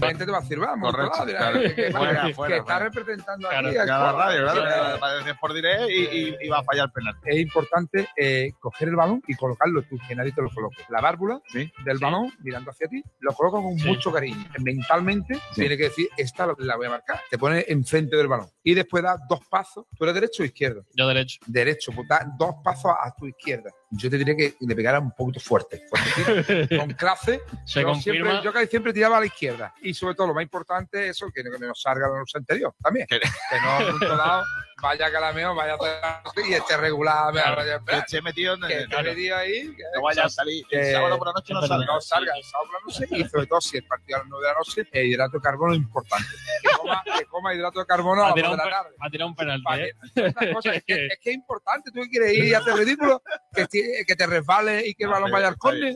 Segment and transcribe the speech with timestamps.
[0.00, 1.60] La gente te va a decir, vamos, Correcto, claro.
[1.60, 2.78] que, que- Fuera, que fuera, está fuera.
[2.90, 5.36] representando Claro, aquí Ya la radio, claro.
[5.40, 7.14] Por diré y, y, y va a fallar el penal.
[7.24, 10.82] es importante eh, coger el balón y colocarlo tú, que nadie te lo coloque.
[10.88, 11.70] La válvula Sí.
[11.84, 13.88] del balón, mirando hacia ti, lo coloco con Sí.
[13.88, 14.44] mucho cariño.
[14.58, 15.60] Mentalmente Sí.
[15.62, 17.20] tiene que decir, esta la voy a marcar.
[17.30, 18.48] Te pones enfrente del balón.
[18.62, 19.84] Y después das dos pasos.
[19.96, 20.84] ¿Tú eres derecho o izquierdo?
[20.94, 21.38] Yo derecho.
[21.46, 23.70] Derecho, pues das dos pasos a tu izquierda.
[23.90, 25.82] Yo te diría que le pegara un poquito fuerte.
[25.88, 26.76] fuerte.
[26.78, 29.72] con clase, Se yo, siempre, yo casi siempre tiraba a la izquierda.
[29.80, 32.34] Y sobre todo, lo más importante es eso, que, no- que nos salga la luz
[32.34, 33.06] anterior también.
[33.06, 34.44] Que- no, lado,
[34.82, 37.56] vaya calameo, vaya a y esté regular, me Claro.
[37.56, 38.82] vaya Que esté metido en que el.
[38.82, 40.64] esté metido ahí, que No vaya a salir.
[40.70, 41.86] El que- sábado por la noche no que salga.
[41.86, 44.28] no salga el sábado por la noche y sobre todo si el partido a las
[44.28, 46.28] 9 de la noche, el hidrato de carbono es importante.
[46.62, 48.76] Que coma, que coma hidrato de carbono a Ha las 2 tirado de un, la
[48.82, 48.96] tarde.
[49.00, 49.94] ha tirado un penalti, ¿eh?
[50.14, 53.22] que- es, que, es que es importante, tú que quieres ir y hacer ridículo,
[53.54, 53.66] que,
[54.06, 55.94] que te resbale y que el balón vaya al córner.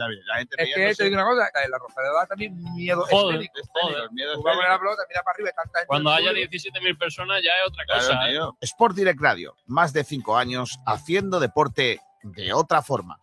[0.56, 3.36] Es que te digo una cosa, la Rosaleda da también miedo Joder.
[3.40, 5.50] el miedo a la pelota, mira para arriba
[5.86, 6.50] Cuando el haya público.
[6.50, 8.20] 17.000 personas ya es otra cosa.
[8.70, 13.18] Sport Direct Radio, más de cinco años haciendo deporte de otra forma.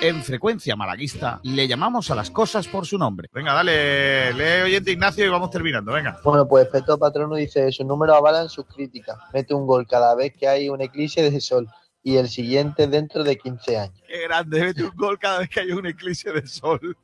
[0.00, 3.28] En frecuencia malaguista le llamamos a las cosas por su nombre.
[3.32, 5.92] Venga, dale, lee oyente Ignacio y vamos terminando.
[5.92, 6.20] Venga.
[6.22, 9.18] Bueno, pues Feto Patrono dice, sus números avalan sus críticas.
[9.32, 11.68] Mete un gol cada vez que hay un eclipse de sol
[12.02, 14.02] y el siguiente dentro de 15 años.
[14.06, 16.96] Qué grande, mete un gol cada vez que hay un eclipse de sol.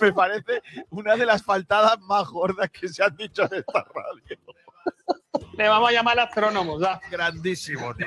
[0.00, 4.38] Me parece una de las faltadas más gordas que se han dicho en esta radio.
[5.56, 7.00] Le vamos a llamar al astrónomo, ya.
[7.10, 8.06] Grandísimo, tío.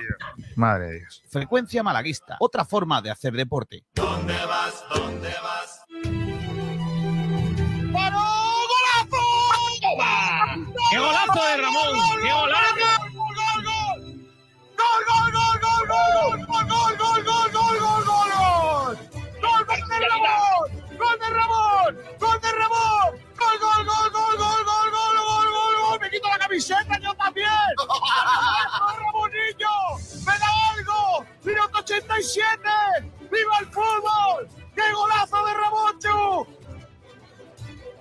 [0.56, 1.24] Madre de Dios.
[1.30, 3.84] Frecuencia malaguista, otra forma de hacer deporte.
[3.94, 4.02] ¡Qué
[11.00, 12.00] golazo de Ramón!
[12.22, 12.76] ¡Qué golazo!
[19.46, 20.55] ¡Gol
[20.98, 21.98] de Ramón!
[22.20, 23.12] ¡Gol de Ramón!
[23.38, 26.00] ¡Gol, gol, gol, gol, gol, gol, gol, gol, gol, gol!
[26.02, 27.48] ¡Me quito la camiseta yo también!
[29.00, 29.76] ¡Ramonillo!
[30.26, 31.26] ¡Me da algo!
[31.44, 32.62] ¡Minuto 87!
[33.32, 34.48] ¡Viva el fútbol!
[34.74, 36.48] ¡Qué golazo de Ramón, Chu!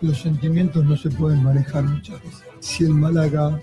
[0.00, 2.44] Los sentimientos no se pueden manejar muchas veces.
[2.60, 3.60] Si el Málaga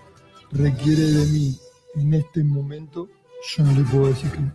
[0.51, 1.59] requiere de mí
[1.95, 3.07] en este momento,
[3.55, 4.53] yo no le puedo decir que no.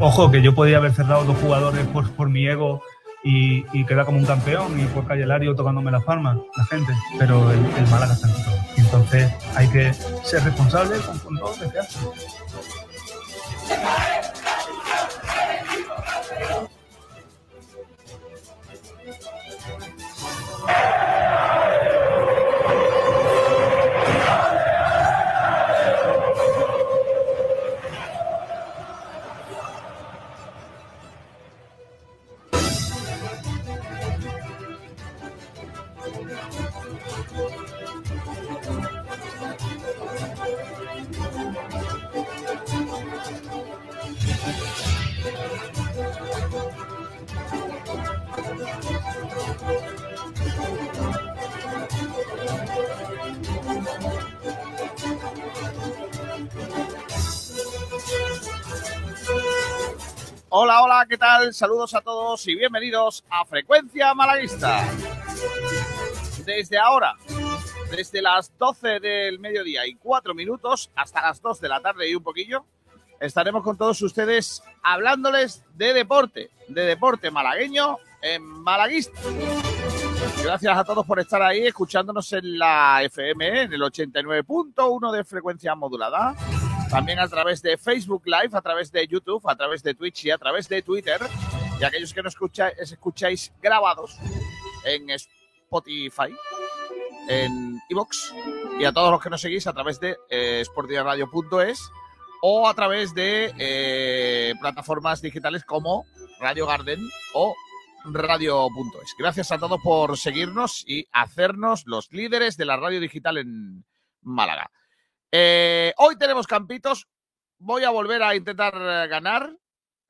[0.00, 2.82] Ojo, que yo podía haber cerrado dos jugadores por, por mi ego
[3.24, 6.92] y, quedar como un campeón y por Calle Lario tocándome las palmas, la gente.
[7.18, 8.54] Pero el, el Málaga está en todo.
[8.76, 9.92] Entonces hay que
[10.22, 11.98] ser responsable con, con todo lo que hace.
[61.08, 61.52] ¿Qué tal?
[61.52, 64.88] Saludos a todos y bienvenidos a Frecuencia Malaguista.
[66.46, 67.14] Desde ahora,
[67.90, 72.14] desde las 12 del mediodía y 4 minutos hasta las 2 de la tarde y
[72.14, 72.64] un poquillo,
[73.20, 79.20] estaremos con todos ustedes hablándoles de deporte, de deporte malagueño en Malaguista.
[80.42, 85.74] Gracias a todos por estar ahí escuchándonos en la FM, en el 89.1 de frecuencia
[85.74, 86.34] modulada.
[86.94, 90.30] También a través de Facebook Live, a través de YouTube, a través de Twitch y
[90.30, 91.20] a través de Twitter.
[91.80, 94.16] Y aquellos que nos escucháis, escucháis grabados
[94.84, 96.32] en Spotify,
[97.28, 98.32] en iVoox
[98.78, 101.90] y a todos los que nos seguís a través de eh, sportiaradio.es
[102.42, 106.06] o a través de eh, plataformas digitales como
[106.38, 107.00] Radio Garden
[107.32, 107.56] o
[108.04, 109.16] radio.es.
[109.18, 113.84] Gracias a todos por seguirnos y hacernos los líderes de la radio digital en
[114.22, 114.70] Málaga.
[115.32, 117.08] Eh, hoy tenemos campitos.
[117.58, 119.56] Voy a volver a intentar eh, ganar.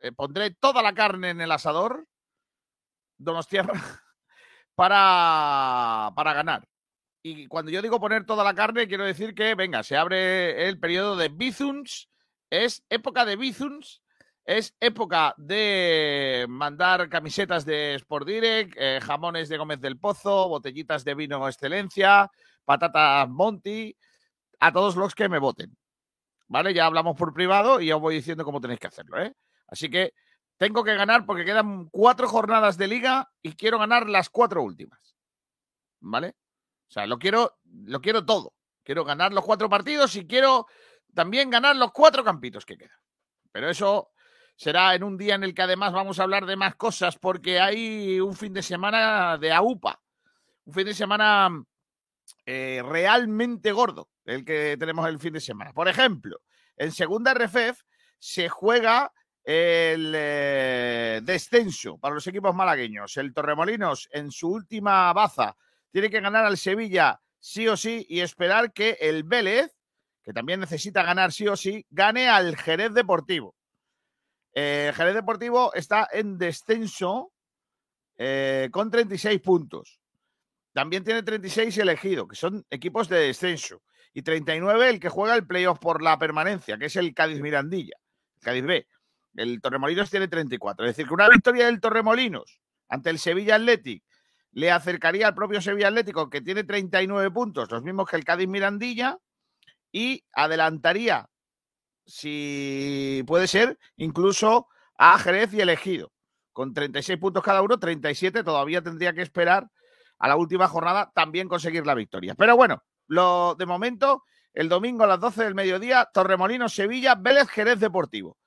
[0.00, 2.06] Eh, pondré toda la carne en el asador.
[3.16, 3.72] Donostierra.
[4.74, 6.66] Para, para ganar.
[7.22, 10.80] Y cuando yo digo poner toda la carne, quiero decir que, venga, se abre el
[10.80, 12.10] periodo de Bizuns.
[12.50, 14.02] Es época de Bizuns.
[14.44, 21.14] Es época de mandar camisetas de Sport Direct, jamones de Gómez del Pozo, botellitas de
[21.14, 22.28] vino excelencia,
[22.64, 23.96] patatas Monty,
[24.64, 25.76] a todos los que me voten.
[26.46, 26.72] ¿Vale?
[26.72, 29.34] Ya hablamos por privado y ya os voy diciendo cómo tenéis que hacerlo, ¿eh?
[29.66, 30.14] Así que
[30.56, 35.16] tengo que ganar porque quedan cuatro jornadas de liga y quiero ganar las cuatro últimas.
[36.00, 36.28] ¿Vale?
[36.88, 38.54] O sea, lo quiero, lo quiero todo.
[38.82, 40.66] Quiero ganar los cuatro partidos y quiero
[41.12, 42.98] también ganar los cuatro campitos que quedan.
[43.52, 44.12] Pero eso
[44.56, 47.60] será en un día en el que además vamos a hablar de más cosas porque
[47.60, 50.00] hay un fin de semana de AUPA.
[50.64, 51.50] Un fin de semana
[52.46, 55.72] eh, realmente gordo el que tenemos el fin de semana.
[55.72, 56.40] Por ejemplo,
[56.76, 57.80] en segunda RFEF
[58.18, 59.12] se juega
[59.44, 63.16] el eh, descenso para los equipos malagueños.
[63.16, 65.56] El Torremolinos en su última baza
[65.90, 69.76] tiene que ganar al Sevilla sí o sí y esperar que el Vélez,
[70.22, 73.54] que también necesita ganar sí o sí, gane al Jerez Deportivo.
[74.54, 77.32] Eh, Jerez Deportivo está en descenso
[78.16, 80.00] eh, con 36 puntos.
[80.72, 83.82] También tiene 36 elegido, que son equipos de descenso.
[84.14, 87.96] Y 39 el que juega el playoff por la permanencia, que es el Cádiz Mirandilla,
[88.40, 88.86] Cádiz B.
[89.34, 90.86] El Torremolinos tiene 34.
[90.86, 94.04] Es decir, que una victoria del Torremolinos ante el Sevilla Athletic
[94.52, 98.46] le acercaría al propio Sevilla Atlético, que tiene 39 puntos, los mismos que el Cádiz
[98.48, 99.18] Mirandilla,
[99.90, 101.28] y adelantaría,
[102.06, 106.12] si puede ser, incluso a Jerez y elegido.
[106.52, 109.68] Con 36 puntos cada uno, 37 todavía tendría que esperar
[110.18, 112.36] a la última jornada también conseguir la victoria.
[112.36, 117.48] Pero bueno, lo de momento, el domingo a las 12 del mediodía, Torremolinos Sevilla, Vélez
[117.48, 118.38] Jerez Deportivo.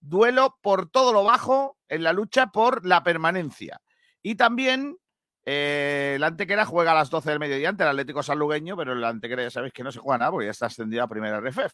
[0.00, 3.80] Duelo por todo lo bajo en la lucha por la permanencia.
[4.22, 4.96] Y también
[5.44, 9.04] eh, el Antequera juega a las 12 del mediodía ante el Atlético Sanlugueño, pero el
[9.04, 11.72] Antequera ya sabéis que no se juega nada porque ya está ascendido a primera RFF.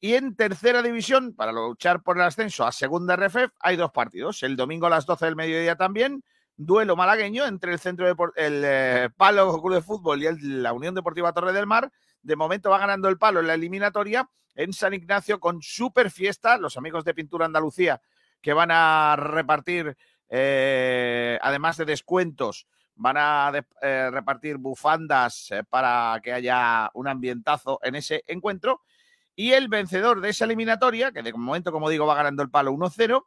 [0.00, 4.42] Y en tercera división, para luchar por el ascenso a segunda RFF, hay dos partidos.
[4.42, 6.24] El domingo a las 12 del mediodía también,
[6.56, 10.94] duelo malagueño entre el centro de el eh, Palo Club de Fútbol y la Unión
[10.94, 11.90] Deportiva Torre del Mar.
[12.22, 16.56] De momento va ganando el Palo en la eliminatoria en San Ignacio con super fiesta.
[16.58, 18.00] Los amigos de Pintura Andalucía
[18.40, 19.96] que van a repartir,
[20.28, 27.94] eh, además de descuentos, van a eh, repartir bufandas para que haya un ambientazo en
[27.94, 28.82] ese encuentro.
[29.34, 32.72] Y el vencedor de esa eliminatoria, que de momento, como digo, va ganando el palo
[32.72, 33.24] 1-0,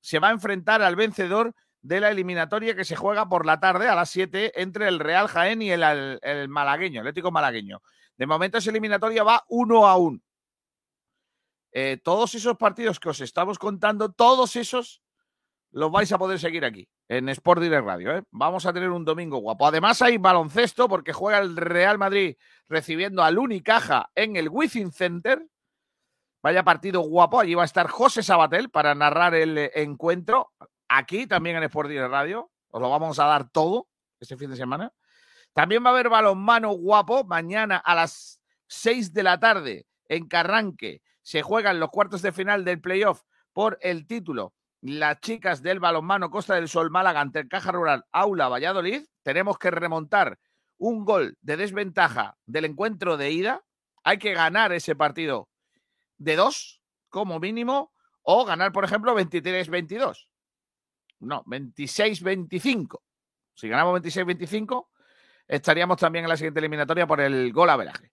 [0.00, 3.88] se va a enfrentar al vencedor de la eliminatoria que se juega por la tarde
[3.88, 5.82] a las 7 entre el Real Jaén y el,
[6.22, 7.82] el malagueño, Atlético Malagueño.
[8.16, 10.20] De momento esa eliminatoria va 1 a 1.
[11.72, 15.02] Eh, todos esos partidos que os estamos contando, todos esos
[15.70, 18.16] los vais a poder seguir aquí en Sport Direct Radio.
[18.16, 18.22] ¿eh?
[18.30, 19.66] Vamos a tener un domingo guapo.
[19.66, 22.36] Además hay baloncesto porque juega el Real Madrid
[22.68, 25.46] recibiendo al Unicaja en el Wizzing Center.
[26.42, 27.40] Vaya partido guapo.
[27.40, 30.52] Allí va a estar José Sabatel para narrar el encuentro.
[30.94, 32.50] Aquí también en Sport Radio.
[32.68, 33.88] Os lo vamos a dar todo
[34.20, 34.92] este fin de semana.
[35.52, 41.02] También va a haber balonmano guapo mañana a las 6 de la tarde en Carranque.
[41.22, 43.22] Se juegan los cuartos de final del playoff
[43.52, 48.48] por el título las chicas del balonmano Costa del Sol Málaga ante Caja Rural Aula
[48.48, 50.40] Valladolid, tenemos que remontar
[50.76, 53.64] un gol de desventaja del encuentro de ida.
[54.02, 55.48] Hay que ganar ese partido
[56.18, 57.92] de dos, como mínimo,
[58.22, 60.26] o ganar, por ejemplo, 23-22.
[61.22, 63.00] No, 26-25.
[63.54, 64.88] Si ganamos 26-25,
[65.46, 68.10] estaríamos también en la siguiente eliminatoria por el gol a veraje.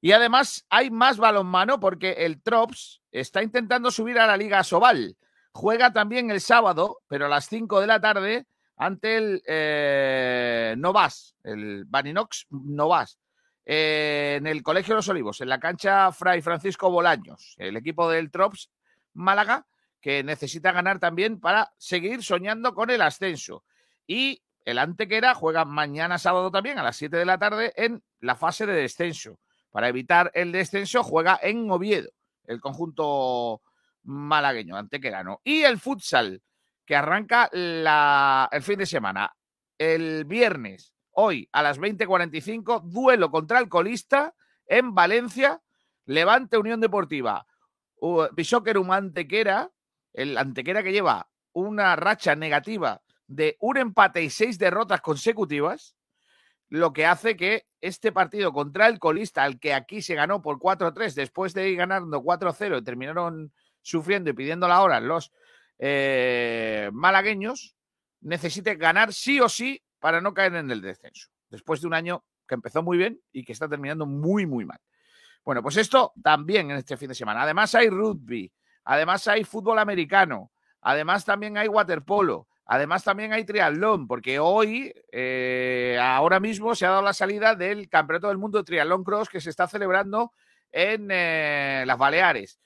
[0.00, 5.16] Y además hay más balonmano porque el Trops está intentando subir a la Liga Sobal.
[5.52, 8.46] Juega también el sábado, pero a las 5 de la tarde,
[8.76, 13.18] ante el eh, Novas, el Baninox Novas,
[13.66, 18.08] eh, en el Colegio de los Olivos, en la cancha Fray Francisco Bolaños, el equipo
[18.08, 18.70] del Trops
[19.12, 19.66] Málaga,
[20.00, 23.64] que necesita ganar también para seguir soñando con el ascenso.
[24.06, 28.34] Y el Antequera juega mañana sábado también a las 7 de la tarde en la
[28.34, 29.38] fase de descenso.
[29.70, 32.10] Para evitar el descenso, juega en Oviedo,
[32.46, 33.62] el conjunto
[34.02, 35.40] malagueño, antequerano.
[35.44, 36.42] Y el futsal,
[36.84, 39.34] que arranca el fin de semana.
[39.78, 44.34] El viernes, hoy a las 20.45, duelo contra el colista
[44.66, 45.62] en Valencia,
[46.06, 47.46] Levante Unión Deportiva.
[48.00, 49.70] un Antequera,
[50.12, 55.94] el Antequera que lleva una racha negativa de un empate y seis derrotas consecutivas,
[56.68, 60.58] lo que hace que este partido contra el colista, al que aquí se ganó por
[60.58, 63.52] 4-3 después de ir ganando 4-0 y terminaron
[63.82, 65.32] sufriendo y pidiendo la hora los
[65.78, 67.74] eh, malagueños,
[68.20, 71.28] necesite ganar sí o sí para no caer en el descenso.
[71.48, 74.80] Después de un año que empezó muy bien y que está terminando muy, muy mal.
[75.44, 77.42] Bueno, pues esto también en este fin de semana.
[77.42, 78.52] Además hay rugby,
[78.90, 85.96] además hay fútbol americano, además también hay waterpolo, además también hay triatlón, porque hoy, eh,
[86.02, 89.40] ahora mismo, se ha dado la salida del Campeonato del Mundo de Triatlón Cross que
[89.40, 90.32] se está celebrando
[90.72, 92.58] en eh, las Baleares.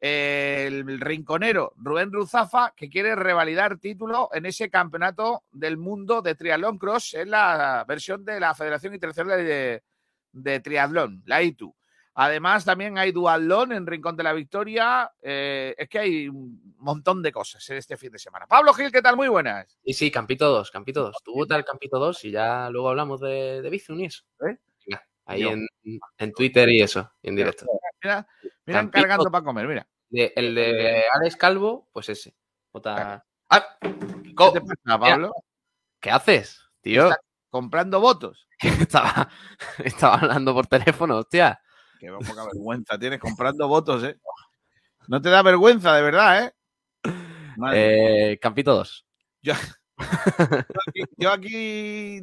[0.00, 6.78] el rinconero Rubén Ruzafa, que quiere revalidar título en ese campeonato del mundo de triatlón
[6.78, 9.82] cross en la versión de la Federación Internacional de,
[10.32, 11.74] de Triatlón, la ITU.
[12.22, 15.10] Además, también hay duatlón en Rincón de la Victoria.
[15.22, 18.46] Eh, es que hay un montón de cosas en este fin de semana.
[18.46, 19.16] Pablo Gil, ¿qué tal?
[19.16, 19.78] Muy buenas.
[19.82, 21.16] Y sí, Campito 2, Campito 2.
[21.24, 24.24] Tú vota el Campito 2 y ya luego hablamos de, de y eso.
[24.46, 24.58] ¿Eh?
[25.24, 25.66] Ahí en,
[26.18, 27.64] en Twitter y eso, en directo.
[28.02, 28.26] Mira,
[28.66, 29.86] mira encargando para comer, mira.
[30.10, 32.34] De- el de Alex Calvo, pues ese.
[32.70, 33.88] Vota- Ah, ¿Qué
[34.52, 35.32] te pasa, Pablo?
[35.98, 37.04] ¿Qué haces, tío?
[37.08, 38.46] Está- Comprando votos.
[38.60, 39.28] estaba,
[39.78, 41.60] estaba hablando por teléfono, hostia.
[42.00, 44.18] Qué poca vergüenza tienes comprando votos, ¿eh?
[45.06, 46.52] No te da vergüenza, de verdad, ¿eh?
[47.74, 49.06] Eh, Campito 2.
[49.42, 52.20] Yo aquí, yo aquí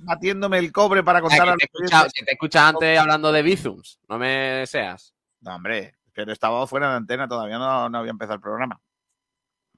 [0.00, 4.00] batiéndome el cobre para Ah, contar a te, que te antes hablando de Bizums.
[4.08, 5.14] No me seas.
[5.40, 8.80] No, hombre, pero estaba fuera de antena, todavía no, no había empezado el programa.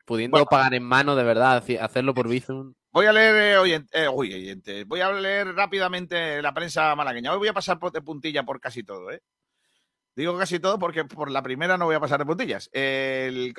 [0.06, 0.46] Pudiendo Bueno.
[0.46, 2.72] pagar en mano, de verdad, hacerlo por Bizum.
[2.96, 7.30] Voy a leer, eh, oyent- eh, uy, oyentes, voy a leer rápidamente la prensa malagueña.
[7.30, 9.22] Hoy voy a pasar de puntilla por casi todo, ¿eh?
[10.14, 12.70] Digo casi todo porque por la primera no voy a pasar de puntillas.
[12.72, 13.52] El,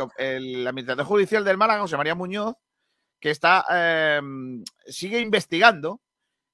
[0.68, 2.56] administrador judicial del Málaga, José María Muñoz,
[3.20, 4.22] que está eh,
[4.88, 6.02] sigue investigando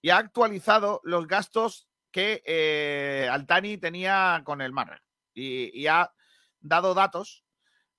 [0.02, 5.02] y ha actualizado los gastos que eh, Altani tenía con el Málaga
[5.34, 6.12] y, y ha
[6.60, 7.46] dado datos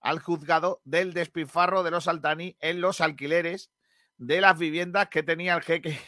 [0.02, 3.70] al juzgado del despilfarro de los Altani en los alquileres
[4.16, 5.98] de las viviendas que tenía el jeque.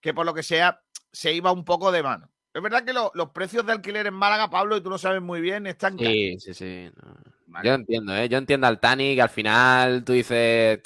[0.00, 0.80] Que por lo que sea
[1.12, 2.30] se iba un poco de mano.
[2.54, 5.20] Es verdad que lo- los precios de alquiler en Málaga, Pablo, y tú lo sabes
[5.20, 6.12] muy bien, están caros.
[6.12, 6.90] Sí, sí, sí.
[7.02, 7.16] no.
[7.46, 7.68] ¿vale?
[7.68, 8.28] Yo entiendo, ¿eh?
[8.28, 10.80] Yo entiendo al Tani que al final tú dices,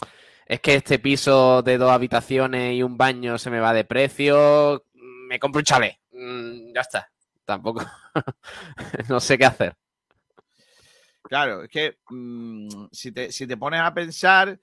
[0.46, 4.84] es que este piso de dos habitaciones y un baño se me va de precio,
[4.94, 5.96] me compro un chalet.
[6.12, 7.10] Mm, ya está.
[7.44, 7.84] Tampoco.
[9.08, 9.74] no sé qué hacer.
[11.22, 14.58] Claro, es que mm, si, te, si te pones a pensar,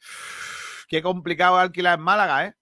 [0.88, 2.54] qué complicado alquilar en Málaga, ¿eh?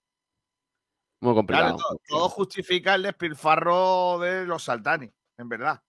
[1.21, 1.77] Muy Claro, complicado.
[1.77, 5.83] todo, todo justifica el despilfarro de los Saltani, en verdad.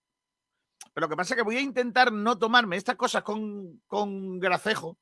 [0.92, 4.40] Pero lo que pasa es que voy a intentar no tomarme estas cosas con, con
[4.40, 4.98] gracejo,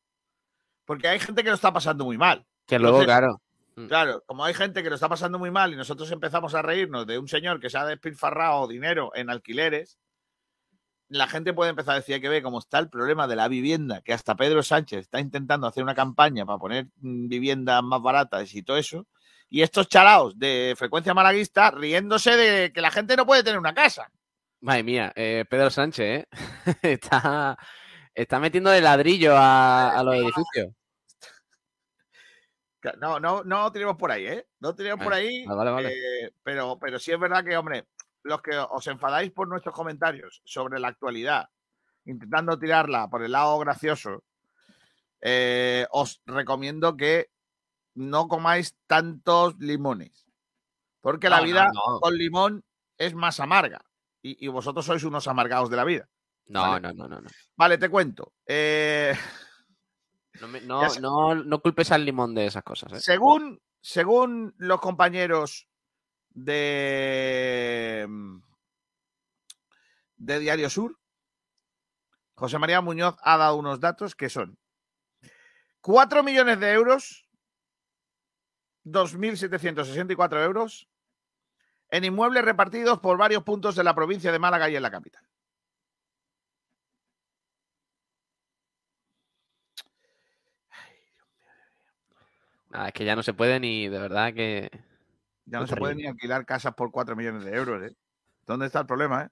[0.85, 2.47] porque hay gente que lo está pasando muy mal.
[2.67, 3.43] que luego, entonces- claro.
[3.87, 7.07] Claro, como hay gente que lo está pasando muy mal y nosotros empezamos a reírnos
[7.07, 10.01] de un señor que se ha despilfarrado dinero en alquileres,
[11.09, 13.49] la gente puede empezar a decir "Hay que ver cómo está el problema de la
[13.49, 18.03] vivienda, que hasta Pedro Sánchez está intentando hacer una campaña para poner mm, viviendas más
[18.03, 19.07] baratas y todo eso.
[19.51, 23.73] Y estos chalaos de frecuencia malaguista riéndose de que la gente no puede tener una
[23.75, 24.11] casa.
[24.61, 26.29] Madre mía, eh, Pedro Sánchez, ¿eh?
[26.83, 27.57] está,
[28.15, 30.69] está metiendo de ladrillo a, a los edificios.
[33.01, 34.47] No, no, no tiremos por ahí, ¿eh?
[34.61, 35.45] No tiremos por ahí.
[35.49, 35.89] Ah, vale, vale.
[35.93, 37.87] eh, pero, pero sí es verdad que, hombre,
[38.23, 41.49] los que os enfadáis por nuestros comentarios sobre la actualidad,
[42.05, 44.25] intentando tirarla por el lado gracioso,
[45.21, 47.31] eh, os recomiendo que
[47.95, 50.27] no comáis tantos limones.
[51.01, 52.01] Porque la No, vida no.
[52.01, 52.65] con limón
[52.97, 53.81] es más amarga.
[54.23, 56.09] Y, y vosotros sois unos amargados de la vida.
[56.47, 56.81] No, Vale.
[56.89, 57.29] no, no, no, no.
[57.57, 58.33] Vale, te cuento.
[58.47, 59.15] Eh,
[60.51, 60.61] me-
[61.01, 63.01] no, no culpes al limón de esas cosas, ¿eh?
[63.01, 65.69] Según, según los compañeros
[66.45, 68.43] de, mm,
[70.17, 70.99] de Diario Sur,
[72.35, 74.59] José María Muñoz ha dado unos datos que son
[75.81, 77.29] 4 millones de euros,
[78.85, 80.89] 2.764 euros,
[81.91, 85.25] en inmuebles repartidos por varios puntos de la provincia de Málaga y en la capital.
[92.87, 94.88] Es que ya no se puede ni, de verdad que...
[95.51, 96.11] Ya no Qué se puede terrible.
[96.11, 97.83] ni alquilar casas por 4 millones de euros.
[97.83, 97.97] ¿eh?
[98.47, 99.25] ¿Dónde está el problema?
[99.25, 99.31] eh?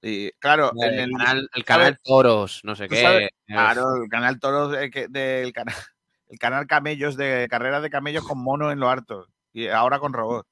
[0.00, 3.02] Y claro, en El el, canal, el canal Toros, no sé qué.
[3.02, 5.74] sabes- claro, el canal Toros de que- del canal,
[6.28, 10.12] el canal Camellos de carreras de camellos con mono en lo harto y ahora con
[10.12, 10.46] robot.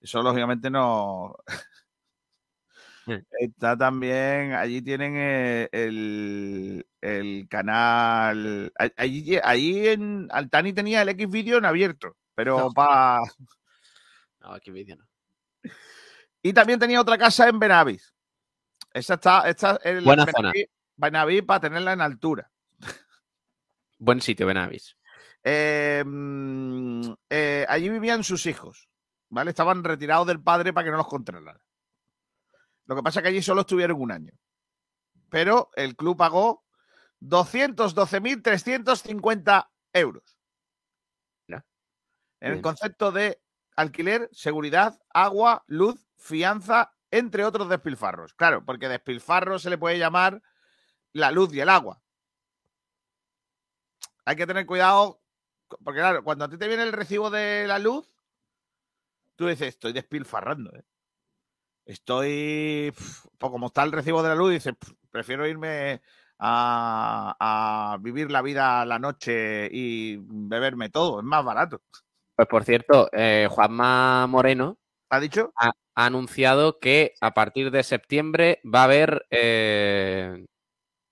[0.00, 1.34] Eso lógicamente no.
[3.38, 8.72] Está también, allí tienen eh, el, el canal.
[8.96, 12.70] Allí, allí en Altani tenía el X vídeo en abierto, pero No.
[12.72, 13.20] para.
[14.40, 15.04] No, aquí vídeo no.
[16.42, 18.14] Y también tenía otra casa en Benavis.
[18.96, 20.50] Esa está, esta es Buena zona.
[20.96, 22.50] Benavis para tenerla en altura.
[23.98, 24.96] Buen sitio, Benavis.
[25.44, 28.88] Eh, mm, eh, allí vivían sus hijos,
[29.28, 29.50] ¿vale?
[29.50, 31.60] Estaban retirados del padre para que no los controlara.
[32.86, 34.32] Lo que pasa es que allí solo estuvieron un año.
[35.28, 36.64] Pero el club pagó
[37.20, 40.38] 212.350 euros.
[41.48, 41.66] Ya.
[42.40, 43.42] En el concepto de
[43.76, 48.34] alquiler, seguridad, agua, luz, fianza, entre otros despilfarros.
[48.34, 50.42] Claro, porque despilfarro se le puede llamar
[51.12, 52.00] la luz y el agua.
[54.24, 55.20] Hay que tener cuidado,
[55.84, 58.08] porque claro, cuando a ti te viene el recibo de la luz,
[59.36, 60.84] tú dices, estoy despilfarrando, ¿eh?
[61.84, 62.92] Estoy,
[63.38, 66.02] pues como está el recibo de la luz, dices, "Pf, prefiero irme
[66.38, 71.82] a, a vivir la vida a la noche y beberme todo, es más barato.
[72.34, 74.78] Pues por cierto, eh, Juanma Moreno
[75.10, 75.52] ¿Ha dicho?
[75.56, 80.44] ha, ha anunciado que a partir de septiembre va a haber eh,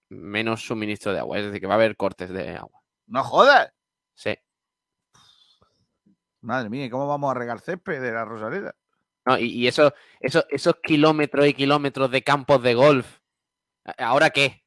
[0.08, 2.80] menos suministro de agua, es decir, que va a haber cortes de agua.
[3.06, 3.70] No jodas.
[4.14, 4.36] Sí.
[6.40, 8.74] Madre mía, ¿y ¿cómo vamos a regar césped de la Rosaleda?
[9.26, 13.18] No, y y eso, eso- esos kilómetros y kilómetros de campos de golf,
[13.98, 14.62] ¿ahora qué?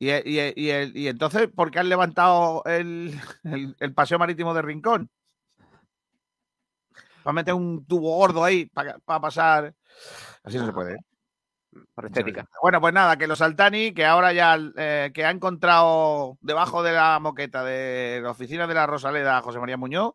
[0.00, 3.12] Y, y- y- el- y entonces, ¿por qué han levantado el,
[3.44, 5.10] el- el paseo marítimo de Rincón?
[7.22, 9.74] Para meter un tubo gordo ahí para, pasar.
[10.42, 10.94] Así no se puede.
[10.94, 10.98] ¿eh?
[11.94, 12.48] Por estética.
[12.62, 16.92] Bueno, pues nada, que los Altani, que ahora ya eh, que ha encontrado debajo de
[16.92, 20.14] la moqueta de la oficina de la Rosaleda José María Muñoz,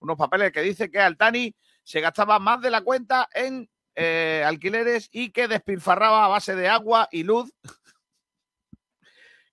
[0.00, 5.08] unos papeles que dice que Altani se gastaba más de la cuenta en eh, alquileres
[5.10, 7.52] y que despilfarraba a base de agua y luz.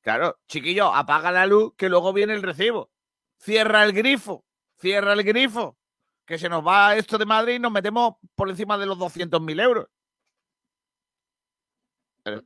[0.01, 2.91] Claro, chiquillo, apaga la luz que luego viene el recibo.
[3.39, 4.45] Cierra el grifo,
[4.77, 5.77] cierra el grifo,
[6.25, 9.59] que se nos va esto de Madrid y nos metemos por encima de los 200.000
[9.59, 9.87] euros.
[12.23, 12.41] Pero,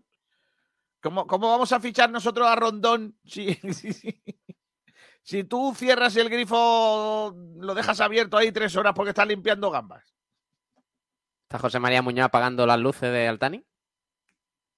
[1.01, 4.21] ¿Cómo, cómo vamos a fichar nosotros a Rondón si, si, si-
[5.21, 10.13] si tú cierras el grifo, lo dejas abierto ahí tres horas porque estás limpiando gambas?
[11.43, 13.65] ¿Está José María Muñoz apagando las luces de Altani?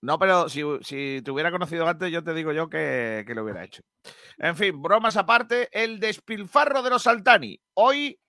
[0.01, 3.43] No, pero si, si te hubiera conocido antes, yo te digo yo que, que lo
[3.43, 3.83] hubiera hecho.
[4.37, 7.59] En fin, bromas aparte, el despilfarro de los Altani.
[7.75, 8.19] Hoy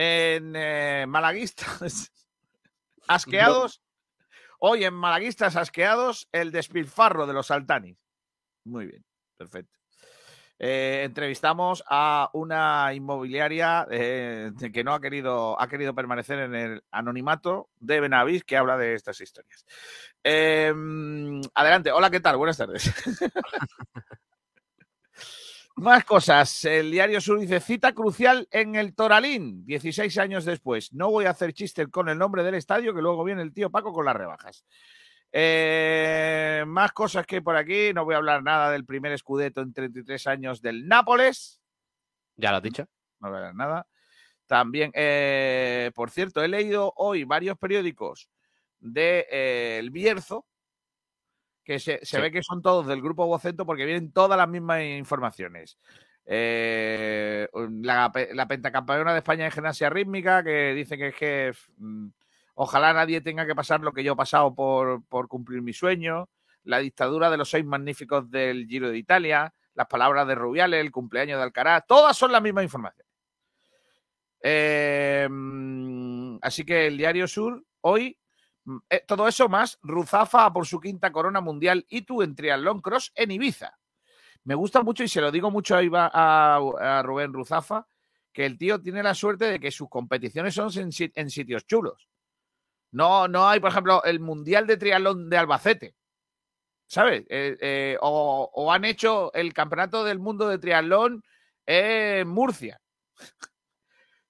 [0.00, 2.12] en eh, Malaguistas
[3.08, 3.82] asqueados,
[4.60, 7.98] hoy en Malaguistas asqueados, el despilfarro de los Altani.
[8.62, 9.04] Muy bien,
[9.36, 9.76] perfecto.
[10.56, 16.84] Eh, entrevistamos a una inmobiliaria eh, que no ha querido, ha querido permanecer en el
[16.92, 19.66] anonimato de Benavís que habla de estas historias.
[20.22, 20.72] Eh,
[21.54, 22.36] adelante, hola, ¿qué tal?
[22.36, 22.84] Buenas tardes.
[25.78, 26.64] Más cosas.
[26.64, 30.92] El diario Sur dice cita crucial en el Toralín, 16 años después.
[30.92, 33.70] No voy a hacer chistes con el nombre del estadio, que luego viene el tío
[33.70, 34.64] Paco con las rebajas.
[35.30, 37.92] Eh, más cosas que hay por aquí.
[37.94, 41.62] No voy a hablar nada del primer escudeto en 33 años del Nápoles.
[42.34, 42.84] Ya lo has dicho.
[43.20, 43.86] No voy a hablar nada.
[44.48, 48.28] También, eh, por cierto, he leído hoy varios periódicos
[48.80, 50.44] de eh, El Bierzo,
[51.68, 52.20] que se, se Sí.
[52.22, 55.76] ve que son todos del grupo Vocento porque vienen todas las mismas informaciones.
[56.24, 57.46] Eh,
[57.82, 62.08] la, la pentacampeona de España en gimnasia rítmica, que dice que es que mm,
[62.54, 66.30] ojalá nadie tenga que pasar lo que yo he pasado por, por cumplir mi sueño.
[66.64, 70.90] La dictadura de los seis magníficos del Giro de Italia, las palabras de Rubiales, el
[70.90, 73.06] cumpleaños de Alcaraz, todas son la misma información.
[74.42, 78.18] Eh, mm, así que el Diario Sur, hoy,
[78.90, 83.12] eh, todo eso más, Ruzafa por su quinta corona mundial y tú en triatlón cross
[83.14, 83.78] en Ibiza.
[84.44, 87.86] Me gusta mucho y se lo digo mucho a, a- Rubén Ruzafa,
[88.32, 92.08] que el tío tiene la suerte de que sus competiciones son en sitios chulos.
[92.92, 95.94] No, no hay, por ejemplo, el Mundial de Triatlón de Albacete.
[96.86, 97.26] ¿Sabes?
[97.28, 101.22] Eh, eh, o, o han hecho el Campeonato del Mundo de Triatlón
[101.66, 102.80] en Murcia.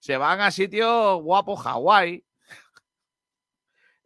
[0.01, 2.25] se van a sitios guapos, Hawái,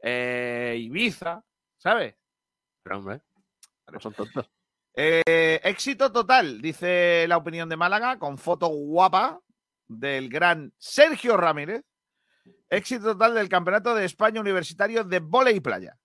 [0.02, 1.44] eh, Ibiza,
[1.78, 2.14] ¿sabes?
[2.82, 3.22] Pero, hombre,
[3.90, 4.50] no son tontos.
[4.94, 9.40] Eh, éxito total, dice la opinión de Málaga, con foto guapa
[9.88, 11.82] del gran Sergio Ramírez.
[12.68, 15.96] Éxito total del Campeonato de España Universitario de Volei y Playa.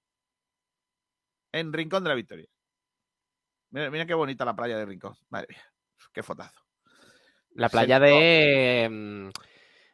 [1.52, 2.48] En Rincón de la Victoria.
[3.72, 5.16] Mira, mira qué bonita la playa de Rincón.
[5.30, 5.64] Madre mía,
[6.14, 6.62] qué fotazo.
[7.52, 8.88] La playa de.
[8.90, 9.30] mm,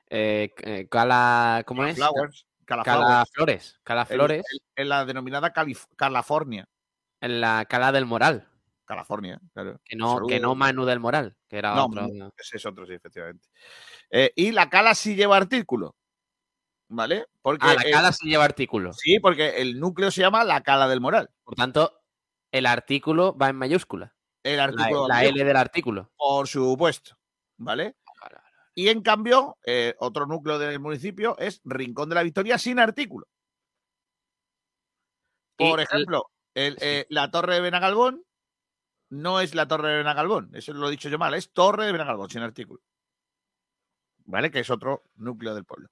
[0.09, 1.63] eh, eh, Cala.
[1.65, 1.95] ¿Cómo es?
[1.95, 2.45] Flowers.
[2.65, 3.79] Calaflores.
[3.83, 4.43] Calaflores.
[4.75, 6.67] En la denominada Calif- California.
[7.21, 8.47] En la Cala del Moral.
[8.85, 9.79] California, claro.
[9.85, 12.05] Que no, que no Manu del Moral, que era No, otro.
[12.37, 13.47] Ese es otro, sí, efectivamente.
[14.11, 15.95] Eh, y la cala sí lleva artículo.
[16.89, 17.27] ¿Vale?
[17.41, 18.91] Porque Ah, la el- Cala sí lleva artículo.
[18.93, 21.29] Sí, porque el núcleo se llama la cala del moral.
[21.43, 22.01] Por tanto,
[22.51, 24.13] el artículo va en mayúscula.
[24.43, 25.07] El La, artículo.
[25.07, 26.11] la L del artículo.
[26.17, 27.17] Por supuesto.
[27.57, 27.95] ¿Vale?
[28.75, 33.27] Y en cambio, eh, otro núcleo del municipio es Rincón de la Victoria sin artículo.
[35.57, 38.23] Por Y- ejemplo, el, eh, la torre de Benagalbón
[39.09, 40.49] no es la torre de Benagalbón.
[40.53, 41.33] Eso lo he dicho yo mal.
[41.35, 42.81] Es torre de Benagalbón sin artículo.
[44.25, 44.49] ¿Vale?
[44.49, 45.89] Que es otro núcleo del pueblo.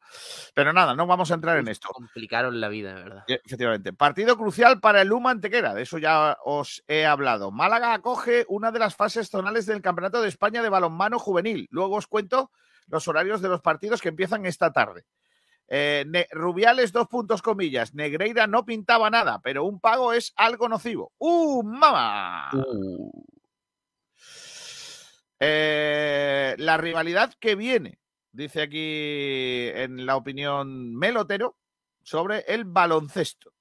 [0.55, 1.89] Pero nada, no vamos a entrar en esto.
[1.89, 3.23] Complicaron la vida, de verdad.
[3.27, 3.91] Eh, Efectivamente.
[3.91, 5.73] Partido crucial para el Luma Antequera.
[5.73, 7.51] De eso ya os he hablado.
[7.51, 11.67] Málaga acoge una de las fases zonales del Campeonato de España de Balonmano Juvenil.
[11.71, 12.51] Luego os cuento
[12.87, 15.05] los horarios de los partidos que empiezan esta tarde.
[15.67, 17.93] Eh, Rubiales, dos puntos comillas.
[17.93, 21.13] Negreira no pintaba nada, pero un pago es algo nocivo.
[21.17, 22.51] ¡Uh, mamá!
[25.39, 27.99] Eh, la rivalidad que viene,
[28.31, 31.57] dice aquí en la opinión Melotero,
[32.03, 33.53] sobre el baloncesto.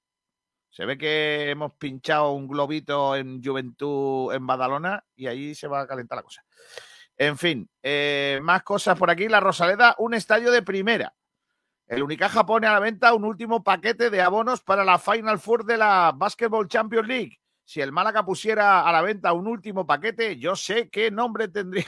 [0.69, 5.81] Se ve que hemos pinchado un globito en Juventud en Badalona y ahí se va
[5.81, 6.45] a calentar la cosa.
[7.21, 9.27] En fin, eh, más cosas por aquí.
[9.27, 11.13] La Rosaleda, un estadio de primera.
[11.85, 15.65] El Unicaja pone a la venta un último paquete de abonos para la Final Four
[15.65, 17.39] de la Basketball Champions League.
[17.63, 21.85] Si el Málaga pusiera a la venta un último paquete, yo sé qué nombre tendría.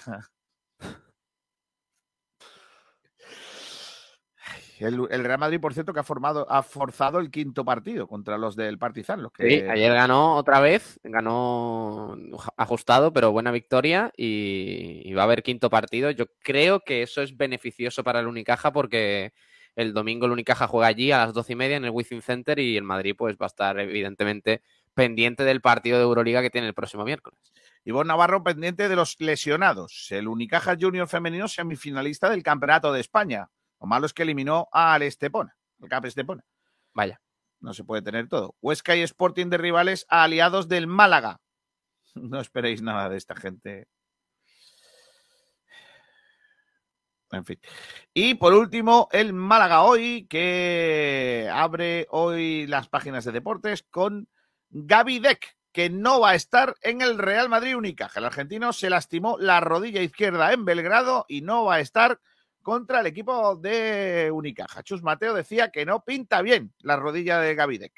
[4.83, 8.37] El, el Real Madrid, por cierto, que ha, formado, ha forzado el quinto partido contra
[8.37, 9.23] los del Partizan.
[9.23, 9.49] Los que...
[9.49, 12.17] Sí, ayer ganó otra vez, ganó
[12.57, 16.11] ajustado, pero buena victoria y, y va a haber quinto partido.
[16.11, 19.33] Yo creo que eso es beneficioso para el Unicaja porque
[19.75, 22.59] el domingo el Unicaja juega allí a las doce y media en el Wizzing Center
[22.59, 24.61] y el Madrid pues va a estar evidentemente
[24.93, 27.39] pendiente del partido de Euroliga que tiene el próximo miércoles.
[27.83, 30.07] Ivonne Navarro pendiente de los lesionados.
[30.11, 33.49] El Unicaja Junior femenino semifinalista del Campeonato de España.
[33.83, 36.45] Lo malo es que eliminó al Estepona, al Cap Estepona.
[36.93, 37.19] Vaya.
[37.59, 38.55] No se puede tener todo.
[38.61, 41.41] Huesca y Sporting de rivales a aliados del Málaga.
[42.15, 43.87] No esperéis nada de esta gente.
[47.31, 47.59] En fin.
[48.13, 54.29] Y por último, el Málaga hoy, que abre hoy las páginas de deportes con
[54.69, 58.19] Gaby Deck, que no va a estar en el Real Madrid Unicaja.
[58.19, 62.21] El argentino se lastimó la rodilla izquierda en Belgrado y no va a estar
[62.63, 64.81] contra el equipo de Unicaja.
[64.81, 67.93] Chus Mateo decía que no pinta bien la rodilla de Gavidec.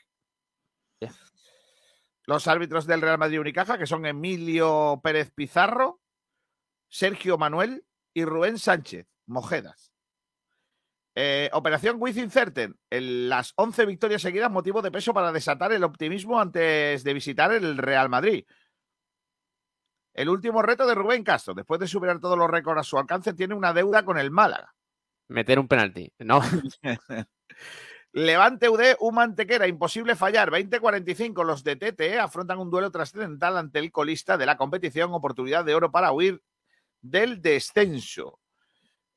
[0.99, 1.13] Yeah.
[2.25, 6.01] Los árbitros del Real Madrid Unicaja, que son Emilio Pérez Pizarro,
[6.89, 9.93] Sergio Manuel y Rubén Sánchez Mojedas.
[11.17, 12.75] Eh, Operación With Certain.
[12.89, 17.77] las 11 victorias seguidas, motivo de peso para desatar el optimismo antes de visitar el
[17.77, 18.45] Real Madrid.
[20.15, 23.33] El último reto de Rubén Castro, después de superar todos los récords a su alcance,
[23.33, 24.73] tiene una deuda con el Málaga.
[25.27, 26.39] Meter un penalti, ¿no?
[28.13, 30.51] Levante UD, un mantequera, imposible fallar.
[30.51, 35.65] 20-45, los de TTE afrontan un duelo trascendental ante el colista de la competición, oportunidad
[35.65, 36.41] de oro para huir
[37.01, 38.39] del descenso.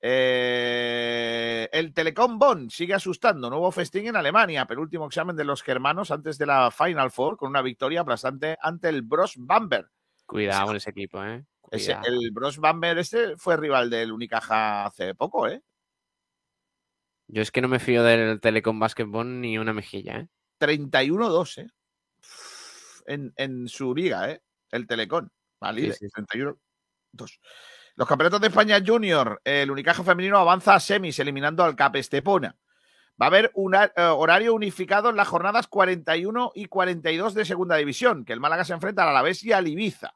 [0.01, 3.49] Eh, el Telecom Bonn sigue asustando.
[3.49, 4.67] Nuevo festín en Alemania.
[4.67, 8.89] Penúltimo examen de los germanos antes de la Final Four con una victoria aplastante ante
[8.89, 9.89] el Bros Bamberg.
[10.29, 11.43] Cuidado con ese equipo, ¿eh?
[11.71, 15.63] Ese, el Bros Bamberg este fue rival del Unicaja hace poco, ¿eh?
[17.29, 20.29] Yo es que no me fío del Telecom Basketball ni una mejilla, ¿eh?
[20.61, 21.69] 31-2, ¿eh?
[23.07, 24.43] En, en su liga, ¿eh?
[24.71, 25.29] El Telecom.
[25.61, 26.07] Vale, Sí, sí.
[26.09, 26.57] 31-2.
[27.95, 32.55] Los campeonatos de España Junior, el Unicaja femenino avanza a semis, eliminando al Cap Estepona.
[33.21, 37.77] Va a haber un eh, horario unificado en las jornadas 41 y 42 de Segunda
[37.77, 40.15] División, que el Málaga se enfrenta al Alavés y al Ibiza.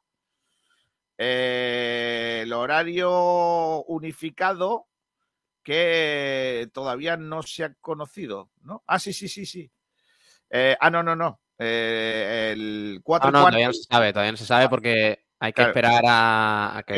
[1.18, 4.88] Eh, el horario unificado
[5.62, 8.83] que todavía no se ha conocido, ¿no?
[8.87, 9.70] Ah, sí, sí, sí, sí.
[10.51, 11.40] Eh, ah, no, no, no.
[11.59, 15.53] Eh, el 4 No, no, todavía no se sabe, todavía no se sabe porque hay
[15.53, 15.70] que Claro.
[15.70, 16.94] esperar a, a que...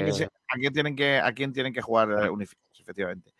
[0.48, 3.34] ¿A quién tienen que, a quién tienen que jugar unificados, efectivamente?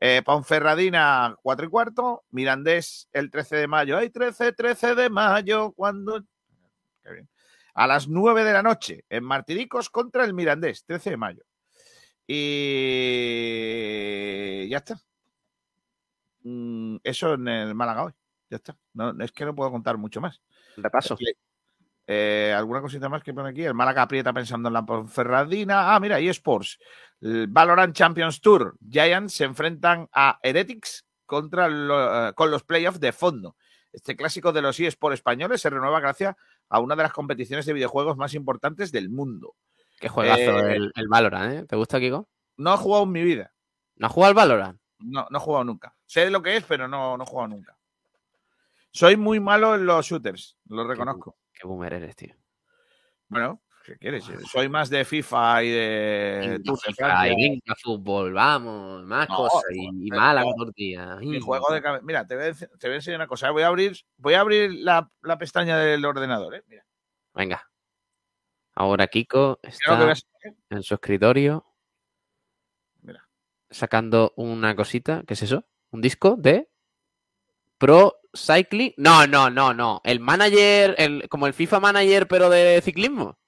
[0.00, 2.24] Eh, Ponferradina, 4 y cuarto.
[2.30, 3.98] Mirandés, el 13 de mayo.
[3.98, 5.72] ¡Ay, 13, 13 de mayo!
[5.72, 6.22] Cuando.
[7.74, 11.42] A las 9 de la noche, en Martiricos contra el Mirandés, 13 de mayo.
[13.40, 15.00] Y ya está.
[16.42, 18.12] Mm, Eso en el Málaga hoy.
[18.48, 18.76] Ya está.
[18.94, 20.40] No, es que no puedo contar mucho más.
[20.76, 21.16] Repaso.
[22.06, 23.62] Eh, ¿Alguna cosita más que pone aquí?
[23.64, 25.94] El Málaga aprieta pensando en la Ponferradina.
[25.94, 26.78] Ah, mira, eSports.
[27.20, 28.76] El Valorant Champions Tour.
[28.88, 33.56] Giants se enfrentan a Heretics contra lo- eh, con los playoffs de fondo.
[33.92, 36.36] Este clásico de los eSports españoles se renueva gracias
[36.68, 39.56] a una de las competiciones de videojuegos más importantes del mundo.
[39.98, 41.66] Qué juegazo Eh, el, el Valorant, ¿eh?
[41.66, 42.28] ¿Te gusta, Kiko?
[42.56, 43.52] No he jugado en mi vida.
[43.96, 44.80] ¿No has jugado al Valorant?
[45.00, 45.94] No, no he jugado nunca.
[46.06, 47.76] Sé lo que es, pero no, no he jugado nunca.
[48.92, 51.36] Soy muy malo en los shooters, lo reconozco.
[51.52, 52.34] Qué boomer eres, tío.
[53.28, 54.24] Bueno, ¿qué quieres?
[54.50, 59.62] Soy más de FIFA y de FIFA, y venga, fútbol, vamos, más No, cosas.
[59.72, 60.54] Y, y no.
[60.56, 61.16] tortilla.
[61.16, 63.50] Mi juego de cabe- Mira, te voy, a, dec- te voy a enseñar una cosa.
[63.50, 66.54] Voy a abrir, voy a abrir la, la pestaña del ordenador.
[66.54, 66.64] ¿eh?
[66.68, 66.84] Mira,
[67.34, 67.66] Venga.
[68.74, 70.24] Ahora Kiko está hacer.
[70.70, 71.66] en su escritorio
[73.02, 73.28] Mira.
[73.68, 75.22] sacando una cosita.
[75.26, 75.64] ¿Qué es eso?
[75.90, 76.68] ¿Un disco de
[77.78, 78.94] Pro Cycling?
[78.96, 80.00] No, no, no, no.
[80.04, 83.38] El manager, el, como el FIFA Manager, pero de ciclismo.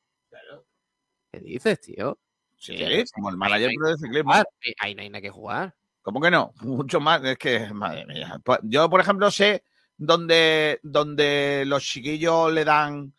[1.32, 2.18] ¿Qué dices, tío?
[2.56, 4.34] Sí, Sí, como el ahí manager no hay pro de ciclismo.
[4.34, 5.74] eh, Ahí no hay nada que jugar.
[6.02, 6.52] ¿Cómo que no?
[6.60, 7.24] Mucho más.
[7.24, 8.38] Es que, madre mía.
[8.44, 9.64] Pues, Yo, por ejemplo, sé
[9.96, 13.14] donde, donde los chiquillos le dan.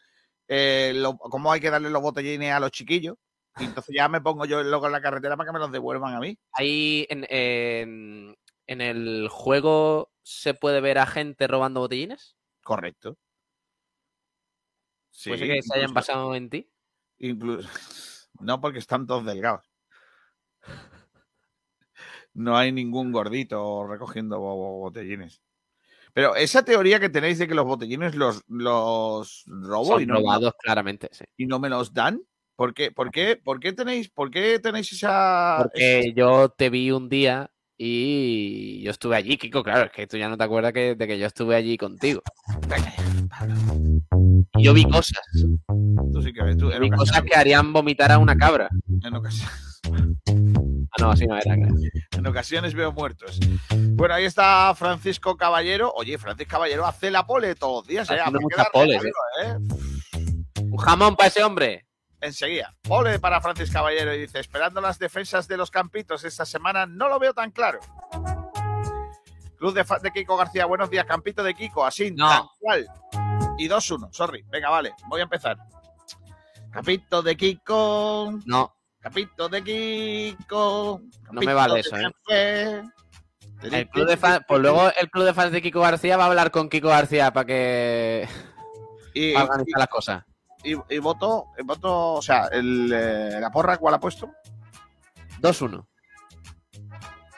[0.48, 3.18] eh, lo- cómo hay que darle los botellines a los chiquillos.
[3.58, 6.14] Y entonces ya me pongo yo loco en la carretera para que me los devuelvan
[6.14, 6.38] a mí.
[6.52, 12.36] Ahí en, en- en el juego se puede ver a gente robando botellines.
[12.62, 13.18] Correcto.
[15.10, 16.70] Sí, Puede ser que se hayan basado en ti.
[17.20, 17.68] Incluso-
[18.40, 19.70] no, porque están todos delgados.
[22.34, 25.42] No hay ningún gordito recogiendo bo- bo- botellines.
[26.14, 30.16] Pero esa teoría que tenéis de que los botellines los, los robo Son y no,
[30.16, 31.26] robados, claramente, sí.
[31.38, 32.22] y no me los dan,
[32.56, 35.58] ¿por qué, por qué, por qué tenéis, por qué tenéis esa...
[35.64, 37.52] Porque yo te vi un día
[37.86, 41.08] y yo estuve allí, Kiko, claro, es que tú ya no te acuerdas que, de
[41.08, 42.22] que yo estuve allí contigo.
[44.58, 45.22] Y yo vi cosas,
[46.14, 48.70] Tú sí que ves, tú, vi cosas que harían vomitar a una cabra.
[49.04, 49.82] en ocasiones-
[50.96, 51.56] Ah, no, así no era.
[51.56, 51.76] claro.
[52.18, 53.40] en ocasiones veo muertos.
[53.76, 55.92] Bueno, ahí está Francisco Caballero.
[55.96, 58.10] Oye, Francisco Caballero hace la pole todos los días.
[58.10, 58.14] ¿eh?
[58.14, 60.64] Haciendo Hace muchas quedar poles, arriba, ¿eh?
[60.70, 61.86] Un jamón para ese hombre.
[62.24, 62.74] Enseguida.
[62.90, 67.08] Ole para Francis Caballero y dice, esperando las defensas de los campitos esta semana, no
[67.10, 67.80] lo veo tan claro.
[69.58, 72.28] Cruz de, fa- de Kiko García, buenos días, campito de Kiko, así, No.
[72.28, 72.88] tal cual.
[73.58, 74.44] Y 2-1, sorry.
[74.50, 75.58] Venga, vale, voy a empezar.
[76.72, 81.02] Capito de Kiko, No, capito de Kiko.
[81.32, 81.96] No me vale eso,
[82.30, 82.84] ¿eh?
[83.62, 86.28] el club de fans, pues luego el club de fans de Kiko García va a
[86.28, 88.28] hablar con Kiko García para que
[89.14, 90.24] Y, organizar las cosas.
[90.64, 94.32] Y, y voto, y voto, o sea, el, eh, la porra, ¿cuál ha puesto?
[95.42, 95.86] 2-1.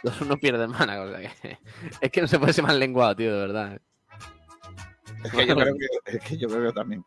[0.03, 1.01] 2-1 pierde el Málaga.
[1.03, 1.59] o sea que-
[2.01, 3.81] es que no se puede ser más lenguado, tío, de verdad.
[5.23, 7.03] Es que yo creo que, es que yo creo que también.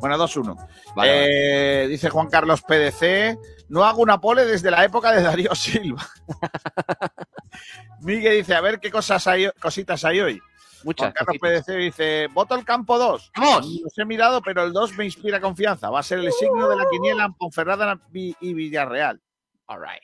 [0.00, 0.56] Bueno, 2-1.
[0.56, 1.82] Vale, vale.
[1.84, 3.36] Eh, dice Juan Carlos PDC,
[3.68, 6.06] no hago una pole desde la época de Darío Silva.
[8.00, 10.40] Miguel dice, a ver qué cosas hay, cositas hay hoy.
[10.84, 11.12] Muchas.
[11.12, 11.38] Juan Carlos.
[11.40, 13.32] PDC dice, voto el campo 2.
[13.36, 13.80] ¡Vamos!
[13.82, 15.90] Los he mirado, pero el 2 me inspira confianza.
[15.90, 19.20] Va a ser el signo de la quiniela en Ponferrada y Villarreal.
[19.66, 20.02] All right.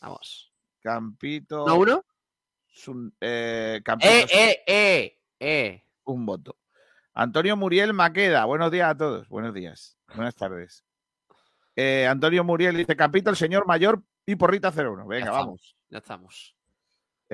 [0.00, 0.52] Vamos.
[0.80, 1.66] Campito.
[1.66, 2.04] ¿No uno?
[3.20, 5.18] eh, Campito ¡Eh, eh, eh!
[5.38, 5.84] ¡Eh!
[6.04, 6.56] un voto.
[7.14, 9.28] Antonio Muriel Maqueda, buenos días a todos.
[9.28, 9.98] Buenos días.
[10.14, 10.84] Buenas tardes.
[11.76, 15.06] Eh, Antonio Muriel dice, Campito, el señor mayor y porrita 01.
[15.06, 15.76] Venga, Ya vamos.
[15.88, 16.56] Ya estamos.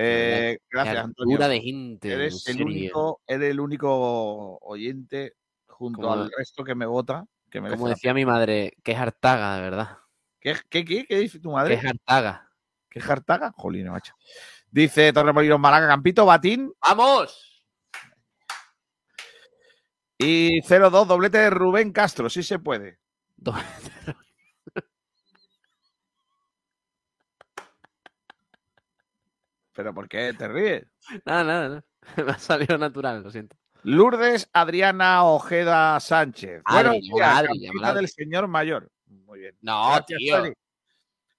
[0.01, 1.33] Eh, gracias, Antonio.
[1.35, 2.13] altura de gente.
[2.13, 5.33] Eres el único, eres el único oyente
[5.67, 7.25] junto Como- al resto que me vota.
[7.49, 9.97] Que Como decía mi madre, que es hartaga, de verdad.
[10.39, 11.73] ¿Qué, qué, qué, qué dice tu Que madre?
[11.73, 12.49] es hartaga.
[12.89, 13.51] ¿Qué jartaga?
[13.57, 14.13] Jolín, macho.
[14.71, 17.61] Dice Torremolinos Málaga, Campito, Batín ¡Vamos!
[20.17, 22.99] y 0-2, doblete de Rubén Castro, sí se puede.
[29.79, 30.83] ¿Pero por qué te ríes?
[31.25, 31.85] Nada, nada, nada.
[32.25, 33.55] Me ha salido natural, lo siento.
[33.83, 36.61] Lourdes Adriana Ojeda Sánchez.
[36.65, 36.99] Adri.
[37.95, 38.91] del señor mayor.
[39.05, 39.55] Muy bien.
[39.61, 40.35] No, Gracias, tío.
[40.35, 40.53] Adri.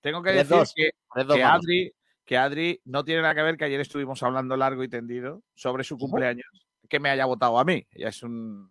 [0.00, 0.72] Tengo que decir dos.
[0.74, 0.90] que,
[1.34, 1.44] que.
[1.44, 1.92] Adri,
[2.24, 5.84] que Adri no tiene nada que ver que ayer estuvimos hablando largo y tendido sobre
[5.84, 6.46] su cumpleaños,
[6.88, 7.86] que me haya votado a mí.
[7.94, 8.70] Ya es un.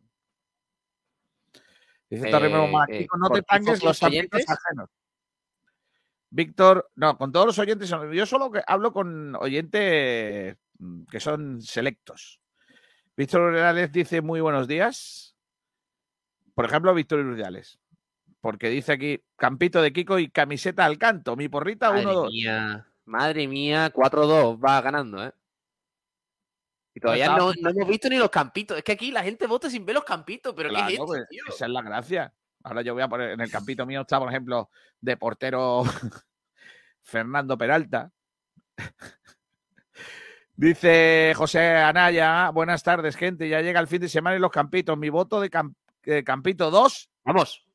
[2.10, 4.48] Dice Eh, Málaga, eh, Kiko, no te tangues los oyentes.
[4.50, 4.90] ajenos.
[6.32, 11.62] Víctor, no, con todos los oyentes, yo solo que hablo con oyentes mm, que son
[11.62, 12.40] selectos.
[13.18, 15.36] Víctor Urdiales dice muy buenos días.
[16.54, 17.80] Por ejemplo, Víctor Urdiales.
[18.42, 21.36] Porque dice aquí Campito de Kiko y camiseta al canto.
[21.36, 22.30] Mi porrita Madre 1-2.
[22.30, 25.34] mía, madre mía, 4-2, va ganando, ¿eh?
[26.94, 27.38] Y todavía está.
[27.38, 28.78] no, no hemos visto ni los campitos.
[28.78, 31.28] Es que aquí la gente vota sin ver los campitos, pero ¿qué es esto, pues,
[31.30, 31.44] tío?
[31.48, 32.34] esa es la gracia.
[32.64, 34.70] Ahora yo voy a poner, en el campito mío está, por ejemplo,
[35.00, 35.84] de portero
[37.02, 38.12] Fernando Peralta.
[40.56, 43.48] Dice José Anaya, buenas tardes, gente.
[43.48, 44.98] Ya llega el fin de semana y los campitos.
[44.98, 45.74] Mi voto de Cam-
[46.26, 47.66] Campito 2 Vamos.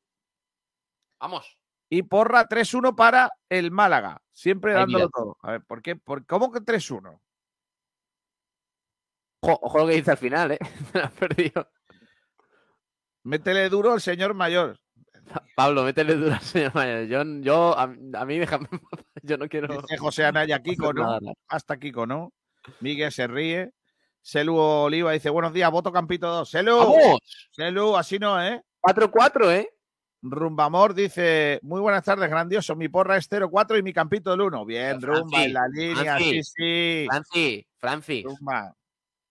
[1.19, 1.57] Vamos.
[1.89, 4.21] y porra 3-1 para el Málaga.
[4.33, 5.09] Siempre Ay, dándolo mira.
[5.11, 5.37] todo.
[5.41, 5.95] A ver, ¿por qué?
[5.95, 7.19] ¿Por, ¿Cómo que 3-1?
[9.41, 10.59] Ojo, ojo lo que dice al final, ¿eh?
[10.93, 11.71] Me lo has perdido.
[13.25, 14.79] Métele duro al señor mayor.
[15.55, 17.07] Pablo, métele duro al señor Mayer.
[17.07, 18.67] Yo, yo a, a mí déjame.
[19.23, 19.81] Yo no quiero.
[19.81, 21.03] Dice José Anaya, Kiko, ¿no?
[21.03, 21.33] nada, nada.
[21.47, 22.31] Hasta Kiko, ¿no?
[22.79, 23.71] Miguel se ríe.
[24.21, 26.49] Selu Oliva dice, buenos días, voto Campito 2.
[26.49, 27.19] Selu, ¡Vamos!
[27.49, 28.61] Selu, así no, ¿eh?
[28.83, 29.69] 4-4, ¿eh?
[30.21, 32.75] Rumbamor dice, muy buenas tardes, grandioso.
[32.75, 34.65] Mi porra es 0-4 y mi Campito del 1.
[34.65, 37.05] Bien, Francis, Rumba, en la línea, sí, Francis, sí.
[37.09, 38.23] Francis, Francis.
[38.25, 38.75] Rumba.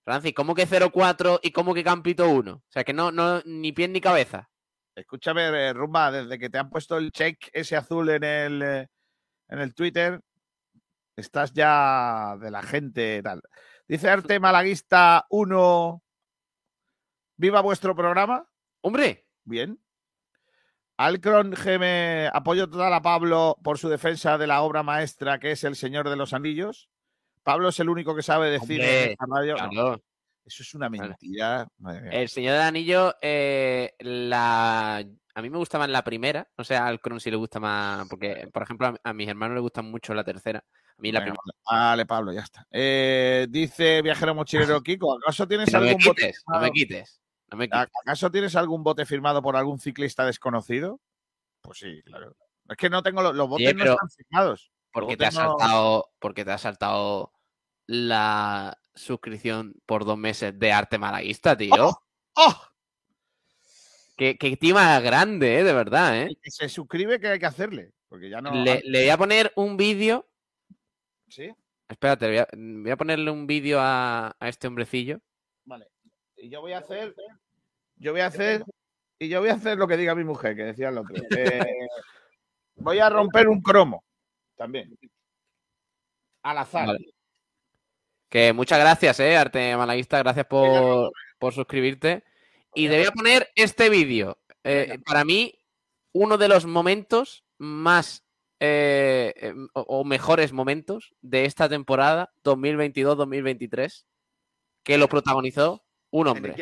[0.05, 2.53] Francis, ¿cómo que 0-4 y cómo que Campito 1?
[2.53, 4.51] O sea, que no, no, ni pie ni cabeza.
[4.95, 8.89] Escúchame, eh, Rumba, desde que te han puesto el check ese azul en el, eh,
[9.49, 10.21] en el Twitter,
[11.17, 13.43] estás ya de la gente tal.
[13.89, 16.03] Dice Arte Malaguista 1,
[17.37, 18.47] viva vuestro programa.
[18.83, 19.79] Hombre, Bien.
[20.97, 25.65] Alcron GM, apoyo total a Pablo por su defensa de la obra maestra que es
[25.65, 26.89] El Señor de los Anillos.
[27.45, 29.57] Pablo es el único que sabe decir en Hombre, esta radio.
[29.73, 29.95] No,
[30.45, 31.69] eso es una mentira.
[31.79, 32.23] Madre.
[32.23, 34.97] El Señor del Anillo, eh, la...
[35.35, 36.49] a mí me gusta más la primera.
[36.59, 38.09] No sé, al Cron si le gusta más.
[38.09, 40.59] Porque, por ejemplo, a, a mis hermanos les gusta mucho la tercera.
[40.97, 41.41] A mí la primera.
[41.71, 42.67] Vale, Pablo, ya está.
[42.71, 47.21] Eh, dice Viajero Mochilero Kiko, ¿acaso tienes No me algún bote no me quites.
[47.51, 47.89] No me quites.
[48.05, 51.01] ¿Acaso tienes algún bote firmado por algún ciclista desconocido?
[51.61, 52.37] Pues sí, claro.
[52.69, 54.71] Es que no tengo los, los botes no pero- están firmados.
[54.95, 57.33] Porque te, no- saltado, porque te has saltado
[57.87, 61.99] la suscripción por dos meses de arte malaguista, tío.
[62.37, 62.55] ¡Oh!
[64.17, 65.65] Qué, qué tío más grande, ¿eh?
[65.65, 66.27] De verdad, ¿eh?
[66.29, 67.93] El que se suscribe, ¿qué hay que hacerle?
[68.09, 68.53] Porque ya no.
[68.65, 70.29] Le, le voy a poner un vídeo.
[71.29, 71.51] Sí,
[71.89, 75.21] Espérate, voy a, voy a ponerle un vídeo a, a este hombrecillo.
[75.65, 75.89] vale.
[76.37, 77.15] Y yo voy a hacer.
[77.97, 78.65] Yo voy a hacer.
[79.19, 81.15] Y yo voy a hacer lo que diga mi mujer, que decía el otro.
[81.37, 81.87] Eh,
[82.77, 84.04] voy a romper un cromo.
[84.57, 84.97] También.
[86.43, 86.87] Al azar.
[86.87, 87.15] Vale.
[88.29, 89.37] Que muchas gracias, ¿eh?
[89.37, 92.25] Arte malaguista, gracias por, por suscribirte.
[92.75, 94.39] Y te voy a poner este vídeo.
[94.65, 95.55] Eh, para mí,
[96.13, 98.25] uno de los momentos más
[98.61, 104.05] eh, eh, o, o mejores momentos de esta temporada 2022-2023
[104.83, 106.55] que lo protagonizó un And hombre.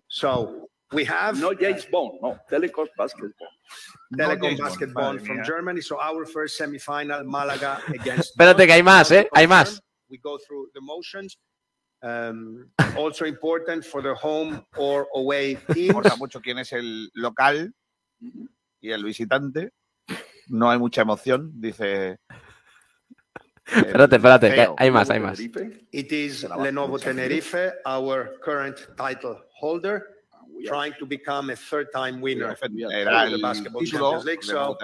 [0.09, 2.37] So we have No James Bond, no.
[2.51, 3.49] Telecom Basketball.
[4.17, 5.45] Telecom James Bond, Basketball from mía.
[5.45, 5.81] Germany.
[5.81, 8.37] So our first semi-final, Malaga against.
[8.37, 8.67] Espérate Bonn.
[8.67, 9.29] que hay más, ¿eh?
[9.35, 9.81] Hay más.
[10.11, 11.37] We go through the motions.
[12.03, 15.91] Um, also important for the home or away teams.
[15.91, 17.73] importa mucho quién es el local
[18.81, 19.71] y el visitante.
[20.51, 22.19] No hay mucha emoción, dice.
[23.65, 25.39] Espérate, espérate, que hay más, hay más.
[25.39, 26.99] It is Lenovo.
[26.99, 30.05] Tenerife, our current title holder,
[30.67, 32.61] trying to become a third-time winner Era of
[33.31, 34.43] the el Basketball título Champions League.
[34.43, 34.77] So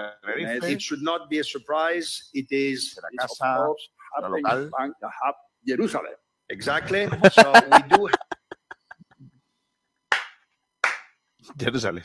[0.67, 2.29] it should not be a surprise.
[2.33, 3.73] It is la casa, la
[4.15, 4.85] happening local.
[4.85, 5.35] in the hub,
[5.67, 6.13] Jerusalem.
[6.49, 7.09] exactly.
[7.33, 8.07] So we do
[11.57, 12.03] Jerusalén.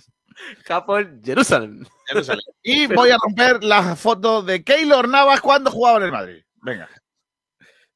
[0.64, 1.86] Japón, Jerusalén.
[2.06, 2.44] Jerusalén.
[2.62, 6.44] Y voy a romper la foto de Keylor Navas cuando jugaba en el Madrid.
[6.62, 6.88] Venga.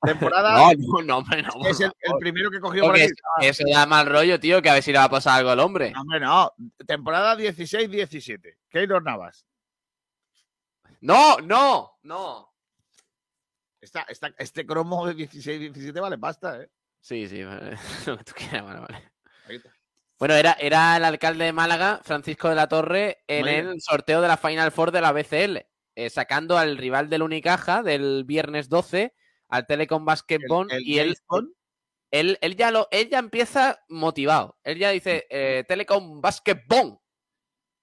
[0.03, 0.73] Temporada.
[0.77, 3.07] No, no, no, es el, primero que cogió por aquí.
[3.41, 5.61] eso, da mal rollo, tío, que a ver si le va a pasar algo al
[5.61, 5.91] hombre.
[5.91, 6.53] No, hombre, no.
[6.87, 8.57] Temporada 16-17.
[8.69, 9.47] Keylor Navas.
[11.01, 12.53] No, no, no.
[13.81, 16.71] Esta, esta- este cromo de 16-17 vale pasta, ¿eh?
[17.01, 17.77] Sí, sí, vale.
[18.07, 19.13] lo que tú quieras, vale, vale.
[19.49, 19.76] Ahí está.
[20.19, 24.29] Bueno, era, era el alcalde de Málaga, Francisco de la Torre, en el sorteo de
[24.29, 29.15] la Final Four de la BCL, eh, sacando al rival del Unicaja del viernes 12,
[29.49, 31.09] al Telecom Basketball, El- el y él,
[32.11, 34.57] él, él ya lo, él ya empieza motivado.
[34.65, 36.99] Él ya dice, eh, Telecom Basketball.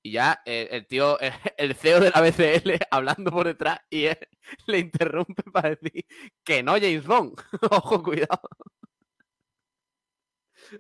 [0.06, 1.18] Y ya eh, el tío,
[1.58, 4.18] el CEO de la BCL hablando por detrás y él
[4.68, 6.06] le interrumpe para decir
[6.44, 7.40] que no James Bond.
[7.70, 8.42] Ojo, cuidado.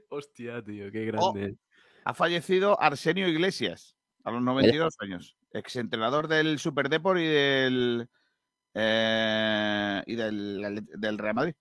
[0.10, 1.58] Hostia, tío, qué grande.
[2.06, 5.38] Ha fallecido Arsenio Iglesias a los 92 años.
[5.52, 8.10] Exentrenador del Super Depor y del
[8.74, 11.54] eh, y del, del Real Madrid.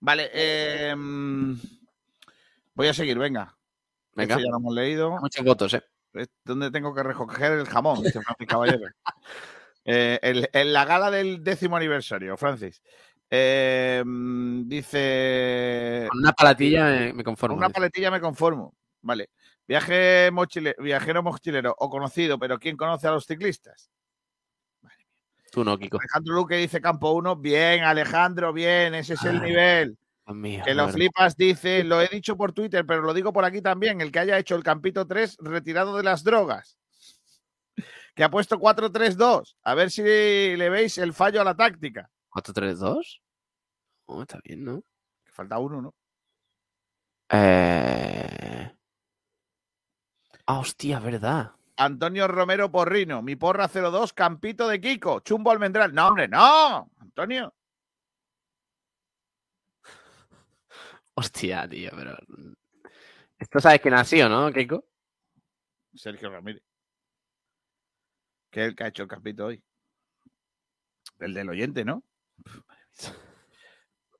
[0.00, 0.94] Vale, eh,
[2.74, 3.56] voy a seguir, venga.
[4.12, 4.34] Venga.
[4.34, 5.18] Esto ya lo hemos leído.
[5.18, 5.82] Muchos votos, ¿eh?
[6.12, 8.86] Es donde tengo que recoger el jamón, dice Francis Caballero.
[9.86, 12.80] Eh, en la gala del décimo aniversario, Francis.
[13.30, 16.06] Eh, mm, dice.
[16.10, 17.54] Con una palatilla me, me conformo.
[17.54, 17.74] Con una dice.
[17.74, 18.74] paletilla me conformo.
[19.02, 19.30] Vale.
[19.66, 23.90] Viaje mochile- viajero mochilero o conocido, pero ¿quién conoce a los ciclistas?
[25.50, 25.98] Tú no, Kiko.
[25.98, 27.36] Alejandro Luque dice campo 1.
[27.36, 29.96] Bien, Alejandro, bien, ese es el Ah, nivel.
[30.26, 30.94] Mío, Que lo bueno.
[30.94, 34.18] flipas, dice, lo he dicho por Twitter, pero lo digo por aquí también, el que
[34.20, 36.78] haya hecho el campito 3 retirado de las drogas.
[38.14, 39.56] Que ha puesto 4-3-2.
[39.62, 42.10] A ver si le veis el fallo a la táctica.
[42.34, 43.20] 4-3-2.
[44.06, 44.82] Oh, está bien, ¿no?
[45.24, 45.94] Que falta uno, ¿no?
[47.30, 48.70] Eh...
[50.46, 51.52] Ah, hostia, verdad.
[51.76, 55.92] Antonio Romero Porrino, mi porra 02, campito de Kiko, chumbo almendral.
[55.94, 57.54] No, hombre, no, Antonio.
[61.14, 62.16] Hostia, tío, pero.
[63.38, 64.84] Esto sabes quién ha sido, ¿no, Keiko?
[65.94, 66.62] Sergio Ramírez.
[68.50, 69.62] Que es el que ha hecho el campito hoy.
[71.18, 72.04] El del oyente, ¿no?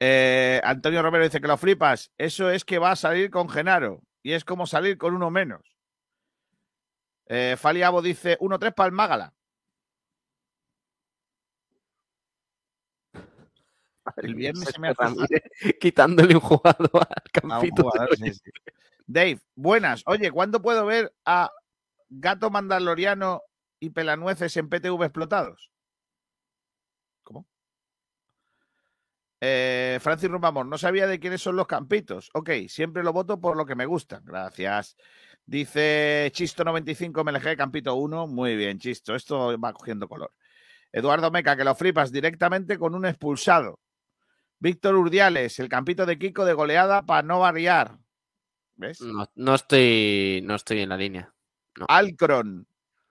[0.01, 2.13] Eh, Antonio Romero dice que lo flipas.
[2.19, 4.03] Eso es que va a salir con Genaro.
[4.23, 5.63] Y es como salir con uno menos.
[7.27, 9.35] Eh, Faliabo dice 1-3 para el Mágala.
[14.17, 15.43] El viernes se me hace
[15.81, 17.85] Quitándole un jugador al campito.
[17.85, 18.51] jugador, sí, sí.
[19.07, 20.03] Dave, buenas.
[20.07, 21.51] Oye, ¿cuándo puedo ver a
[22.09, 23.43] Gato Mandaloriano
[23.81, 25.71] y Pelanueces en PTV explotados?
[27.23, 27.47] ¿Cómo?
[29.47, 32.31] Eh, Francis Rumbamor, no sabía de quiénes son los campitos.
[32.33, 34.23] Ok, siempre lo voto por lo que me gusta.
[34.25, 34.97] Gracias.
[35.45, 38.27] Dice Chisto95 MLG, Campito 1.
[38.27, 39.15] Muy bien, Chisto.
[39.15, 40.33] Esto va cogiendo color.
[40.91, 43.81] Eduardo Meca, que lo flipas directamente con un expulsado.
[44.61, 47.99] Víctor Urdiales, el campito de Kiko de goleada para no variar.
[48.77, 49.03] ¿Ves?
[49.03, 51.35] No, no estoy, no estoy en la línea.
[51.87, 52.67] Alcron,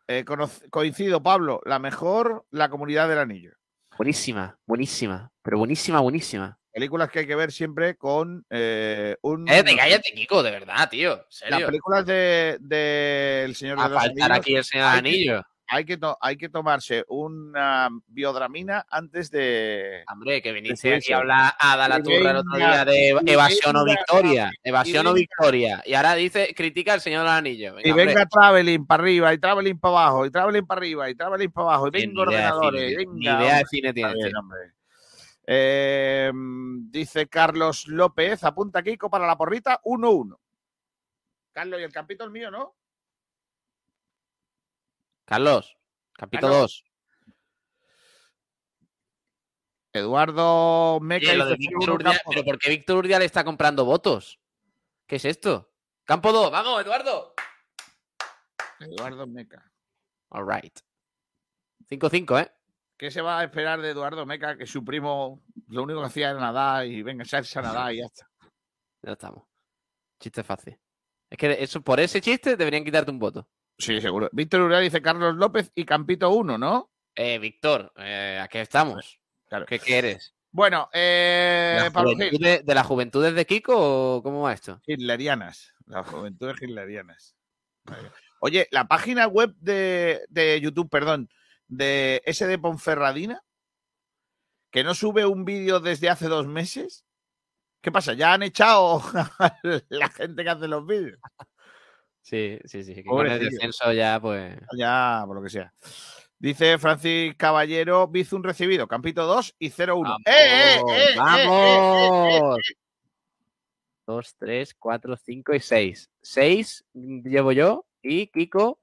[0.08, 0.26] eh,
[0.72, 3.52] coincido, Pablo, la mejor, la comunidad del anillo.
[3.98, 5.32] Buenísima, buenísima.
[5.42, 6.58] Pero buenísima, buenísima.
[6.72, 9.46] Películas que hay que ver siempre con eh, un.
[9.46, 11.14] Cállate, cállate, Kiko, de verdad, tío.
[11.14, 11.28] En Las
[11.60, 11.66] serio.
[11.68, 14.98] películas de, de El Señor Va de a los faltar Anillos, aquí el señor que-
[14.98, 15.42] Anillo.
[15.68, 20.04] Hay que, to- hay que tomarse una biodramina antes de.
[20.12, 23.10] Hombre, que viniste aquí a hablar a dar la Y turra el otro día de
[23.26, 24.52] evasión o victoria.
[24.64, 25.82] y Evasión o victoria.
[25.86, 27.80] Y ahora dice, critica al señor del anillo.
[27.80, 28.06] Y hombre.
[28.06, 31.68] venga traveling para arriba, y traveling para abajo, y traveling para arriba, y traveling para
[31.68, 33.14] abajo, y venga ordenadores, cine, venga.
[33.14, 33.66] Ni idea de hombre.
[33.70, 34.60] cine tiene bien, hombre.
[35.48, 36.32] Eh,
[36.90, 40.38] dice Carlos López, apunta Kiko para la porrita 1-1.
[41.52, 42.76] Carlos, y el campito es mío, ¿no?
[45.26, 45.78] Carlos,
[46.14, 46.84] capítulo Carlos.
[46.84, 46.94] 2.
[49.94, 53.86] Eduardo Meca Oye, lo de dice Víctor campo ¿Pero por qué Víctor Urdial está comprando
[53.86, 54.40] votos?
[55.08, 55.72] ¿Qué es esto?
[56.04, 57.34] Campo 2, vamos, Eduardo.
[58.80, 59.72] Eduardo Meca.
[60.30, 60.78] All right.
[61.90, 62.52] 5-5, ¿eh?
[62.98, 64.58] ¿Qué se va a esperar de Eduardo Meca?
[64.58, 68.00] Que su primo lo único que hacía era nadar y venga, echarse a nadar y
[68.00, 68.30] ya está.
[69.02, 69.44] Ya estamos.
[70.20, 70.80] Chiste fácil.
[71.30, 73.48] Es que eso, por ese chiste deberían quitarte un voto.
[73.78, 74.30] Sí, seguro.
[74.32, 76.92] Víctor Uriel dice Carlos López y Campito 1, ¿no?
[77.16, 79.20] Eh, Víctor, eh, ¿a qué estamos?
[79.48, 79.66] Claro.
[79.66, 80.36] ¿Qué, qué eres?
[80.52, 82.40] Bueno, ¿De eh, las Pablo Gil.
[82.40, 84.82] ¿De las juventudes de Kiko o cómo va esto?
[84.86, 85.74] Hitlerianas.
[85.88, 87.36] Las juventudes hitlerianas.
[88.40, 91.30] Oye, la página web de, de YouTube, perdón,
[91.68, 93.44] de ese de Ponferradina,
[94.70, 97.06] que no sube un vídeo desde hace dos meses.
[97.82, 98.14] ¿Qué pasa?
[98.14, 99.02] ¿Ya han echado
[99.40, 99.60] a
[99.90, 101.20] la gente que hace los vídeos?
[102.24, 102.96] Sí, sí, sí.
[102.96, 104.56] Que con el descenso ya, pues.
[104.78, 105.74] Ya, por lo que sea.
[106.40, 110.04] Dice Francis Caballero, Bizum recibido, Campito 2 y 0-1.
[110.04, 110.22] ¡Vamos!
[110.26, 112.58] ¡Eh, eh, ¡Vamos!
[114.08, 116.10] 2, 3, 4, 5 y 6.
[116.22, 118.80] 6 llevo yo y Kiko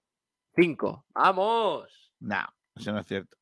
[0.57, 1.07] 5.
[1.15, 2.13] ¡Vamos!
[2.21, 2.43] No,
[2.77, 3.37] eso no es cierto.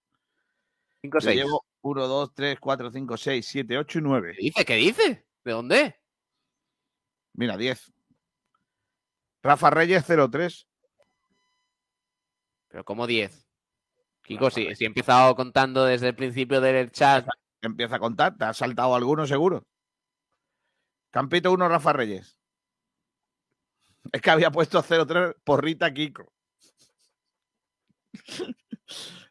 [1.03, 1.36] 5, Yo 6.
[1.36, 4.34] llevo 1, 2, 3, 4, 5, 6, 7, 8 y 9.
[4.36, 4.64] ¿Qué dice?
[4.64, 5.26] ¿Qué dice?
[5.44, 5.96] ¿De dónde?
[7.34, 7.92] Mira, 10.
[9.43, 10.66] Rafa Reyes 0-3.
[12.68, 13.47] Pero como 10.
[14.22, 17.26] Kiko, si, si he empezado contando desde el principio del chat.
[17.62, 18.36] Empieza a contar.
[18.36, 19.66] ¿Te ha saltado alguno seguro?
[21.11, 22.39] Campito 1, Rafa Reyes.
[24.12, 26.32] Es que había puesto 0-3 porrita Kiko.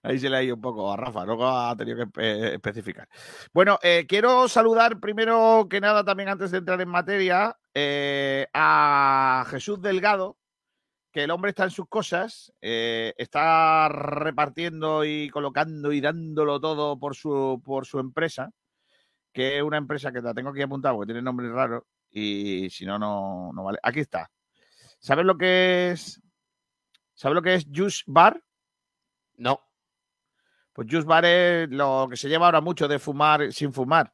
[0.04, 3.08] Ahí se le ha ido un poco a Rafa, luego ha tenido que espe- especificar.
[3.54, 9.46] Bueno, eh, quiero saludar primero que nada, también antes de entrar en materia, eh, a
[9.50, 10.38] Jesús Delgado,
[11.12, 17.00] que el hombre está en sus cosas, eh, está repartiendo y colocando y dándolo todo
[17.00, 18.52] por su, por su empresa,
[19.34, 22.86] que es una empresa que la tengo aquí apuntada porque tiene nombre raro y si
[22.86, 23.80] no, no, no vale.
[23.84, 24.30] Aquí está.
[25.00, 26.22] ¿Sabes lo que es?
[27.14, 28.42] ¿Sabes lo que es Juice Bar?
[29.38, 29.60] No.
[30.78, 34.14] Pues Juice Bar es lo que se lleva ahora mucho de fumar sin fumar.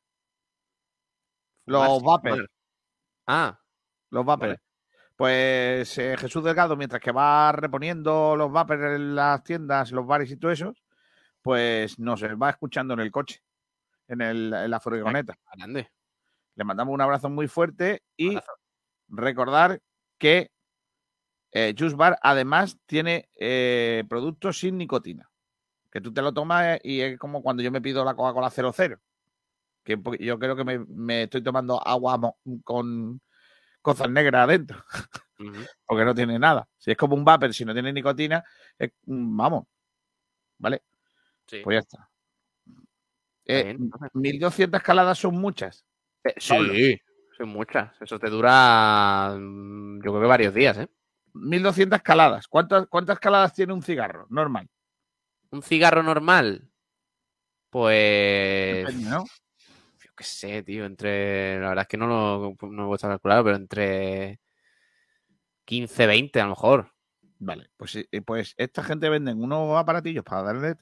[1.66, 2.47] Los vapers.
[3.28, 3.59] Ah,
[4.09, 4.61] Los vapers.
[5.18, 10.32] Pues eh, Jesús Delgado, mientras que va reponiendo los vapers en las tiendas, los bares
[10.32, 10.74] y todo eso,
[11.41, 13.43] pues nos va escuchando en el coche,
[14.07, 15.38] en, el- en la furgoneta.
[15.57, 15.91] grande.
[16.55, 18.38] Le mandamos un abrazo muy fuerte y
[19.09, 19.82] recordar
[20.18, 20.49] que
[21.51, 25.30] eh, Juice Bar además tiene eh, productos sin nicotina.
[25.94, 29.00] Que tú te lo tomas y es como cuando yo me pido la Coca-Cola 00.
[29.84, 32.34] Que yo creo que me, me estoy tomando agua
[32.64, 33.22] con
[33.80, 34.84] cosas negras adentro.
[35.86, 36.68] Porque no tiene nada.
[36.80, 38.44] Si es como un vapor, si no tiene nicotina,
[38.80, 39.66] es- mm, vamos.
[40.58, 40.82] ¿Vale?
[41.46, 41.60] Sí.
[41.64, 42.10] Pues ya está.
[43.46, 44.10] Eh, bien, entonces.
[44.14, 45.86] 1200 escaladas son muchas.
[46.50, 46.74] Pablo.
[46.74, 46.98] Sí,
[47.38, 47.91] son muchas.
[48.02, 50.88] Eso te dura, mm, yo creo que varios días, ¿eh?
[51.34, 52.48] 1200 escaladas.
[52.48, 54.26] ¿Cuántas, ¿Cuántas escaladas tiene un cigarro?
[54.30, 54.70] Normal.
[55.54, 56.68] Un cigarro normal,
[57.70, 58.91] pues...
[58.95, 59.24] ¿no?
[59.24, 61.60] Yo qué sé, tío, entre...
[61.60, 64.39] La verdad es que no lo no gusta calcular, pero entre
[65.66, 66.91] 15, 20 a lo mejor.
[67.38, 70.76] Vale, pues, eh, pues esta gente venden unos aparatillos para darle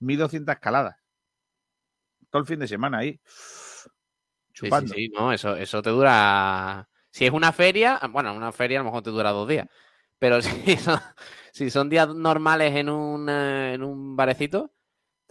[0.00, 0.96] 1200 escaladas.
[2.28, 3.20] Todo el fin de semana ahí.
[3.24, 3.88] Sí,
[4.54, 4.92] Chupando.
[4.92, 6.88] sí, sí, no, eso, eso te dura...
[7.10, 9.68] Si es una feria, bueno, una feria a lo mejor te dura dos días.
[10.18, 10.98] Pero si son,
[11.56, 14.74] si son días normales en un, en un barecito,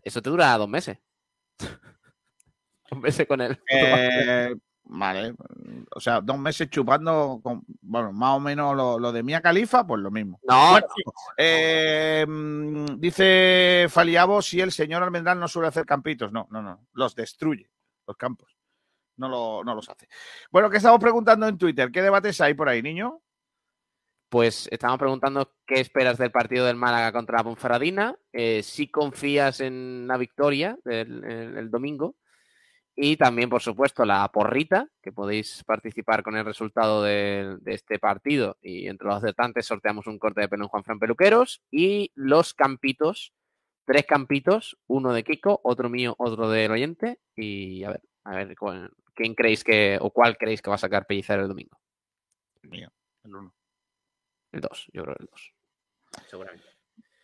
[0.03, 0.97] eso te dura dos meses.
[2.89, 3.61] dos meses con él.
[3.69, 4.55] Eh,
[4.85, 5.35] vale.
[5.95, 9.85] O sea, dos meses chupando, con, bueno, más o menos lo, lo de Mía Califa,
[9.85, 10.39] pues lo mismo.
[10.47, 10.87] No, Bueno,
[11.37, 16.31] eh, mm, dice Faliabo si el señor Almendral no suele hacer campitos.
[16.31, 16.87] No, no, no.
[16.93, 17.69] Los destruye,
[18.07, 18.57] los campos.
[19.17, 20.07] No, lo- no los hace.
[20.51, 21.91] Bueno, ¿qué estamos preguntando en Twitter?
[21.91, 23.21] ¿Qué debates hay por ahí, niño?
[24.29, 29.61] Pues estamos preguntando qué esperas del partido del Málaga contra la Ponferradina, eh, si confías
[29.61, 32.15] en la victoria del el- el domingo
[32.95, 38.57] y también, por supuesto, la porrita, que podéis participar con el resultado de, este partido
[38.61, 42.53] y entre los acertantes sorteamos un corte de pelo en Juan Fran Peluqueros y los
[42.53, 43.33] campitos,
[43.85, 48.55] tres campitos, uno de Kiko, otro mío, otro del oyente y a ver, a ver
[49.13, 51.77] quién creéis que o cuál creéis que va a sacar Pellicer el domingo.
[52.63, 52.89] Mío,
[53.23, 53.53] el uno.
[54.55, 55.53] El 2, yo creo el 2.
[56.29, 56.65] Seguramente.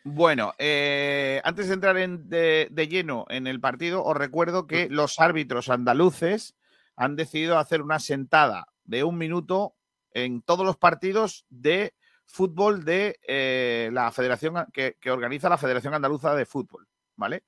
[0.03, 4.89] Bueno, eh, antes de entrar en- de, de lleno en el partido, os recuerdo que
[4.89, 6.55] los árbitros andaluces
[6.95, 9.75] han decidido hacer una sentada de un minuto
[10.13, 11.93] en todos los partidos de
[12.25, 17.43] fútbol de eh, la federación que, que organiza la Federación Andaluza de Fútbol, ¿vale?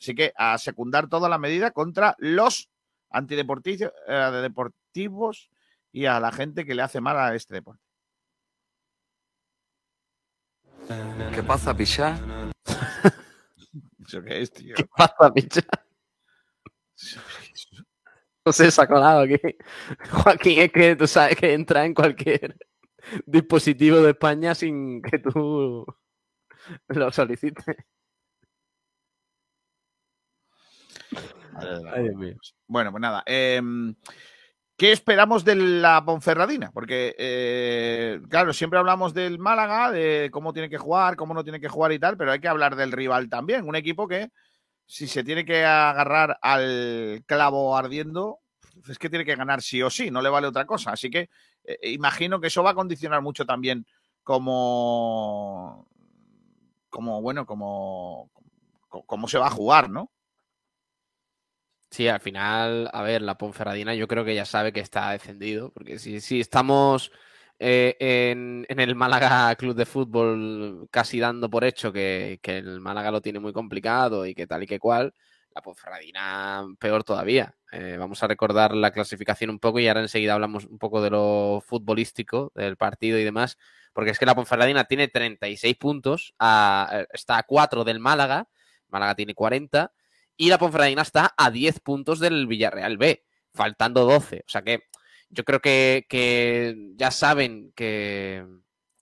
[0.00, 2.70] Así que a secundar toda la medida contra los
[3.10, 5.50] antideportivos eh, deportivos
[5.92, 7.82] y a la gente que le hace mal a este deporte.
[11.34, 12.18] ¿Qué pasa, picha?
[14.06, 14.74] ¿Eso qué es, tío?
[14.76, 15.62] ¿Qué pasa, picha?
[18.44, 19.36] No sé, se ha colado aquí.
[20.10, 22.56] Joaquín, es que tú sabes que entra en cualquier
[23.26, 25.84] dispositivo de España sin que tú
[26.88, 27.64] lo solicites.
[31.92, 32.36] Ay, Dios mío.
[32.66, 33.22] Bueno, pues nada.
[33.26, 33.94] em,
[34.76, 36.70] ¿Qué esperamos de la Ponferradina?
[36.70, 41.60] Porque, eh, claro, siempre hablamos del Málaga, de cómo tiene que jugar, cómo no tiene
[41.60, 43.66] que jugar y tal, pero hay que hablar del rival también.
[43.66, 44.30] Un equipo que,
[44.84, 48.40] si se tiene que agarrar al clavo ardiendo,
[48.86, 50.92] es que tiene que ganar sí o sí, no le vale otra cosa.
[50.92, 51.30] Así que
[51.64, 53.86] eh, imagino que eso va a condicionar mucho también
[54.22, 55.88] como,
[56.90, 58.30] como bueno, como,
[58.88, 60.10] como, se va a jugar, ¿no?
[61.90, 65.72] Sí, al final, a ver, la Ponferradina yo creo que ya sabe que está descendido,
[65.72, 67.10] porque si, si estamos
[67.58, 72.80] eh, en, en el Málaga Club de Fútbol casi dando por hecho que, que el
[72.80, 75.14] Málaga lo tiene muy complicado y que tal y que cual,
[75.54, 77.54] la Ponferradina peor todavía.
[77.72, 81.10] Eh, vamos a recordar la clasificación un poco y ahora enseguida hablamos un poco de
[81.10, 83.56] lo futbolístico del partido y demás,
[83.94, 88.48] porque es que la Ponferradina tiene 36 puntos, a- está a 4 del Málaga,
[88.88, 89.92] Málaga tiene 40
[90.36, 93.24] y la Ponferradina está a 10 puntos del Villarreal B,
[93.54, 94.44] faltando 12.
[94.46, 94.84] O sea que
[95.30, 98.44] yo creo que, ya saben que,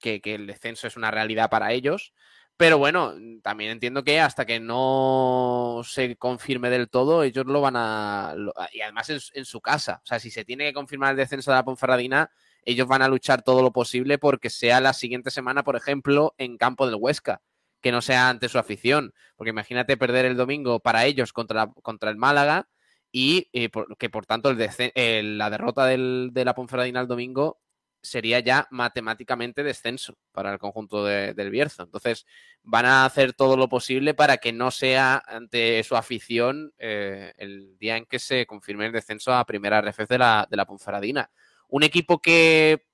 [0.03, 2.13] el descenso es una realidad para ellos.
[2.57, 7.75] Pero bueno, también entiendo que hasta que no se confirme del todo, ellos lo van
[7.77, 8.35] a.
[8.73, 10.01] y además en, en su casa.
[10.05, 12.31] O sea, si se tiene que confirmar el descenso de la Ponferradina,
[12.65, 16.57] ellos van a luchar todo lo posible porque sea la siguiente semana, por ejemplo, en
[16.57, 17.43] campo del Huesca,
[17.85, 19.13] que no sea ante su afición.
[19.37, 22.67] Porque imagínate perder el domingo para ellos contra, contra el Málaga
[23.13, 23.69] y eh,
[23.99, 27.61] que por tanto el la derrota del- de la Ponferradina el domingo
[28.01, 31.83] sería ya matemáticamente descenso para el conjunto de- del Bierzo.
[31.83, 32.25] Entonces,
[32.63, 37.77] van a hacer todo lo posible para que no sea ante su afición eh, el
[37.79, 41.31] día en que se confirme el descenso a primera RFF de la, de la Ponferradina.
[41.69, 42.87] Un equipo que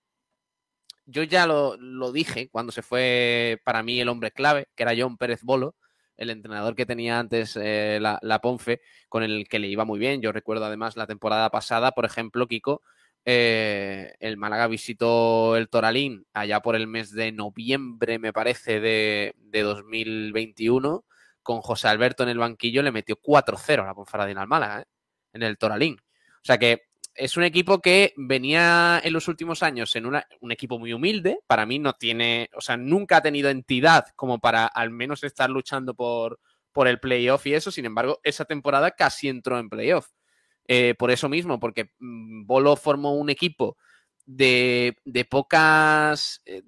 [1.10, 4.94] yo ya lo, lo dije cuando se fue para mí el hombre clave, que era
[4.96, 5.76] John Pérez Bolo,
[6.16, 9.98] el entrenador que tenía antes eh, la, la Ponfe, con el que le iba muy
[9.98, 10.20] bien.
[10.20, 12.82] Yo recuerdo además la temporada pasada, por ejemplo, Kiko,
[13.24, 19.34] eh, el Málaga visitó el Toralín allá por el mes de noviembre, me parece, de,
[19.36, 21.04] de 2021,
[21.42, 24.84] con José Alberto en el banquillo, le metió 4-0 a la Ponferradina al Málaga, ¿eh?
[25.32, 25.96] en el Toralín.
[26.42, 30.52] O sea que es un equipo que venía en los últimos años en una- un
[30.52, 31.40] equipo muy humilde.
[31.46, 35.50] Para mí no tiene, o sea, nunca ha tenido entidad como para al menos estar
[35.50, 36.38] luchando por,
[36.86, 37.70] el playoff y eso.
[37.70, 40.08] Sin embargo, esa temporada casi entró en playoff.
[40.66, 43.76] Eh, por eso mismo, porque mm, Bolo formó un equipo
[44.24, 44.96] de,
[45.28, 46.62] pocas eh,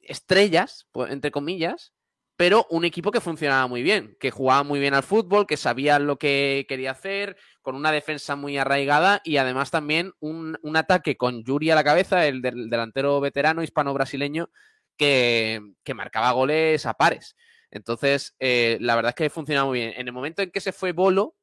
[0.00, 1.92] estrellas, entre comillas,
[2.36, 5.98] pero un equipo que funcionaba muy bien, que jugaba muy bien al fútbol, que sabía
[5.98, 11.16] lo que quería hacer, con una defensa muy arraigada y además también un, un ataque
[11.16, 14.50] con Yuri a la cabeza, el del delantero veterano hispano-brasileño,
[14.98, 17.36] que, que marcaba goles a pares.
[17.70, 19.94] Entonces, eh, la verdad es que funcionaba muy bien.
[19.96, 21.36] En el momento en que se fue Bolo,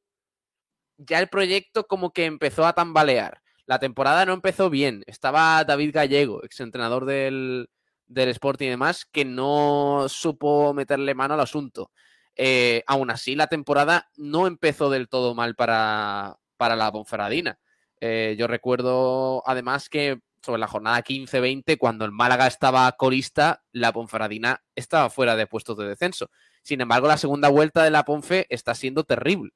[0.98, 3.42] ya el proyecto como que empezó a tambalear.
[3.66, 5.04] La temporada no empezó bien.
[5.08, 7.70] Estaba David Gallego, exentrenador del,
[8.08, 11.92] del Sporting y demás, que no supo meterle mano al asunto.
[12.36, 17.60] Eh, aún así, la temporada no empezó del todo mal para, para la Ponferradina.
[18.00, 23.94] Eh, yo recuerdo además que sobre la jornada 15-20, cuando el Málaga estaba colista, la
[23.94, 26.30] Ponferradina estaba fuera de puestos de descenso.
[26.64, 29.52] Sin embargo, la segunda vuelta de la Ponfe está siendo terrible.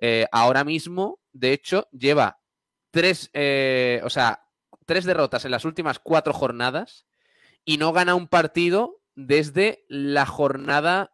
[0.00, 2.38] Eh, ahora mismo, de hecho, lleva
[2.90, 4.42] tres, eh, o sea,
[4.86, 7.06] tres derrotas en las últimas cuatro jornadas
[7.64, 11.12] y no gana un partido desde la jornada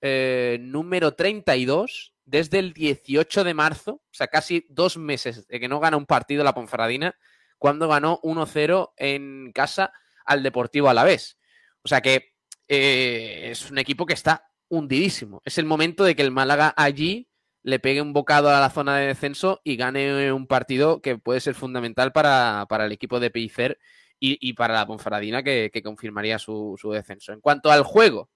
[0.00, 5.68] eh, número 32, desde el 18 de marzo, o sea, casi dos meses de que
[5.68, 7.16] no gana un partido la Ponferradina,
[7.58, 9.92] cuando ganó 1-0 en casa
[10.24, 11.38] al Deportivo Alavés.
[11.82, 12.34] O sea que
[12.68, 15.42] eh, es un equipo que está hundidísimo.
[15.44, 17.28] Es el momento de que el Málaga allí
[17.62, 21.40] le pegue un bocado a la zona de descenso y gane un partido que puede
[21.40, 23.78] ser fundamental para, para el equipo de Pellicer
[24.20, 27.32] y, y para la Ponferradina que, que confirmaría su, su descenso.
[27.32, 28.30] En cuanto al juego,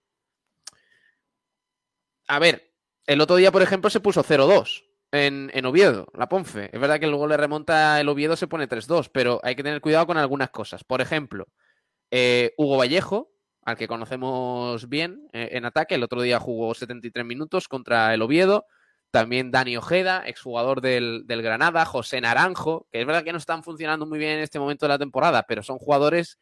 [2.26, 2.72] a ver,
[3.06, 6.70] el otro día, por ejemplo, se puso 0-2 en, en Oviedo, la Ponfe.
[6.72, 9.80] Es verdad que luego le remonta el Oviedo, se pone 3-2, pero hay que tener
[9.80, 10.84] cuidado con algunas cosas.
[10.84, 11.46] Por ejemplo,
[12.10, 13.30] eh, Hugo Vallejo,
[13.62, 18.22] al que conocemos bien eh, en ataque, el otro día jugó 73 minutos contra el
[18.22, 18.66] Oviedo.
[19.14, 24.06] También Dani Ojeda, exjugador del, Granada, José Naranjo, que es verdad que no están funcionando
[24.06, 26.40] muy bien en este momento de la temporada, pero son jugadores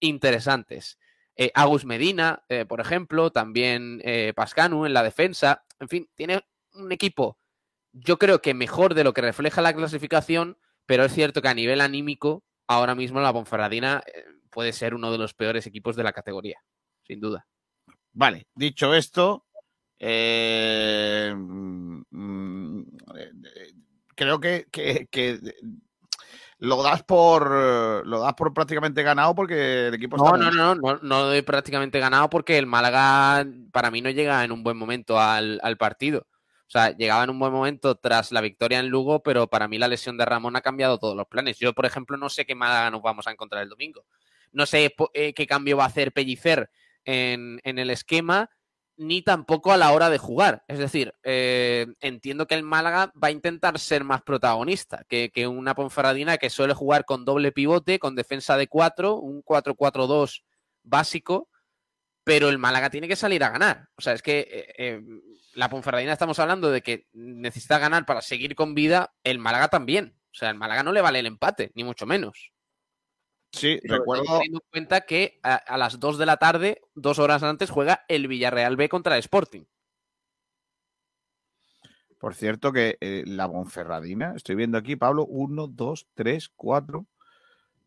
[0.00, 0.98] interesantes.
[1.34, 5.64] Eh, Agus Medina, eh, por ejemplo, también eh, Pascanu en la defensa.
[5.78, 6.42] En fin, tiene
[6.74, 7.38] un equipo,
[7.92, 11.54] yo creo que mejor de lo que refleja la clasificación, pero es cierto que a
[11.54, 16.02] nivel anímico, ahora mismo la Ponferradina eh, puede ser uno de los peores equipos de
[16.02, 16.62] la categoría,
[17.02, 17.46] sin duda.
[18.12, 19.46] Vale, dicho esto,
[20.00, 22.80] eh, mm, mm,
[23.16, 23.72] eh, eh,
[24.16, 25.38] creo que, que- que
[26.58, 30.44] lo das por eh, lo das por prácticamente ganado porque el equipo No, está no,
[30.50, 34.44] muy- no, no, no lo doy prácticamente ganado porque el Málaga para mí no llega
[34.44, 36.26] en un buen momento al, al partido.
[36.66, 39.76] O sea, llegaba en un buen momento tras la victoria en Lugo, pero para mí
[39.76, 41.58] la lesión de Ramón ha cambiado todos los planes.
[41.58, 44.04] Yo, por ejemplo, no sé qué Málaga nos vamos a encontrar el domingo.
[44.52, 46.70] No sé eh, qué cambio va a hacer Pellicer
[47.04, 48.50] en, en el esquema,
[49.00, 50.62] ni tampoco a la hora de jugar.
[50.68, 55.74] Es decir, eh, entiendo que el Málaga va a intentar ser más protagonista que, una
[55.74, 60.42] Ponferradina que suele jugar con doble pivote, con defensa de 4, un 4-4-2
[60.82, 61.48] básico,
[62.24, 63.88] pero el Málaga tiene que salir a ganar.
[63.96, 65.00] O sea, es que eh, eh,
[65.54, 70.14] la Ponferradina estamos hablando de que necesita ganar para seguir con vida, el Málaga también.
[70.26, 72.52] O sea, el Málaga no le vale el empate, ni mucho menos.
[73.52, 77.18] Sí, todo recuerdo, teniendo en cuenta que a, a las 2 de la tarde, dos
[77.18, 79.64] horas antes, juega el Villarreal B contra el Sporting.
[82.18, 87.06] por cierto, que eh, la Bonferradina, estoy viendo aquí, Pablo, 1, 2, 3, 4,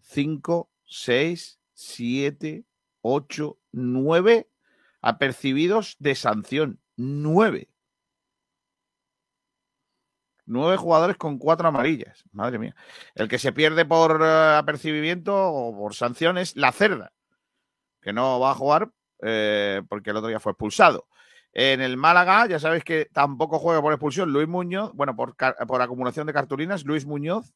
[0.01, 2.65] 5, 6, 7,
[3.01, 4.49] 8, 9
[5.01, 6.79] apercibidos de sanción.
[6.95, 7.69] 9.
[10.45, 12.23] Nueve jugadores con cuatro amarillas.
[12.31, 12.75] Madre mía.
[13.15, 17.13] El que se pierde por eh, apercibimiento o por sanciones, la cerda,
[18.01, 18.89] que no va a jugar
[19.21, 21.07] eh, porque el otro día fue expulsado.
[21.53, 25.81] En el Málaga, ya sabéis que tampoco juega por expulsión Luis Muñoz, bueno, por, por
[25.81, 27.53] acumulación de cartulinas, Luis Muñoz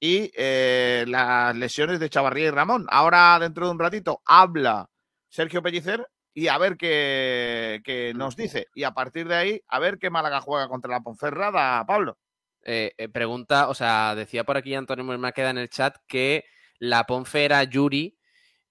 [0.00, 2.86] y eh, las lesiones de Chavarría y Ramón.
[2.88, 4.88] Ahora, dentro de un ratito, habla
[5.28, 6.08] Sergio Pellicer
[6.38, 8.68] y a ver qué, qué nos dice.
[8.72, 12.16] Y a partir de ahí, a ver qué Málaga juega contra la Ponferrada, Pablo.
[12.62, 16.44] Eh, eh, pregunta, o sea, decía por aquí Antonio Mermaqueda en el chat que
[16.78, 18.16] la Ponfe era Yuri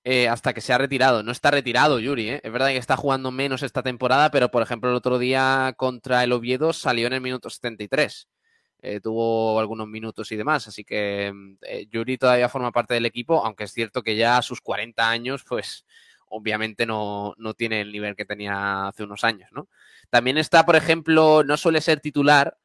[0.06, 1.24] eh, hasta que se ha retirado.
[1.24, 2.42] No está retirado Yuri, ¿eh?
[2.42, 6.24] Es verdad que está jugando menos esta temporada, pero por ejemplo el otro día contra
[6.24, 8.30] el Oviedo salió en el minuto 73.
[8.82, 11.58] Eh, tuvo algunos minutos y demás, así que mm,
[11.92, 15.44] Yuri todavía forma parte del equipo, aunque es cierto que ya a sus 40 años,
[15.46, 15.86] pues
[16.30, 19.68] obviamente no, no tiene el nivel que tenía hace unos años, ¿no?
[20.10, 22.58] También está, por ejemplo, no suele ser titular,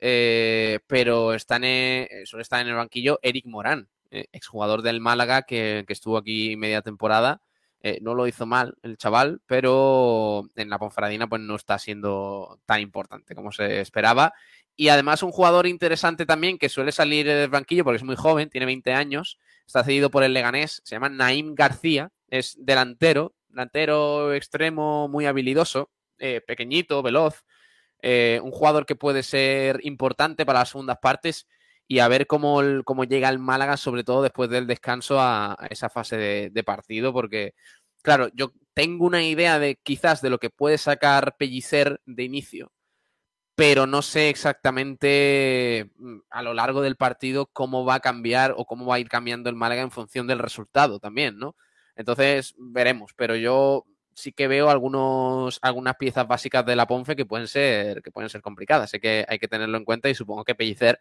[0.00, 5.00] eh, pero está en, eh, suele estar en el banquillo Eric Morán, eh, exjugador del
[5.00, 7.42] Málaga que, estuvo aquí media temporada.
[7.80, 12.60] Eh, no lo hizo mal el chaval, pero en la Ponferradina pues no está siendo
[12.66, 14.32] tan importante como se esperaba.
[14.76, 18.50] Y además un jugador interesante también que suele salir del banquillo porque es muy joven,
[18.50, 24.32] tiene 20 años, está cedido por el Leganés, se llama Naim García, es delantero, delantero
[24.34, 27.44] extremo muy habilidoso, eh, pequeñito, veloz,
[28.02, 31.46] eh, un jugador que puede ser importante para las segundas partes
[31.86, 35.66] y a ver cómo, cómo llega el Málaga, sobre todo después del descanso a, a
[35.70, 37.54] esa fase de, de partido, porque,
[38.02, 42.72] claro, yo tengo una idea de quizás de lo que puede sacar Pellicer de inicio,
[43.56, 48.66] pero no sé exactamente mm, a lo largo del partido cómo va a cambiar o
[48.66, 51.56] cómo va a ir cambiando el Málaga en función del resultado también, ¿no?
[51.98, 53.84] Entonces veremos, pero yo
[54.14, 58.30] sí que veo algunos, algunas piezas básicas de la Ponfe que pueden ser, que pueden
[58.30, 58.90] ser complicadas.
[58.90, 61.00] Sé que hay que tenerlo en cuenta y supongo que Pellicer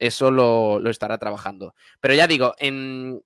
[0.00, 1.76] eso lo, estará trabajando.
[2.00, 3.22] Pero ya digo, en,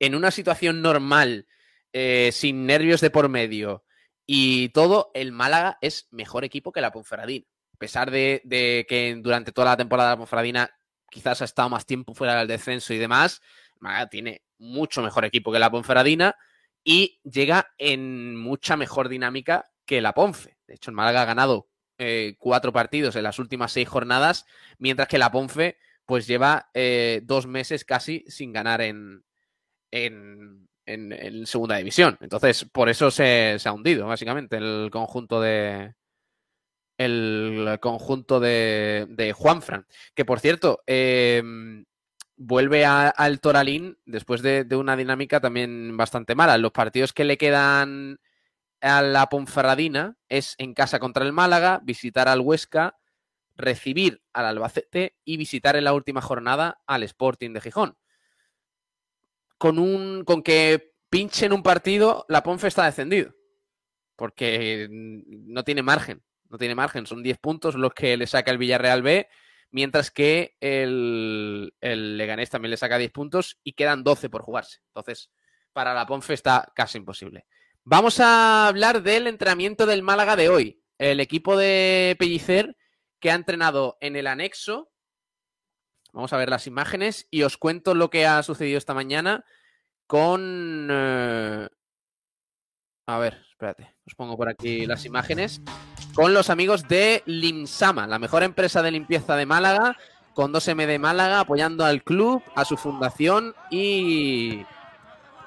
[0.00, 1.46] una situación normal,
[1.92, 3.84] eh, sin nervios de por medio
[4.24, 7.44] y todo, el Málaga es mejor equipo que la Ponferradina.
[7.74, 10.70] A pesar de, de que durante toda la temporada la Ponferradina
[11.10, 13.42] quizás ha estado más tiempo fuera del descenso y demás,
[13.84, 16.36] Málaga tiene mucho mejor equipo que la Ponferradina
[16.82, 20.56] y llega en mucha mejor dinámica que la Ponfe.
[20.66, 21.68] De hecho, el Málaga ha ganado
[21.98, 24.46] eh, cuatro partidos en las últimas seis jornadas,
[24.78, 29.24] mientras que la Ponfe pues lleva eh, dos meses casi sin ganar en,
[29.90, 30.66] en,
[31.46, 32.18] segunda división.
[32.20, 35.94] Entonces, por eso se, ha hundido, básicamente, el conjunto de.
[36.98, 39.86] El conjunto de, Juanfran.
[40.14, 41.42] Que por cierto, eh,
[42.36, 46.58] vuelve al Toralín después de, de una dinámica también bastante mala.
[46.58, 48.18] Los partidos que le quedan
[48.80, 52.98] a la Ponferradina es en casa contra el Málaga, visitar al Huesca,
[53.56, 57.96] recibir al Albacete y visitar en la última jornada al Sporting de Gijón.
[59.58, 63.34] Con un con que pinchen un partido, la Ponfe está descendido.
[64.16, 66.22] Porque mm, no tiene margen.
[66.50, 67.06] No tiene margen.
[67.06, 69.28] Son 10 puntos los que le saca el Villarreal B.
[69.74, 74.78] Mientras que el, el Leganés también le saca 10 puntos y quedan 12 por jugarse.
[74.86, 75.32] Entonces,
[75.72, 77.44] para la Ponfe está casi imposible.
[77.82, 80.80] Vamos a hablar del entrenamiento del Málaga de hoy.
[80.96, 82.76] El equipo de Pellicer
[83.18, 84.92] que ha entrenado en el anexo.
[86.12, 89.44] Vamos a ver las imágenes y os cuento lo que ha sucedido esta mañana
[90.06, 90.86] con...
[90.88, 91.68] eh,
[93.06, 95.60] A ver, espérate, os pongo por aquí las imágenes.
[96.14, 99.96] Con los amigos de Limsama, la mejor empresa de limpieza de Málaga,
[100.32, 104.64] con 2M de Málaga, apoyando al club, a su fundación y,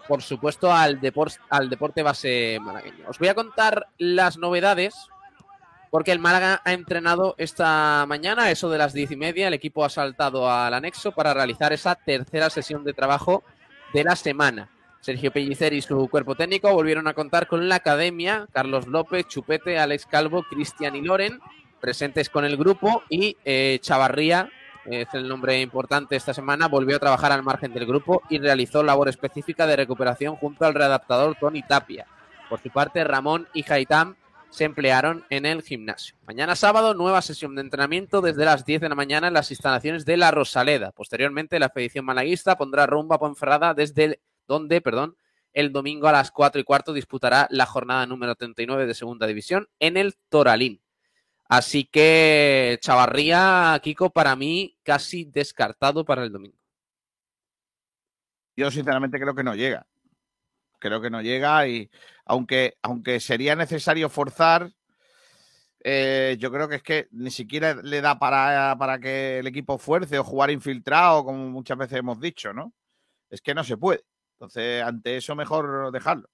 [0.08, 3.06] por supuesto, al, depor- al deporte base malagueño.
[3.10, 4.94] Os voy a contar las novedades
[5.90, 9.48] porque el Málaga ha entrenado esta mañana, eso de las diez y media.
[9.48, 13.44] El equipo ha saltado al anexo para realizar esa tercera sesión de trabajo
[13.94, 14.70] de la semana.
[15.02, 19.80] Sergio Pellicer y su cuerpo técnico volvieron a contar con la academia, Carlos López, Chupete,
[19.80, 21.40] Alex Calvo, Cristian y Loren,
[21.80, 24.50] presentes con el grupo, y eh, Chavarría,
[24.86, 28.84] es el nombre importante esta semana, volvió a trabajar al margen del grupo y realizó
[28.84, 32.06] labor específica de recuperación junto al readaptador Tony Tapia.
[32.50, 34.16] Por su parte, Ramón y Jaitam
[34.50, 36.16] se emplearon en el gimnasio.
[36.26, 40.06] Mañana sábado, nueva sesión de entrenamiento desde las 10 de la mañana en las instalaciones
[40.06, 40.94] de La Rosaleda.
[40.94, 45.16] Posteriormente, la expedición malaguista pondrá rumbo a Ponferrada desde el- donde, perdón,
[45.54, 49.68] el domingo a las 4 y cuarto disputará la jornada número 39 de Segunda División
[49.80, 50.82] en el Toralín.
[51.50, 56.58] Así que Chavarría, Kiko, para mí casi descartado para el domingo.
[58.56, 59.88] Yo sinceramente creo que no llega.
[60.80, 61.90] creo que no llega y
[62.26, 64.72] aunque, aunque sería necesario forzar,
[65.84, 69.78] eh, yo creo que es que ni siquiera le da para, para que el equipo
[69.78, 72.74] fuerce o jugar infiltrado, como muchas veces hemos dicho, ¿no?
[73.30, 74.04] Es que no se puede.
[74.38, 76.30] Entonces, ante eso, mejor dejarlo.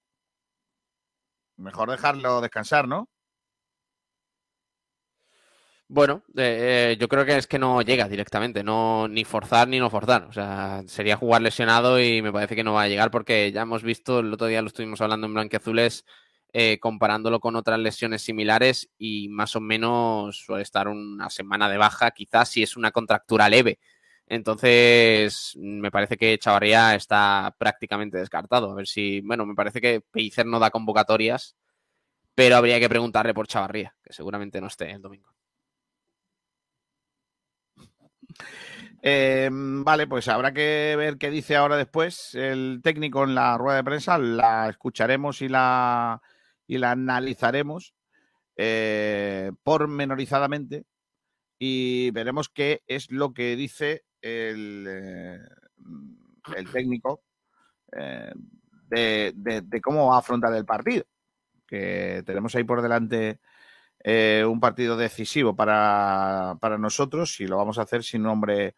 [1.56, 3.08] Mejor dejarlo descansar, ¿no?
[5.88, 9.78] Bueno, eh, eh, yo creo que es que no llega directamente, no ni forzar ni
[9.78, 10.24] no forzar.
[10.24, 13.62] O sea, sería jugar lesionado y me parece que no va a llegar porque ya
[13.62, 16.04] hemos visto, el otro día lo estuvimos hablando en Blanquiazules,
[16.52, 21.78] eh, comparándolo con otras lesiones similares y más o menos suele estar una semana de
[21.78, 23.78] baja, quizás si es una contractura leve.
[24.26, 28.70] Entonces, me parece que Chavarría está prácticamente descartado.
[28.70, 31.56] A ver si, bueno, me parece que Pellicer no da convocatorias,
[32.34, 35.34] pero habría que preguntarle por Chavarría, que seguramente no esté el domingo.
[39.02, 43.76] Eh, vale, pues habrá que ver qué dice ahora después el técnico en la rueda
[43.76, 44.16] de prensa.
[44.18, 46.22] La escucharemos y la,
[46.66, 47.94] y la analizaremos
[48.56, 50.86] eh, pormenorizadamente
[51.58, 55.38] y veremos qué es lo que dice el, eh,
[56.56, 57.22] el técnico
[57.92, 58.32] eh,
[58.88, 61.04] de, de- cómo va a afrontar el partido.
[61.66, 63.40] Que tenemos ahí por delante
[64.02, 68.74] eh, un partido decisivo para, para nosotros y lo vamos a hacer sin un hombre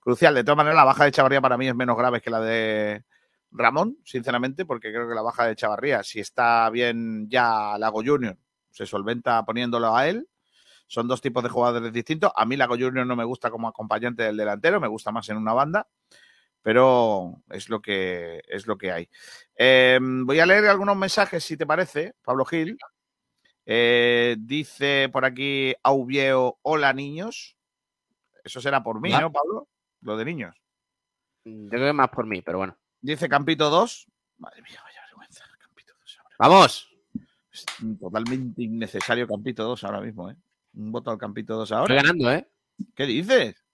[0.00, 0.34] crucial.
[0.34, 3.04] De todas maneras, la baja de Chavarría para mí es menos grave que la de
[3.50, 8.36] Ramón, sinceramente, porque creo que la baja de Chavarría, si está bien ya Lago Junior,
[8.70, 10.28] se solventa poniéndolo a él.
[10.86, 12.30] Son dos tipos de jugadores distintos.
[12.34, 15.36] A mí Lago Junior no me gusta como acompañante del delantero, me gusta más en
[15.36, 15.88] una banda,
[16.62, 19.08] pero es lo que, es lo que hay.
[19.56, 22.78] Eh, voy a leer algunos mensajes, si te parece, Pablo Gil.
[23.68, 27.56] Eh, dice por aquí Aubieo, hola niños.
[28.44, 29.10] Eso será por mí.
[29.10, 29.68] ¿no, Pablo?
[30.02, 30.54] Lo de niños.
[31.44, 32.78] Yo creo que más por mí, pero bueno.
[33.00, 34.06] Dice Campito 2.
[34.38, 35.44] Madre mía, vaya vergüenza.
[35.58, 36.36] Campito 2 ahora.
[36.38, 36.88] ¡Vamos!
[37.52, 37.66] Es
[37.98, 40.36] totalmente innecesario Campito 2 ahora mismo, ¿eh?
[40.76, 41.94] Un voto al Campito 2 ahora.
[41.94, 42.46] Voy ganando, ¿eh?
[42.94, 43.64] ¿Qué dices?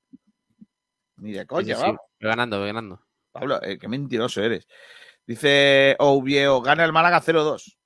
[1.16, 1.86] Ni de coña, sí, sí.
[1.86, 2.00] vamos.
[2.20, 3.04] Voy ganando, voy ganando.
[3.32, 4.66] Pablo, eh, qué mentiroso eres.
[5.26, 7.76] Dice Oubieo, gana el Málaga 0-2.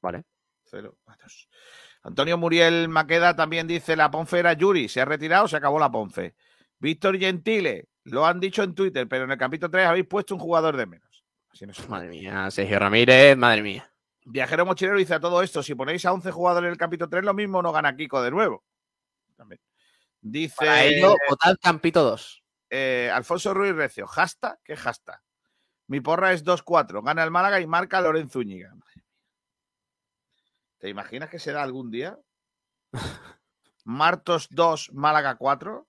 [0.00, 0.24] Vale.
[0.64, 1.48] 0 a 2.
[2.04, 5.90] Antonio Muriel Maqueda también dice la Ponfe era Yuri, se ha retirado, se acabó la
[5.90, 6.34] Ponfe.
[6.78, 10.40] Víctor Gentile, lo han dicho en Twitter, pero en el capítulo 3 habéis puesto un
[10.40, 11.24] jugador de menos.
[11.50, 11.72] Así no.
[11.88, 13.91] Madre mía, Sergio Ramírez, madre mía.
[14.24, 17.24] Viajero Mochilero dice a todo esto, si ponéis a 11 jugadores en el capítulo 3,
[17.24, 18.64] lo mismo no gana Kiko de nuevo.
[19.36, 19.60] También.
[20.20, 22.44] Dice Para ello, votad Campito 2.
[22.70, 25.20] eh, Alfonso Ruiz Recio, hashtag, ¿qué hashtag?
[25.88, 28.74] Mi porra es 2-4, gana el Málaga y marca Lorenzo Úñiga.
[28.74, 29.04] Madre mía.
[30.78, 32.18] ¿Te imaginas que será algún día?
[33.84, 35.86] Martos 2, Málaga 4.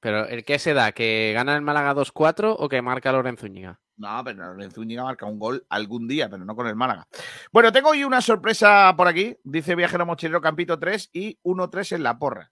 [0.00, 0.92] Pero ¿el qué se da?
[0.92, 3.81] ¿Que gana el Málaga 2-4 o que marca Lorenzo Úñiga?
[3.96, 7.06] No, pero Lorenzo Úñiga marca un gol algún día, pero no con el Málaga.
[7.52, 9.36] Bueno, tengo hoy una sorpresa por aquí.
[9.44, 12.50] Dice Viajero Mochilero Campito 3 y 1-3 en la porra.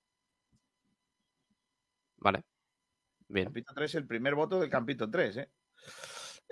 [2.19, 2.43] Vale.
[3.29, 3.47] Bien.
[3.47, 5.51] Campito 3, el primer voto del Campito 3, ¿eh?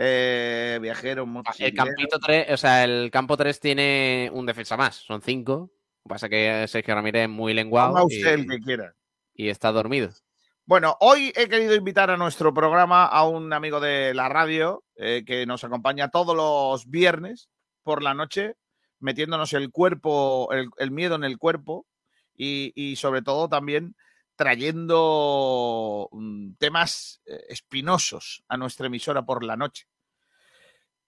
[0.00, 1.76] Eh, viajero El Mochilero.
[1.76, 5.52] Campito 3, o sea, el campo 3 tiene un defensa más, son 5.
[5.52, 8.94] Lo que pasa es que Sergio Ramírez es muy lenguado usted el que quiera.
[9.34, 10.10] y está dormido.
[10.68, 15.24] Bueno, hoy he querido invitar a nuestro programa a un amigo de la radio eh,
[15.26, 17.48] que nos acompaña todos los viernes
[17.82, 18.54] por la noche,
[19.00, 21.86] metiéndonos el cuerpo, el, miedo en el cuerpo
[22.36, 23.96] y, y sobre todo también
[24.36, 29.86] trayendo mm, temas eh, espinosos a nuestra emisora por la noche.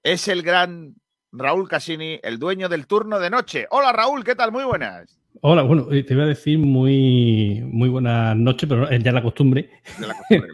[0.02, 0.94] Es el gran
[1.32, 3.66] Raúl Casini, el dueño del turno de noche.
[3.68, 4.52] Hola Raúl, ¿qué tal?
[4.52, 5.19] Muy buenas.
[5.42, 9.22] Hola, bueno, eh, te iba a decir muy, muy buenas noches, pero es ya la
[9.22, 9.70] costumbre.
[9.98, 10.44] La claro.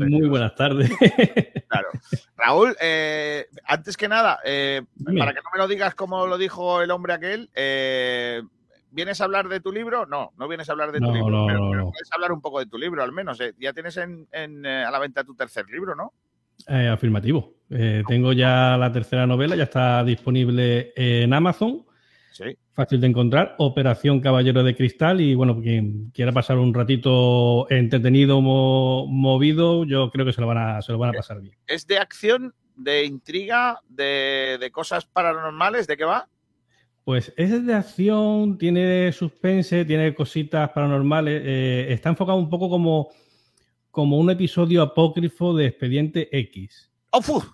[0.08, 0.90] Muy buenas tardes.
[1.68, 1.88] Claro.
[2.36, 4.82] Raúl, eh, antes que nada, eh,
[5.18, 8.40] para que no me lo digas como lo dijo el hombre aquel, eh,
[8.90, 10.06] ¿vienes a hablar de tu libro?
[10.06, 11.90] No, no vienes a hablar de tu No, libro, no, pero, no, pero no.
[11.90, 13.38] puedes hablar un poco de tu libro, al menos.
[13.42, 13.52] eh.
[13.58, 16.14] Ya tienes en, en, a la venta tu tercer libro, ¿no?
[16.68, 17.52] Eh, afirmativo.
[17.68, 21.84] Eh, tengo ya la tercera novela, ya está disponible en Amazon.
[22.34, 22.46] Sí.
[22.72, 23.54] Fácil de encontrar.
[23.58, 25.20] Operación Caballero de Cristal.
[25.20, 30.48] Y bueno, quien quiera pasar un ratito entretenido, mo- movido, yo creo que se lo
[30.48, 31.54] van a, se lo van a pasar bien.
[31.68, 35.86] ¿Es de acción, de intriga, de, de cosas paranormales?
[35.86, 36.28] ¿De qué va?
[37.04, 41.40] Pues es de acción, tiene suspense, tiene cositas paranormales.
[41.44, 43.10] eh, está enfocado un poco como,
[43.92, 46.90] como un episodio apócrifo de Expediente X.
[47.12, 47.44] ¡Oh!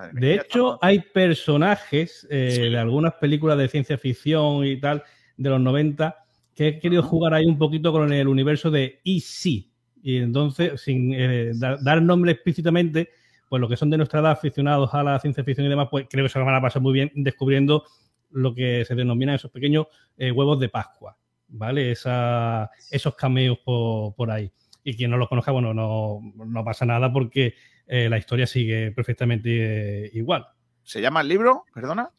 [0.00, 5.02] Madre De hecho, hay personajes eh, de algunas películas de ciencia ficción y tal
[5.36, 6.16] de los 90
[6.54, 9.66] que he querido jugar ahí un poquito con el universo de EC,
[10.02, 13.10] Y entonces, sin eh, da- dar nombre explícitamente,
[13.48, 16.06] pues lo que son de nuestra edad aficionados a la ciencia ficción y demás, pues
[16.08, 17.84] creo que se lo van a pasar muy bien descubriendo
[18.30, 19.86] lo que se denominan esos pequeños
[20.16, 21.16] eh, huevos de Pascua,
[21.48, 21.90] ¿vale?
[21.92, 24.50] Esa- esos cameos por, por ahí.
[24.84, 27.54] Y quien no los conozca, bueno, no, no pasa nada porque
[27.86, 30.46] eh, la historia sigue perfectamente eh, igual.
[30.82, 31.64] ¿Se llama el libro?
[31.74, 32.10] Perdona.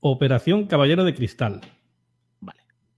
[0.00, 1.60] Operación Caballero de Cristal.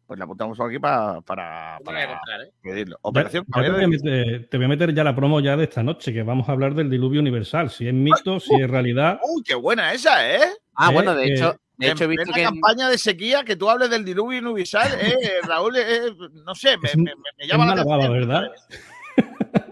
[0.07, 2.19] Pues la apuntamos aquí pa- para, para
[2.63, 2.97] pedirlo.
[2.97, 5.15] Ya- Operación ya te, Caballero voy a de- meter, te voy a meter ya la
[5.15, 8.41] promo ya de esta noche, que vamos a hablar del diluvio universal, si es mito,
[8.41, 9.21] si es realidad.
[9.23, 10.41] Uy, qué buena esa, ¿eh?
[10.75, 12.97] Ah, Eh, bueno, de eh, hecho, de En hecho he visto que en- campaña de
[12.97, 15.15] sequía que tú hables del diluvio universal, eh,
[15.47, 16.01] Raúl, eh,
[16.47, 18.13] no sé, me, Es- me- me- me Es llama la atención.
[18.13, 18.51] ¿verdad?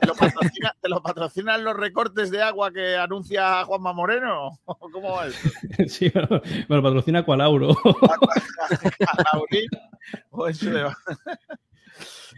[0.01, 4.59] ¿Te lo, patrocina- te lo patrocinan los recortes de agua que anuncia Juanma Moreno?
[4.93, 5.49] ¿Cómo va eso?
[5.89, 6.13] sí,
[6.69, 7.71] me lo, patrocina Cualauro.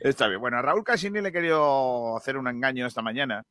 [0.01, 0.41] Está bien.
[0.41, 3.45] Bueno, a Raúl casi ni le he querido hacer un engaño esta mañana,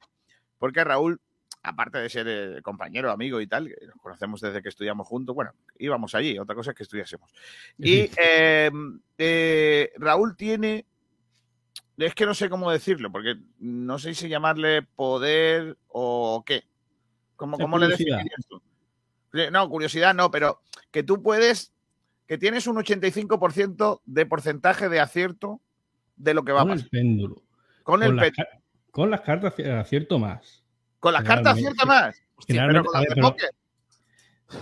[0.58, 1.20] porque Raúl,
[1.64, 5.36] aparte de ser eh, compañero, amigo y tal, que nos conocemos desde que estudiamos juntos,
[5.36, 7.30] bueno, íbamos allí, otra cosa es que estudiásemos.
[7.78, 8.72] Y eh,
[9.18, 10.86] eh, Raúl tiene,
[12.06, 16.64] es que no sé cómo decirlo, porque no sé si llamarle poder o qué.
[17.36, 18.62] ¿Cómo, cómo le definirías tú?
[19.52, 21.74] No, curiosidad no, pero que tú puedes,
[22.28, 25.62] que tienes un 85% de porcentaje de acierto
[26.16, 26.86] de lo que va a Con pasar.
[26.86, 27.44] el péndulo.
[27.84, 28.48] Con el las, péndulo.
[28.92, 30.64] con las cartas acierto más.
[31.00, 32.22] Con las cartas acierta más.
[32.36, 33.50] Hostia, pero con las de póker.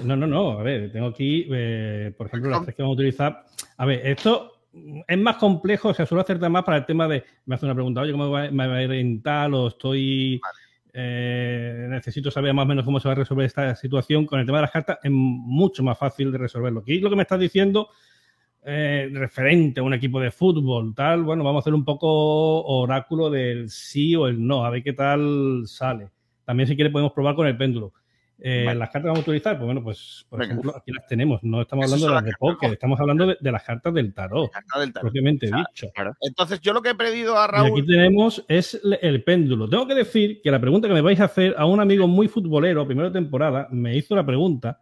[0.03, 0.59] No, no, no.
[0.59, 3.45] A ver, tengo aquí, eh, por ejemplo, las tres que vamos a utilizar.
[3.77, 4.54] A ver, esto
[5.07, 7.23] es más complejo, o sea, suelo acertar más para el tema de.
[7.45, 9.53] Me hace una pregunta, oye, ¿cómo me va a ir en tal?
[9.53, 10.41] O estoy.
[10.97, 14.25] eh, necesito saber más o menos cómo se va a resolver esta situación.
[14.25, 16.79] Con el tema de las cartas es mucho más fácil de resolverlo.
[16.79, 17.89] Aquí lo que me estás diciendo,
[18.63, 23.29] eh, referente a un equipo de fútbol, tal, bueno, vamos a hacer un poco oráculo
[23.29, 26.11] del sí o el no, a ver qué tal sale.
[26.45, 27.93] También, si quiere, podemos probar con el péndulo.
[28.39, 28.79] Eh, Vale.
[28.79, 30.51] Las cartas que vamos a utilizar, pues bueno, pues por Venga.
[30.53, 31.41] ejemplo, aquí las tenemos.
[31.43, 33.63] No estamos Esas hablando de las las de cartas, póker, estamos hablando de, de las
[33.63, 35.03] cartas del tarot, Carta del tarot.
[35.03, 35.87] propiamente Claro, dicho.
[36.21, 37.85] Entonces, yo lo que he pedido a Y aquí Raúl.
[37.85, 39.69] tenemos es el péndulo.
[39.69, 42.27] Tengo que decir que la pregunta que me vais a hacer a un amigo muy
[42.27, 44.79] futbolero, primera temporada, me hizo la pregunta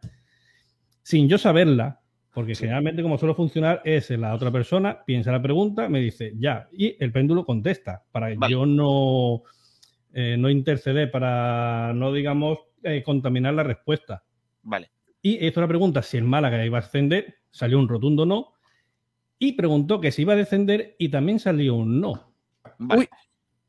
[1.03, 1.99] sin yo saberla,
[2.33, 6.67] porque generalmente como suele funcionar es la otra persona piensa la pregunta, me dice ya,
[6.71, 8.51] y el péndulo contesta, para que Vale.
[8.51, 9.43] yo no,
[10.13, 14.23] eh, no interceder, para no, digamos, eh, contaminar la respuesta.
[14.61, 14.91] Vale.
[15.21, 18.53] Y hizo la pregunta si el Málaga iba a ascender, salió un rotundo no,
[19.39, 22.33] y preguntó que si iba a descender y también salió un no.
[22.77, 23.09] Vale.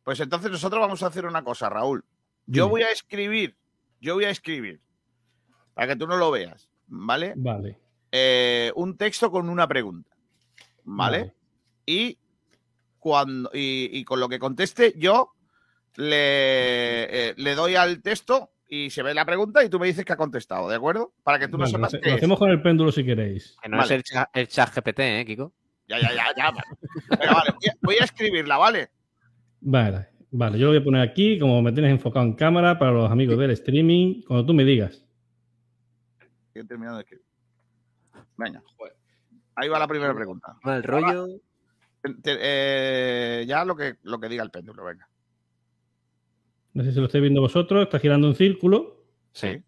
[0.03, 2.05] Pues entonces nosotros vamos a hacer una cosa, Raúl.
[2.47, 2.71] Yo Dime.
[2.71, 3.57] voy a escribir,
[4.01, 4.81] yo voy a escribir,
[5.73, 7.33] para que tú no lo veas, ¿vale?
[7.37, 7.79] Vale.
[8.13, 10.15] Eh, un texto con una pregunta,
[10.85, 11.19] ¿vale?
[11.19, 11.35] Vale.
[11.87, 12.19] Y
[12.99, 15.35] cuando y, y con lo que conteste yo
[15.97, 18.54] le, eh, le doy al texto
[18.87, 21.13] y se ve la pregunta y tú me dices que ha contestado, ¿de acuerdo?
[21.23, 22.21] Para que tú no lo, sepas hace- qué lo es.
[22.21, 23.57] hacemos con el péndulo si queréis.
[23.63, 23.87] que no Vale.
[23.87, 25.53] es el chat, el chat GPT, ¿eh, Kiko?
[25.89, 26.51] Ya, ya, ya, ya.
[26.51, 26.63] vale.
[27.21, 28.89] Venga, vale, voy a, voy a escribirla, ¿vale?
[29.61, 32.93] Vale, vale, yo lo voy a poner aquí, como me tienes enfocado en cámara, para
[32.93, 35.05] los amigos del streaming, cuando tú me digas.
[36.55, 37.25] He terminado de escribir.
[38.37, 38.63] Venga.
[39.57, 40.57] Ahí va la primera pregunta.
[40.63, 41.27] Mal rollo.
[42.23, 45.09] Te- eh, ya lo que, lo que diga el péndulo, venga.
[46.75, 49.05] No sé si lo estáis viendo vosotros, está girando un círculo.
[49.33, 49.63] Sí.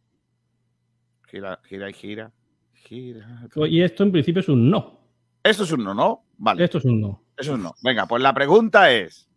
[1.29, 2.33] Gira, gira y gira.
[2.75, 3.47] Gira.
[3.69, 5.01] Y esto en principio es un no.
[5.43, 6.25] Esto es un no, ¿no?
[6.39, 6.65] Vale.
[6.65, 7.23] Esto es un no.
[7.37, 7.75] Eso es un no.
[7.83, 9.29] Venga, pues la pregunta es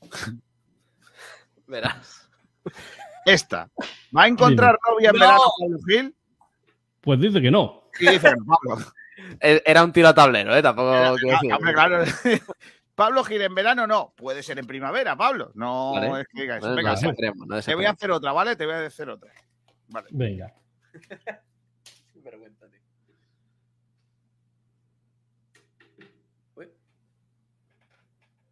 [1.66, 2.28] Verás.
[3.24, 3.68] esta.
[4.16, 5.20] ¿Va a encontrar novia en No.
[5.20, 6.14] verano Pablo Gil?
[7.00, 7.90] Pues dice que no.
[8.00, 8.84] Y dice, Pablo.
[9.40, 10.62] E- Era un tiro a tablero, ¿eh?
[10.62, 10.90] Tampoco.
[10.92, 12.04] Ah, hombre, claro.
[12.96, 14.14] Pablo Gil en verano no.
[14.16, 15.52] Puede ser en primavera, Pablo.
[15.54, 16.22] No Vale.
[16.22, 16.66] es que diga eso.
[16.66, 18.56] No, no Venga, desesperemos, no te voy a hacer otra, ¿vale?
[18.56, 19.30] Te voy a hacer otra.
[19.88, 20.08] Vale.
[20.10, 20.52] Venga.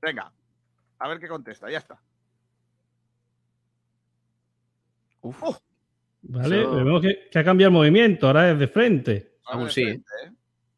[0.01, 0.31] Venga.
[0.99, 1.71] A ver qué contesta.
[1.71, 1.99] Ya está.
[5.23, 5.59] Uf.
[6.21, 9.39] Vale, vemos que, que ha cambiado el movimiento, ahora es de frente.
[9.51, 9.85] Ver, Un sí.
[9.85, 10.31] frente, ¿eh?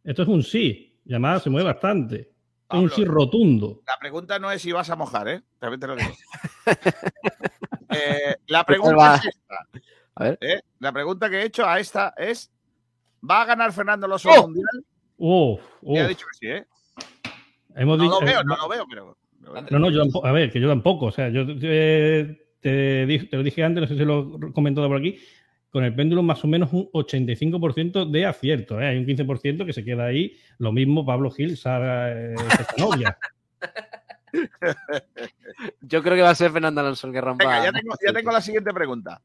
[0.05, 1.01] Esto es un sí.
[1.05, 2.36] Llamada se mueve bastante.
[2.69, 2.95] Es un Pablo.
[2.97, 3.83] sí rotundo.
[3.87, 5.43] La pregunta no es si vas a mojar, ¿eh?
[5.59, 6.11] También te lo digo.
[7.89, 9.57] Eh, la ¿Qué tal pregunta es esta.
[10.17, 10.39] A ver.
[10.41, 10.61] ¿eh?
[10.81, 12.51] La pregunta que he hecho a esta es:
[13.29, 14.43] ¿va a ganar Fernando Alonso ¡Oh!
[14.43, 14.85] mundial?
[15.19, 16.09] Uf, uf.
[16.09, 16.67] dicho que sí, ¿eh?
[17.77, 19.17] Hemos No dicho- lo veo, eh, no lo veo, pero.
[19.71, 20.27] No, no, yo tampoco.
[20.27, 21.07] A ver, que yo tampoco.
[21.07, 24.53] O sea, yo eh, te, dije- te lo dije antes, no sé si lo he
[24.53, 25.19] comentado por aquí.
[25.71, 28.81] Con el péndulo, más o menos un 85% de acierto.
[28.81, 28.87] ¿eh?
[28.89, 30.37] Hay un 15% que se queda ahí.
[30.59, 33.19] Lo mismo Pablo Gil, Sara, eh, esta novia.
[35.81, 37.45] Yo creo que va a ser Fernando Alonso el que rompa.
[37.45, 39.21] Venga, ya tengo, ya tengo la siguiente pregunta.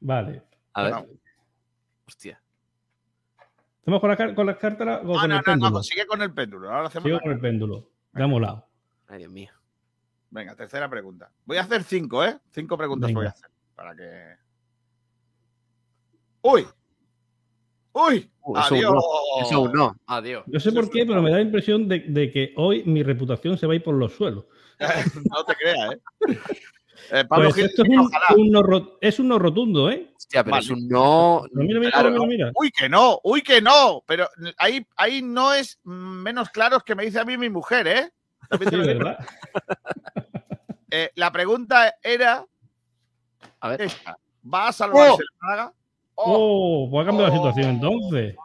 [0.00, 0.42] Vale.
[0.74, 0.92] A ver.
[0.92, 1.10] Vamos.
[2.06, 2.40] Hostia.
[3.82, 5.70] ¿Hacemos con, la, car- con las cartas o No, con no, el no, péndulo?
[5.70, 6.70] no, sigue con el péndulo.
[6.72, 7.88] Ahora hacemos Sigo con el péndulo.
[8.12, 8.66] De amolado.
[9.08, 9.50] Ay, Dios mío.
[10.30, 11.30] Venga, tercera pregunta.
[11.44, 12.36] Voy a hacer cinco, ¿eh?
[12.50, 13.18] Cinco preguntas Venga.
[13.20, 13.48] voy a hacer.
[13.74, 14.36] Para que.
[16.46, 16.66] ¡Uy!
[17.92, 18.30] ¡Uy!
[18.42, 18.92] Uh, eso ¡Adiós!
[18.94, 19.42] no.
[19.42, 19.96] Eso no.
[20.06, 20.44] Adiós.
[20.46, 23.58] Yo sé por qué, pero me da la impresión de, de que hoy mi reputación
[23.58, 24.44] se va a ir por los suelos.
[25.30, 26.00] no te creas, ¿eh?
[27.12, 27.88] Eh, Pablo Pues Gil, esto es
[28.36, 30.10] un, no ro- es un no rotundo, ¿eh?
[30.16, 30.64] Hostia, pero Vale.
[30.64, 31.44] es un no.
[31.52, 32.52] Mira, mira, Claro, mira, mira.
[32.56, 34.02] Uy, que no, uy, que no.
[34.06, 38.10] Pero ahí, ahí no es menos claro que me dice a mí mi mujer, ¿eh?
[40.90, 42.44] Eh, la pregunta era
[43.60, 43.82] A ver.
[43.82, 44.16] esta.
[44.52, 45.18] ¿Va a salvarse ¡Oh!
[45.20, 45.72] el Málaga?
[46.16, 47.38] Oh, pues ha cambiado la Oh.
[47.38, 48.36] situación entonces.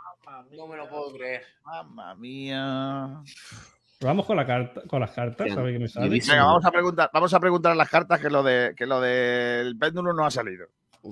[0.56, 1.42] No me lo puedo creer.
[1.66, 3.22] Mamma mía.
[4.02, 6.10] Vamos con, la carta, con las cartas, a ver qué me sale.
[6.10, 9.78] Venga, vamos a preguntar, vamos a preguntar las cartas que lo de que lo del
[9.78, 10.68] péndulo no ha salido.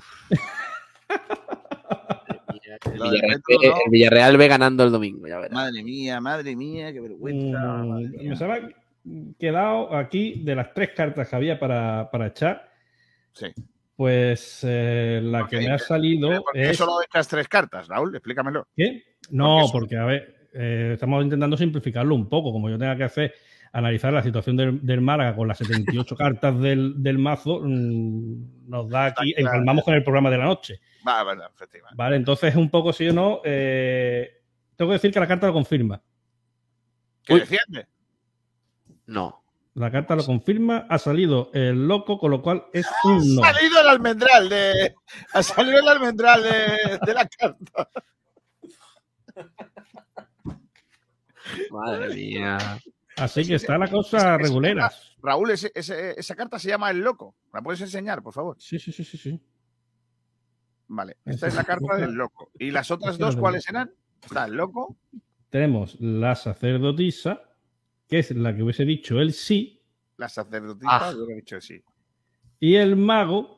[2.85, 5.51] El Villarreal, péndulo, el Villarreal ve ganando el domingo, ya verás.
[5.51, 7.59] Madre mía, madre mía, qué vergüenza.
[7.59, 8.29] Mm, mía.
[8.29, 8.69] me se me ha
[9.37, 12.69] quedado aquí de las tres cartas que había para, para echar.
[13.33, 13.47] Sí.
[13.99, 16.77] Pues eh, la que me ha salido ¿Por qué es.
[16.77, 18.15] solo echas tres cartas, Raúl?
[18.15, 18.65] Explícamelo.
[18.73, 19.03] ¿Qué?
[19.29, 22.53] No, porque, a ver, eh, estamos intentando simplificarlo un poco.
[22.53, 23.33] Como yo tenga que hacer,
[23.73, 28.87] analizar la situación del, del Málaga con las 78 cartas del, del mazo, mm, nos
[28.87, 29.57] da aquí, claro.
[29.57, 30.79] empalmamos con el programa de la noche.
[31.05, 31.97] Va, verdad, efectivamente.
[31.97, 33.41] Vale, entonces un poco sí o no.
[33.43, 34.29] eh,
[34.77, 36.01] tengo que decir que la carta lo confirma.
[37.25, 37.85] ¿Qué defiende?
[39.07, 39.43] No.
[39.75, 43.43] La carta lo confirma, ha salido el loco, con lo cual es un no.
[43.43, 44.95] Ha salido el almendral de.
[45.33, 47.89] Ha salido el almendral de, de la carta.
[51.71, 52.57] Madre mía.
[53.17, 54.91] Así que está la cosa regulera.
[55.21, 57.35] Raúl, ese- ese- esa carta se llama El Loco.
[57.53, 58.55] ¿La puedes enseñar, por favor?
[58.59, 59.41] Sí, sí, sí, sí, sí.
[60.87, 61.17] Vale.
[61.25, 62.51] Esta es es la carta del Loco.
[62.57, 63.91] ¿Y las otras dos cuáles eran?
[64.23, 64.97] Está el Loco.
[65.49, 67.41] Tenemos la sacerdotisa,
[68.09, 69.81] que es la que hubiese dicho el sí,
[70.17, 71.13] La sacerdotisa, Ah.
[71.31, 71.81] he dicho sí.
[72.59, 73.57] y el mago,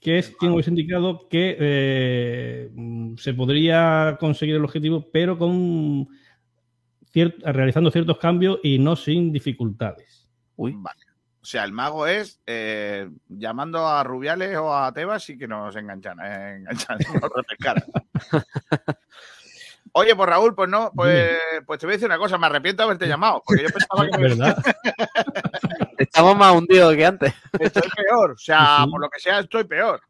[0.00, 2.70] que es quien hubiese indicado que eh,
[3.18, 6.08] se podría conseguir el objetivo, pero con
[7.12, 10.26] cier- realizando ciertos cambios y no sin dificultades.
[10.56, 10.74] Uy.
[10.76, 11.00] Vale.
[11.42, 15.74] O sea, el mago es eh, llamando a Rubiales o a Tebas y que nos
[15.76, 17.84] enganchan, eh, enganchan, nos refrescaran.
[19.92, 21.36] Oye, pues Raúl, pues no, pues,
[21.66, 24.08] pues te voy a decir una cosa, me arrepiento de haberte llamado, porque yo pensaba
[24.10, 24.56] que ¿Verdad?
[25.98, 27.34] Estamos más hundidos que antes.
[27.58, 30.00] estoy peor, o sea, por lo que sea, estoy peor.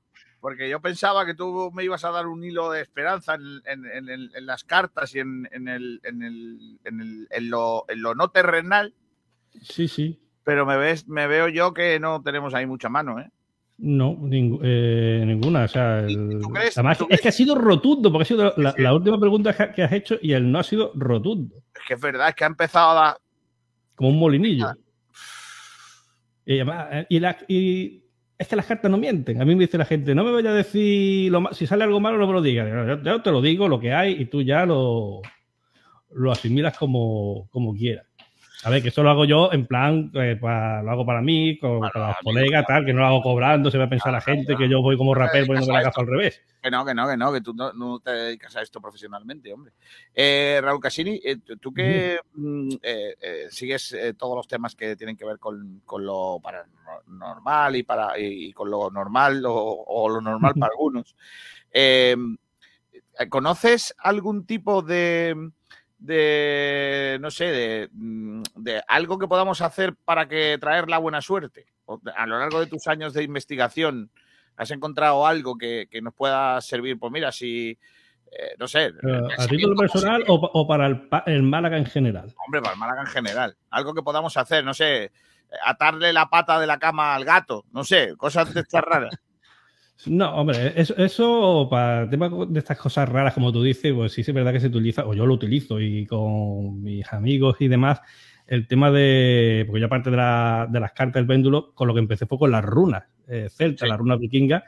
[0.41, 4.09] Porque yo pensaba que tú me ibas a dar un hilo de esperanza en, en-
[4.09, 8.01] en en las cartas y en, en el, en, el- en el- en lo, en
[8.01, 8.95] lo no terrenal,
[9.61, 10.19] Sí, sí.
[10.45, 13.31] pero me, ves, me veo yo que no tenemos ahí mucha mano, ¿eh?
[13.83, 15.65] No, ning- eh, ninguna.
[15.65, 18.53] O sea, el- tú crees- además, tú es que ha sido rotundo, porque ha sido
[18.57, 21.95] la, la última pregunta que has hecho y el no ha sido rotundo, Es que
[21.95, 23.17] es verdad, es que ha empezado a dar...
[23.95, 24.67] como un molinillo.
[24.67, 24.75] Ah.
[26.45, 28.05] Y, además, eh, y la- y
[28.37, 29.41] es que las cartas no mienten.
[29.41, 32.01] A mí me dice la gente, no me vaya a decir, lo si sale algo
[32.01, 32.69] malo, no me lo digas.
[32.69, 35.21] Yo, yo- yo te lo digo, lo que hay, y tú ya lo,
[36.13, 38.07] lo asimilas como, como quieras.
[38.63, 41.59] A ver, que eso lo hago yo en plan, eh, pa- lo hago para mí,
[41.59, 44.13] con, Para para los colegas, tal, que no lo hago cobrando, se va a pensar
[44.13, 46.43] la gente que yo voy como rapero poniéndome la gafa al revés.
[46.63, 49.51] Que no, que no, que no, que tú no, no te dedicas a esto profesionalmente,
[49.51, 49.73] hombre.
[50.15, 52.69] Eh, Raúl Casini, eh, tú- que mm,
[53.49, 58.53] sigues todos los temas que tienen que ver con, con lo paranormal y, para, y,
[58.53, 61.17] con lo normal o, o lo normal para algunos,
[61.73, 62.15] eh,
[63.31, 65.51] ¿conoces algún tipo de,
[66.01, 71.21] de no sé, de, mm, de algo que podamos hacer para que traer la buena
[71.21, 71.67] suerte?
[72.17, 74.11] A lo largo de tus años de investigación,
[74.57, 76.99] ¿has encontrado algo que, que nos pueda servir?
[76.99, 77.79] Pues mira, si,
[78.31, 82.33] eh, no sé, Pero, ¿A título personal o, o para el, el Málaga en general?
[82.47, 83.57] Hombre, para el Málaga en general.
[83.71, 85.11] Algo que podamos hacer, no sé,
[85.65, 89.15] atarle la pata de la cama al gato, no sé, cosas de estas raras.
[90.07, 94.23] No, hombre, eso, eso para temas de estas cosas raras, como tú dices, pues sí
[94.23, 98.01] es verdad que se utiliza, o yo lo utilizo, y con mis amigos y demás,
[98.47, 101.95] el tema de, porque yo aparte de, la- de las cartas del péndulo, con lo
[101.95, 104.63] que empecé fue con las runas eh, celtas, las runas vikingas,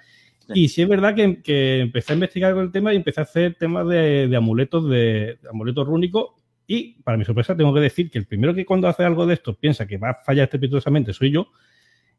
[0.54, 3.22] y sí es verdad que, que empecé a investigar con el tema y empecé a
[3.24, 6.30] hacer temas de, de amuletos, de, de amuletos rúnicos,
[6.66, 9.34] y para mi sorpresa tengo que decir que el primero que cuando hace algo de
[9.34, 11.46] esto piensa que va a fallar estrepitosamente soy yo,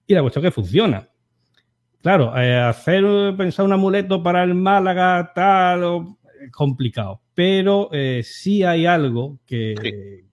[0.08, 1.08] y la cuestión es que funciona.
[2.04, 7.90] Claro, eh, hacer eh, pensar un amuleto para el Málaga tal o- es complicado, pero
[7.94, 10.26] eh, sí hay algo que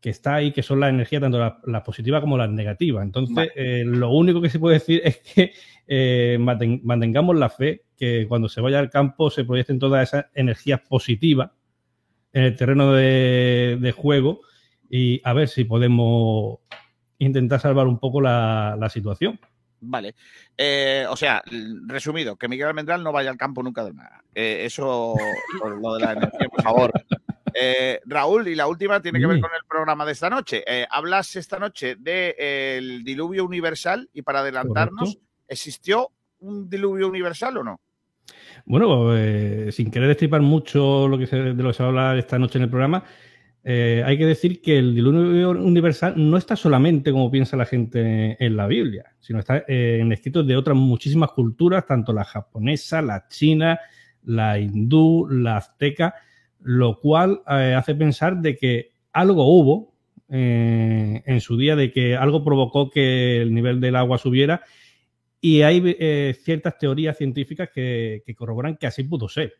[0.00, 3.02] que está ahí, que son las energías, tanto las las positivas como las negativas.
[3.02, 5.50] Entonces, eh, lo único que se puede decir es que
[5.88, 10.26] eh, manten- mantengamos la fe que cuando se vaya al campo se proyecten todas esas
[10.34, 11.50] energías positivas
[12.32, 14.42] en el terreno de, de juego
[14.88, 16.60] y a ver si podemos
[17.18, 19.40] intentar salvar un poco la, la situación.
[19.80, 20.14] Vale.
[20.56, 21.42] Eh, o sea,
[21.86, 24.22] resumido, que Miguel Almendral no vaya al campo nunca del Málaga.
[24.34, 25.14] Eh, eso,
[25.60, 26.92] por lo de la energía, por favor.
[27.54, 30.62] Eh, Raúl, y la última tiene que ver con el programa de esta noche.
[30.66, 35.26] Eh, hablas esta noche del diluvio universal y para adelantarnos, Correcto.
[35.48, 36.10] ¿existió
[36.40, 37.80] un diluvio universal o no?
[38.64, 41.90] Bueno, eh, sin querer destripar mucho lo que se, de lo que se va a
[41.90, 43.02] hablar esta noche en el programa,
[43.70, 48.42] eh, hay que decir que el diluvio universal no está solamente como piensa la gente
[48.42, 53.02] en la Biblia, sino está eh, en escritos de otras muchísimas culturas, tanto la japonesa,
[53.02, 53.78] la china,
[54.24, 56.14] la hindú, la azteca,
[56.62, 59.92] lo cual eh, hace pensar de que algo hubo
[60.30, 64.62] eh, en su día, de que algo provocó que el nivel del agua subiera
[65.42, 69.52] y hay ciertas teorías científicas que corroboran que así pudo ser.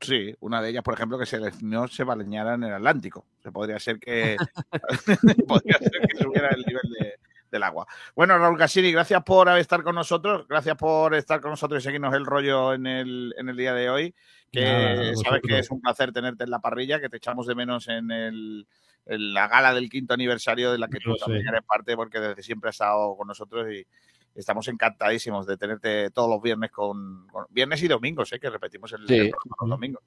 [0.00, 3.26] Sí, una de ellas, por ejemplo, que se les- no se bañara en el Atlántico.
[3.42, 4.36] Se podría ser que
[5.46, 7.14] podría ser que subiera el nivel de-
[7.50, 7.84] del agua.
[8.14, 12.14] Bueno, Raúl Cassini, gracias por estar con nosotros, gracias por estar con nosotros y seguirnos
[12.14, 14.14] el rollo en el, en el día de hoy.
[14.52, 17.56] Que Nada, sabes que es un placer tenerte en la parrilla, que te echamos de
[17.56, 18.68] menos en, el,
[19.06, 21.24] en la gala del quinto aniversario de la que tú Lo sé.
[21.24, 23.84] también eres parte, porque desde siempre has estado con nosotros y
[24.34, 28.40] estamos encantadísimos de tenerte todos los viernes con, con- viernes y domingos, ¿eh?
[28.40, 29.14] que repetimos el, Sí.
[29.16, 30.02] el programa los domingos.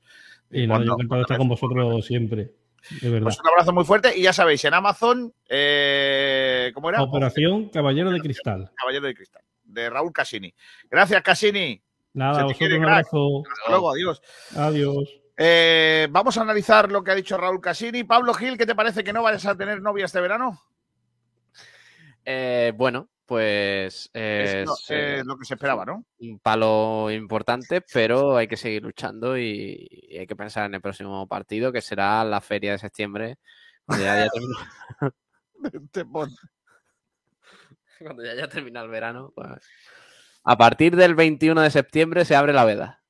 [0.51, 2.53] Y nada, yo encantado de estar con vosotros siempre,
[3.01, 3.23] de verdad.
[3.25, 7.01] Pues un abrazo muy fuerte y ya sabéis, en Amazon, eh, ¿cómo era?
[7.01, 8.71] Operación Caballero de Cristal.
[8.75, 10.53] Caballero de Cristal, de Raúl Cassini.
[10.89, 11.81] Gracias, Cassini.
[12.13, 12.93] Nada, Se a te vosotros quiere, un crack.
[12.93, 13.43] abrazo.
[13.51, 14.21] Hasta luego, adiós.
[14.55, 15.19] Adiós.
[15.35, 18.03] Eh, vamos a analizar lo que ha dicho Raúl Cassini.
[18.03, 20.61] Pablo Gil, ¿qué te parece que no vayas a tener novia este verano?
[22.25, 26.05] Eh, bueno, pues Es es, lo, eh, eh, que se esperaba, ¿no?
[26.19, 30.81] un palo importante, pero hay que seguir luchando y, y hay que pensar en el
[30.81, 33.39] próximo partido, que será la feria de septiembre,
[33.87, 34.65] cuando ya haya terminado,
[37.99, 39.33] cuando ya haya terminado el verano.
[39.33, 39.67] pues,
[40.43, 43.01] a partir del 21 de septiembre se abre la veda.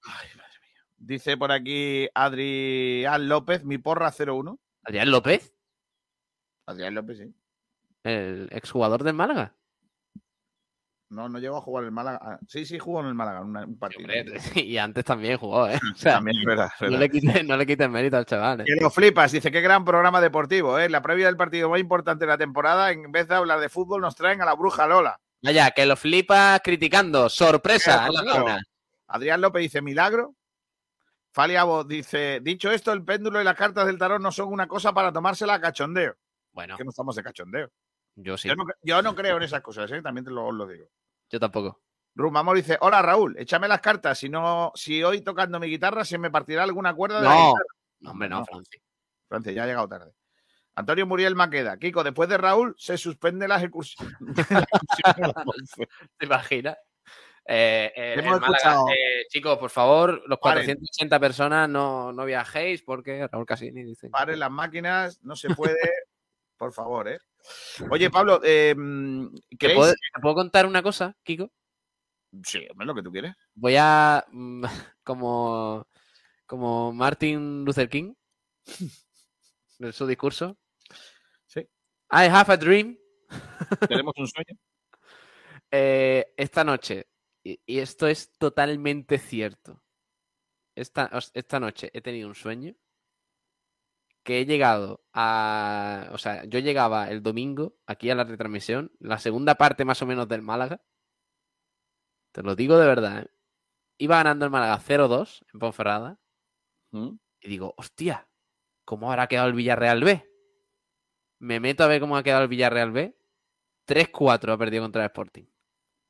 [0.96, 4.58] Dice por aquí Adrián López, mi porra 01.
[4.84, 5.54] Adrián López,
[6.66, 7.36] Adrián López, sí.
[8.04, 9.58] el exjugador del Málaga.
[11.14, 12.20] No, no llegó a jugar en el Málaga.
[12.22, 14.08] Ah, Sí, sí, jugó en el Málaga una- un partido.
[14.56, 15.80] Y antes también jugó, ¿eh?
[15.94, 18.62] O sea, También es verdad, es no le quites no le quites mérito al chaval.
[18.62, 18.64] ¿eh?
[18.66, 20.90] Que lo flipas, dice, qué gran programa deportivo, ¿eh?
[20.90, 24.02] La previa del partido más importante de la temporada, en vez de hablar de fútbol,
[24.02, 25.20] nos traen a la bruja Lola.
[25.42, 27.30] Vaya, que lo flipas criticando.
[27.30, 28.08] Sorpresa.
[28.10, 28.60] la.
[29.08, 30.36] Adrián López dice, milagro.
[31.32, 34.94] Faliabo dice, dicho esto, el péndulo y las cartas del tarot no son una cosa
[34.94, 36.16] para tomársela a cachondeo.
[36.52, 37.70] Bueno, Que no estamos de cachondeo.
[38.16, 38.48] yo sí.
[38.48, 40.02] Yo, no, yo no creo en esas cosas, ¿eh?
[40.04, 40.86] También te lo, os lo digo.
[41.34, 41.82] Yo tampoco.
[42.14, 44.20] Rumamor dice, hola Raúl, échame las cartas.
[44.20, 47.48] Si no, si hoy tocando mi guitarra se me partirá alguna cuerda de la No,
[47.48, 47.66] guitarra.
[48.02, 48.46] no, hombre, no, No.
[48.46, 48.82] Francis.
[49.28, 50.12] Francia, ya ha llegado tarde.
[50.76, 51.78] Antonio Muriel Maqueda.
[51.78, 54.16] Kiko, después de Raúl, se suspende la ejecución.
[55.18, 55.46] la la.
[56.20, 56.78] ¿Te imaginas?
[57.46, 60.66] Eh, eh, Hemos Málaga, escuchado- eh, chicos, por favor, los Paren.
[60.66, 64.10] 480 personas no, no viajéis porque Raúl Casini dice.
[64.12, 65.76] Paren las máquinas, no se puede.
[66.58, 67.18] Por favor, ¿eh?
[67.90, 68.76] Oye, Pablo, eh,
[69.58, 71.52] ¿Te puedo, te puedo contar una cosa, Kiko?
[72.44, 73.36] Sí, hombre, lo que tú quieres.
[73.54, 74.26] Voy a.
[74.32, 74.64] mm,
[75.04, 75.88] Como.
[76.46, 78.14] Como Martin Luther King.
[79.80, 80.58] En su discurso.
[81.46, 81.60] Sí.
[82.12, 82.98] I have a dream.
[83.90, 84.58] Tenemos un sueño.
[85.70, 87.08] Eh, esta noche,
[87.44, 89.84] y, y esto es totalmente cierto.
[90.76, 92.76] Esta, esta noche he tenido un sueño
[94.24, 96.10] que he llegado a.
[96.12, 100.06] O sea, yo llegaba el domingo aquí a la retransmisión, la segunda parte más o
[100.06, 100.82] menos del Málaga.
[102.32, 103.24] Te lo digo de verdad.
[103.24, 103.28] ¿eh?
[103.98, 106.20] Iba ganando el Málaga 0-2 en Ponferrada.
[106.92, 107.18] ¿Mm?
[107.42, 108.28] Y digo, hostia,
[108.86, 110.30] ¿cómo habrá quedado el Villarreal B?
[111.40, 113.16] Me meto a ver cómo ha quedado el Villarreal B.
[113.88, 115.46] 3-4 ha perdido contra el Sporting.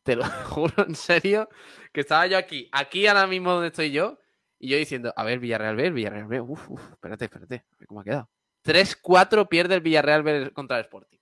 [0.03, 1.49] Te lo juro en serio
[1.91, 4.19] que estaba yo aquí, aquí ahora mismo donde estoy yo,
[4.63, 7.87] y yo diciendo, a ver, Villarreal B, Villarreal B, uf, uf, espérate, espérate, a ver
[7.87, 8.29] cómo ha quedado.
[8.63, 11.17] 3-4 pierde el Villarreal B contra el Sporting.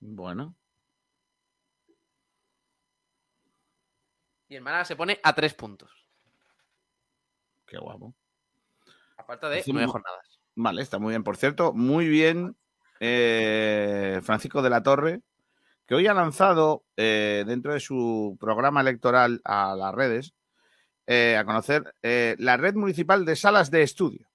[0.00, 0.54] Bueno.
[4.48, 5.90] Y el Málaga se pone a 3 puntos.
[7.66, 8.14] Qué guapo.
[9.16, 10.40] A falta de Hace 9 mu- jornadas.
[10.56, 11.24] Vale, está muy bien.
[11.24, 12.54] Por cierto, muy bien
[13.00, 15.22] eh, Francisco de la Torre,
[15.86, 20.34] que hoy ha lanzado eh, dentro de su programa electoral a las redes
[21.10, 24.28] eh, a conocer eh, la red municipal de salas de estudio.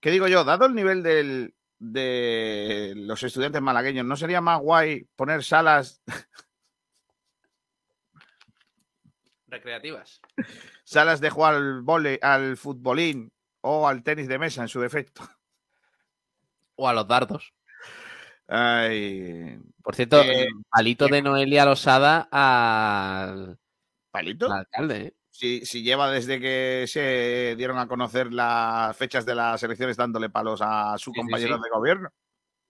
[0.00, 0.44] ¿Qué digo yo?
[0.44, 6.00] Dado el nivel del, de los estudiantes malagueños, ¿no sería más guay poner salas,
[9.46, 10.20] Recreativas.
[10.84, 15.22] salas de jugar al vole, al futbolín o al tenis de mesa en su defecto?
[16.76, 17.52] O a los dardos.
[18.46, 23.58] Ay, Por cierto, Eh, palito de Noelia Losada al,
[24.50, 24.96] Alcalde.
[24.96, 25.14] ¿eh?
[25.30, 30.30] Si, si lleva desde que se dieron a conocer las fechas de las elecciones dándole
[30.30, 31.62] palos a su Sí, compañero sí.
[31.62, 32.08] de gobierno.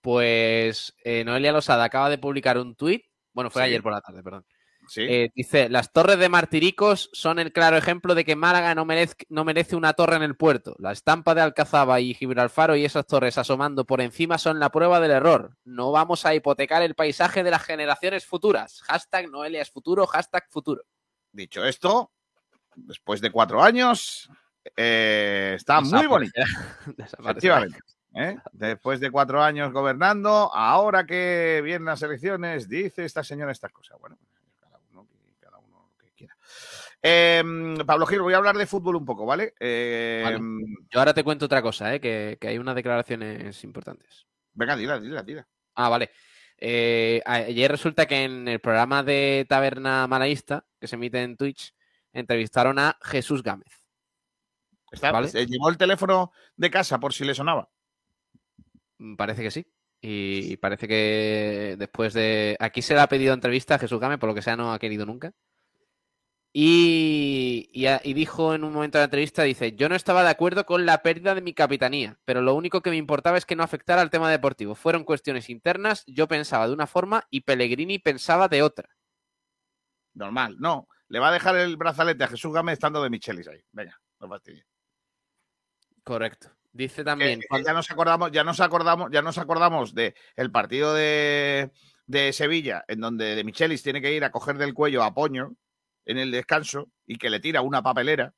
[0.01, 3.05] Pues eh, Noelia Losada acaba de publicar un tuit.
[3.33, 4.45] Bueno, fue ayer por la tarde, perdón.
[4.97, 9.17] Eh, dice, las torres de Martiricos son el claro ejemplo de que Málaga no merece,
[9.29, 10.75] no merece una torre en el puerto.
[10.79, 14.99] La estampa de Alcazaba y Gibralfaro y esas torres asomando por encima son la prueba
[14.99, 15.57] del error.
[15.65, 18.81] No vamos a hipotecar el paisaje de las generaciones futuras.
[18.87, 20.83] Hashtag Noelia es futuro, hashtag futuro.
[21.33, 22.13] Dicho esto,
[22.75, 24.31] después de cuatro años,
[24.77, 25.91] eh, está muy.
[25.91, 26.47] Desaparecerá.
[27.21, 27.79] Efectivamente.
[28.15, 28.37] ¿eh?
[28.53, 33.99] Después de cuatro años gobernando, ahora que vienen las elecciones, dice esta señora estas cosas.
[34.01, 34.19] Bueno,
[34.61, 35.07] cada uno,
[35.41, 36.35] cada uno lo que quiera.
[37.03, 37.43] Eh,
[37.87, 39.55] Pablo Gil, voy a hablar de fútbol un poco, ¿vale?
[39.61, 40.39] Vale.
[40.91, 42.01] Yo ahora te cuento otra cosa, ¿eh?
[42.01, 44.27] que, que hay unas declaraciones importantes.
[44.55, 45.47] Venga, dila, dila, dila.
[45.75, 46.11] Ah, vale.
[46.61, 51.73] Eh, ayer resulta que en el programa de Taberna Malaísta, que se emite en Twitch,
[52.13, 53.85] entrevistaron a Jesús Gámez.
[54.91, 55.29] Está, ¿Vale?
[55.29, 57.71] se llevó el teléfono de casa por si le sonaba.
[58.99, 59.67] Mm, Parece que sí.
[60.01, 62.57] Y parece que después de.
[62.61, 64.79] Aquí se le ha pedido entrevista a Jesús Gámez, por lo que sea, no ha
[64.79, 65.33] querido nunca.
[66.53, 70.23] Y, y a- y dijo en un momento de la entrevista: dice, yo no estaba
[70.23, 73.45] de acuerdo con la pérdida de mi capitanía, pero lo único que me importaba es
[73.47, 74.75] que no afectara al tema deportivo.
[74.75, 78.89] Fueron cuestiones internas, yo pensaba de una forma y Pellegrini pensaba de otra.
[80.15, 80.89] Normal, no.
[81.09, 83.63] Le va a dejar el brazalete a Jesús Gámez estando de Michelis ahí.
[83.73, 84.67] Venga, no fastidies.
[86.03, 86.51] Correcto.
[86.73, 87.41] Dice también.
[87.65, 91.71] ya nos acordamos, ya nos acordamos, ya nos acordamos de el partido de,
[92.07, 95.55] de Sevilla, en donde de Michelis tiene que ir a coger del cuello a Poño
[96.09, 98.35] en el descanso y que le tira una papelera.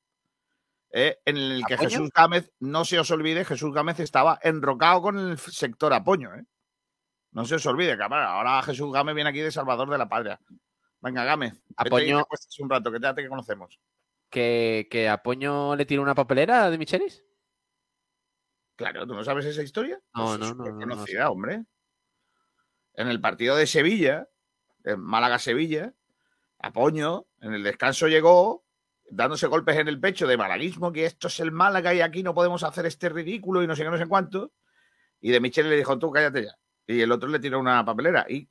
[0.93, 1.79] eh, en el que.
[1.79, 6.35] Jesús Gámez, no se os olvide, Jesús Gámez estaba enrocado con el sector Apoño.
[6.35, 6.45] ¿eh?
[7.33, 8.25] No se os olvide, cabrón.
[8.25, 10.41] Ahora Jesús Gámez viene aquí de Salvador de la Patria.
[11.01, 11.55] Venga, Gámez.
[11.77, 12.27] Apoño-
[12.57, 13.79] te un rato, que te conocemos.
[14.29, 17.25] que, que a Poño le tiró una papelera de Michelis.
[18.77, 20.01] Claro, ¿tú no sabes esa historia?
[20.15, 21.65] No, Pues no, es no, no, no conocida, hombre.
[22.95, 24.29] En el partido de Sevilla,
[24.85, 25.95] en Málaga-Sevilla,
[26.63, 28.65] Apoño, en el descanso llegó
[29.11, 32.35] dándose golpes en el pecho de malaguismo, que esto es el Málaga y aquí no
[32.35, 34.53] podemos hacer este ridículo y no sé qué, no sé cuánto.
[35.21, 36.57] Y de Michel le dijo, tú cállate ya.
[36.87, 38.27] Y el otro le tiró una papelera.
[38.29, 38.49] Y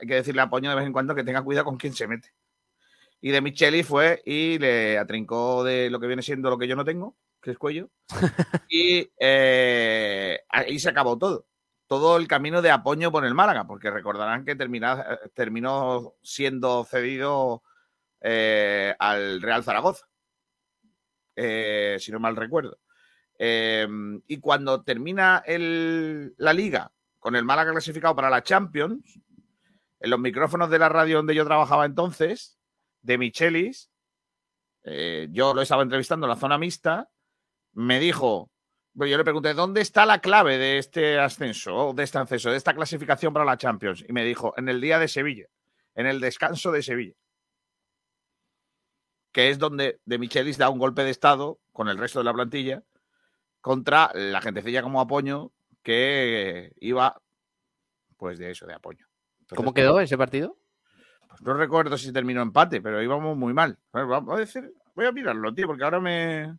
[0.00, 2.08] hay que decirle a Apoño de vez en cuando que tenga cuidado con quién se
[2.08, 2.32] mete.
[3.20, 6.76] Y de Micheli fue y le atrincó de lo que viene siendo lo que yo
[6.76, 7.90] no tengo, que es cuello.
[8.68, 11.46] y eh, ahí se acabó todo.
[11.86, 17.62] Todo el camino de apoyo por el Málaga, porque recordarán que termina- terminó siendo cedido
[18.20, 20.08] eh, al Real Zaragoza,
[21.36, 22.78] eh, si no mal recuerdo.
[23.38, 23.86] Eh,
[24.26, 29.20] y cuando termina la liga con el Málaga clasificado para la Champions,
[30.00, 32.58] en los micrófonos de la radio donde yo trabajaba entonces,
[33.02, 33.90] de Michelis,
[34.84, 37.08] eh, yo lo estaba entrevistando en la zona mixta,
[37.72, 38.50] me dijo,
[39.04, 42.74] yo le pregunté, ¿dónde está la clave de este ascenso, de este ascenso, de esta
[42.74, 44.04] clasificación para la Champions?
[44.08, 45.46] Y me dijo, en el día de Sevilla,
[45.94, 47.14] en el descanso de Sevilla,
[49.32, 52.32] que es donde de Michelis da un golpe de estado con el resto de la
[52.32, 52.82] plantilla
[53.60, 55.52] contra la gentecilla como Apoño
[55.82, 57.20] que iba,
[58.16, 59.06] pues de eso, de Apoño.
[59.40, 60.56] Entonces, ¿Cómo quedó ese partido?
[61.28, 63.78] pues no recuerdo si terminó empate, pero íbamos muy mal.
[63.92, 66.56] Vamos a decir, voy a mirarlo, tío, porque ahora me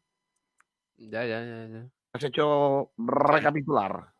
[0.97, 1.67] Ya, ya, ya.
[1.67, 1.89] ya.
[2.17, 4.13] Has hecho recapitular.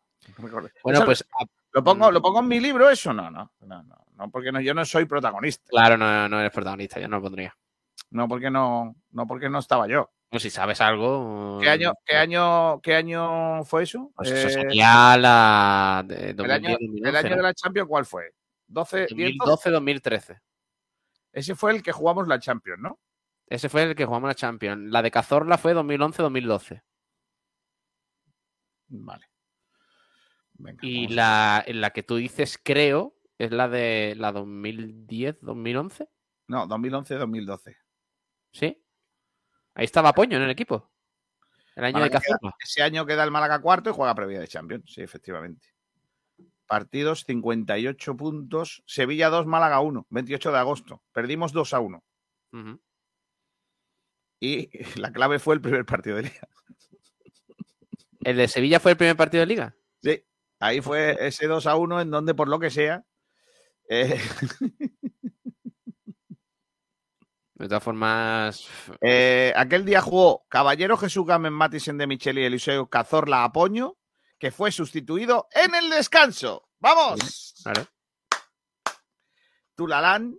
[0.82, 1.24] Bueno, pues
[1.72, 3.12] ¿Lo pongo, ¿Lo pongo en mi libro eso?
[3.12, 5.64] No, no, no, no, no, porque no, yo no soy protagonista.
[5.68, 7.54] claro, no, no eres protagonista, yo no lo pondría.
[8.10, 10.10] No, porque no, no, porque no estaba yo.
[10.30, 11.58] No, si sabes algo.
[11.60, 14.10] ¿Qué año, qué año, qué año fue eso?
[14.14, 16.04] Pues eso Eh, sería la.
[16.06, 18.34] De el, año, 2010, el año 2011, de la Champions, ¿cuál fue?
[18.66, 19.70] 12, 10, 12.
[19.70, 20.40] 2012-2013.
[21.32, 22.98] Ese fue el que jugamos la Champions, ¿no?
[23.46, 24.90] Ese fue el que jugamos la Champions.
[24.90, 26.82] La de Cazorla fue 2011-2012.
[28.88, 29.26] Vale.
[30.54, 36.08] Venga, Y la, en la que tú dices, creo, es la de la 2010-2011.
[36.48, 37.76] No, 2011-2012.
[38.52, 38.82] ¿Sí?
[39.74, 40.90] Ahí estaba Poño en el equipo.
[41.76, 42.56] El año de Málaga queda- Cazorla.
[42.64, 45.68] ese año queda el Málaga cuarto y juega previa de Champions, sí, efectivamente.
[46.66, 48.82] Partidos, 58 puntos.
[48.84, 51.02] Sevilla 2, Málaga 1, 28 de agosto.
[51.12, 52.04] Perdimos 2 a 1.
[52.52, 52.80] Ujú.
[54.40, 54.70] Y
[55.00, 56.48] la clave fue el primer partido de liga.
[58.20, 59.76] ¿El de Sevilla fue el primer partido de liga?
[60.02, 60.24] Sí,
[60.60, 63.04] ahí fue ese 2 a 1 en donde, por lo que sea,
[63.88, 64.20] eh,
[67.54, 68.68] De todas formas,
[69.00, 73.96] eh, aquel día jugó Caballero Jesús Gámez Matisen de Micheli y Eliseo Cazorla Apoño,
[74.38, 76.68] que fue sustituido en el descanso.
[76.78, 77.54] ¡Vamos!
[77.64, 77.84] claro.
[79.74, 80.38] Tulalán,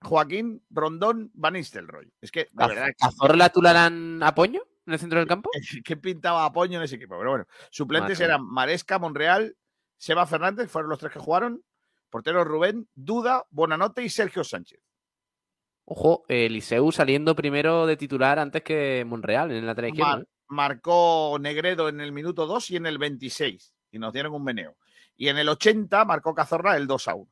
[0.00, 2.12] Joaquín Rondón, Van Nistelrooy.
[2.20, 5.50] Es que, ¿Caz- verdad, ¿Cazorla Tularán Apoño en el centro del campo?
[5.84, 7.16] ¿qué pintaba Apoño en ese equipo?
[7.18, 9.56] Pero bueno, suplentes eran Maresca, Monreal,
[9.96, 11.62] Seba Fernández, fueron los tres que jugaron.
[12.08, 14.80] Portero Rubén, Duda, Bonanote y Sergio Sánchez.
[15.84, 20.10] Ojo, Eliseu saliendo primero de titular antes que Monreal en el lateral izquierdo.
[20.10, 20.28] Mar- ¿eh?
[20.48, 23.74] marcó Negredo en el minuto 2 y en el 26.
[23.92, 24.76] Y nos dieron un meneo.
[25.16, 27.30] Y en el 80 marcó Cazorla el 2 a 1.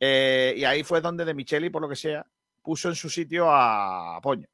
[0.00, 2.26] Eh, y ahí fue donde De Micheli, por lo que sea,
[2.62, 4.48] puso en su sitio a Apoño.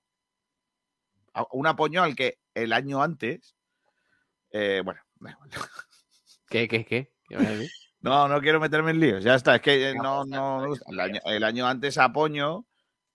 [1.53, 3.57] Un Apoño al que el año antes.
[4.51, 5.51] eh, bueno, da igual.
[6.49, 7.13] ¿Qué, qué, qué?
[7.29, 7.71] ¿Qué vas a decir?
[8.01, 9.25] no, no quiero meterme en líos.
[9.25, 10.85] Ya está, es que eh, no, no me gusta.
[10.89, 12.67] El año, el año antes Apoño,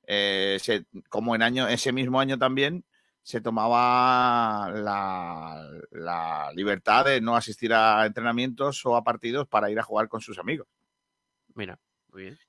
[0.08, 2.86] eh, se- como en año, ese mismo año también,
[3.24, 9.80] se tomaba la, la libertad de no asistir a entrenamientos o a partidos para ir
[9.80, 10.68] a jugar con sus amigos.
[11.54, 11.80] Mira,
[12.12, 12.40] muy bien.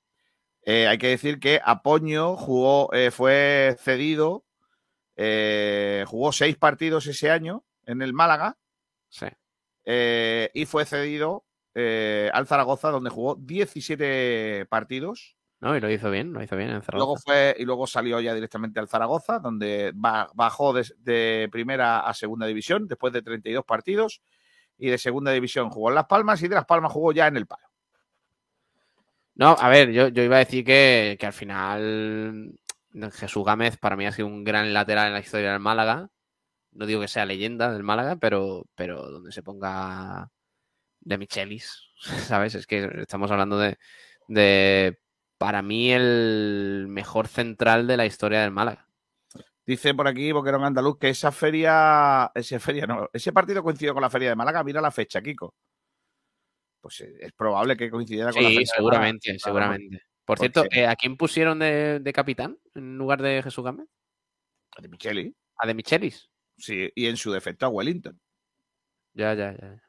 [0.65, 4.45] Eh, hay que decir que Apoño jugó, eh, fue cedido,
[5.15, 8.57] eh, jugó seis partidos ese año en el Málaga
[9.09, 9.27] Sí.
[9.85, 11.45] eh, y fue cedido
[11.75, 15.35] eh, al Zaragoza, donde jugó 17 partidos.
[15.59, 17.23] No, y lo hizo bien, lo hizo bien en Luego Zaragoza.
[17.25, 22.13] fue, y luego salió ya directamente al Zaragoza, donde ba- bajó de, de primera a
[22.13, 24.21] segunda división después de 32 partidos.
[24.77, 27.37] Y de segunda división jugó en Las Palmas y de Las Palmas jugó ya en
[27.37, 27.67] el Palo.
[29.35, 32.59] No, a ver, yo, yo iba a decir que, que al final
[33.13, 36.09] Jesús Gámez para mí ha sido un gran lateral en la historia del Málaga.
[36.71, 40.29] No digo que sea leyenda del Málaga, pero, pero donde se ponga
[41.01, 41.89] de Michelis,
[42.27, 42.55] ¿sabes?
[42.55, 43.77] Es que estamos hablando de,
[44.27, 44.99] de,
[45.37, 48.87] para mí, el mejor central de la historia del Málaga.
[49.65, 54.01] Dice por aquí Boquerón Andaluz que esa feria, ese feria no, ese partido coincidió con
[54.01, 54.63] la feria de Málaga.
[54.63, 55.55] Mira la fecha, Kiko.
[56.81, 58.73] Pues eh, es probable que coincidiera con la Sí, fecha.
[58.73, 59.43] de seguramente, Málaga.
[59.43, 60.01] seguramente.
[60.25, 63.87] Por Porque- cierto, eh, ¿a quién pusieron de, de capitán en lugar de Jesús Gámez?
[64.79, 65.35] De Micheli.
[65.57, 66.29] ¿A de Michelis?
[66.57, 68.19] Sí, y en su defecto a Wellington.
[69.13, 69.81] Ya, ya, ya.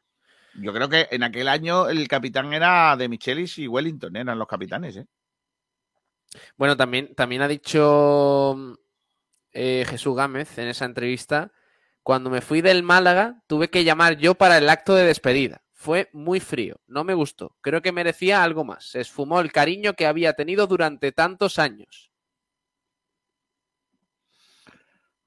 [0.54, 4.46] Yo creo que en aquel año el capitán era de Michelis y Wellington, eran los
[4.48, 5.06] capitanes, ¿eh?
[6.56, 8.76] Bueno, también, también ha dicho
[9.52, 11.52] eh, Jesús Gámez en esa entrevista,
[12.02, 15.63] cuando me fui del Málaga tuve que llamar yo para el acto de despedida.
[15.84, 17.58] Fue muy frío, no me gustó.
[17.60, 18.86] Creo que merecía algo más.
[18.86, 22.10] Se esfumó el cariño que había tenido durante tantos años.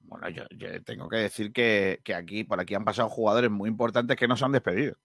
[0.00, 3.68] Bueno, yo, yo tengo que decir que, que aquí, por aquí han pasado jugadores muy
[3.68, 4.96] importantes que no se han despedido.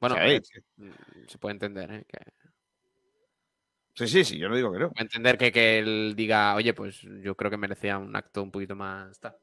[0.00, 0.60] Bueno, Sí, sí.
[0.76, 2.04] mm, se puede entender, ¿eh?
[2.08, 2.32] Que-
[3.96, 4.90] Sí, sí, sí, yo no digo que no.
[4.92, 8.50] puede entender que, que él diga, oye, pues yo creo que merecía un acto un
[8.50, 9.36] poquito más tal.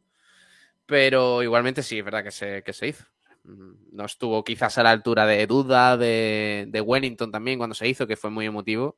[0.86, 3.06] Pero igualmente sí, es verdad que se, que se hizo.
[3.44, 7.88] Mm, No estuvo quizás a la altura de Duda, de, de Wellington también cuando se
[7.88, 8.98] hizo, que fue muy emotivo.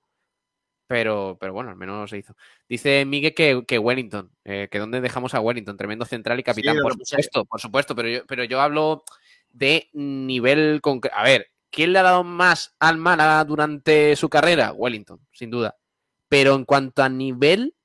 [0.87, 2.35] Pero, pero bueno, al menos se hizo.
[2.69, 6.77] Dice Miguel que, que Wellington, eh, que dónde dejamos a Wellington, tremendo central y capitán.
[6.79, 9.03] por supuesto, por supuesto, pero yo, pero yo hablo
[9.49, 11.15] de nivel concreto.
[11.17, 14.73] A ver, ¿quién le ha dado más al Málaga durante su carrera?
[14.73, 15.75] Wellington, sin duda.
[16.29, 17.75] Pero en cuanto a nivel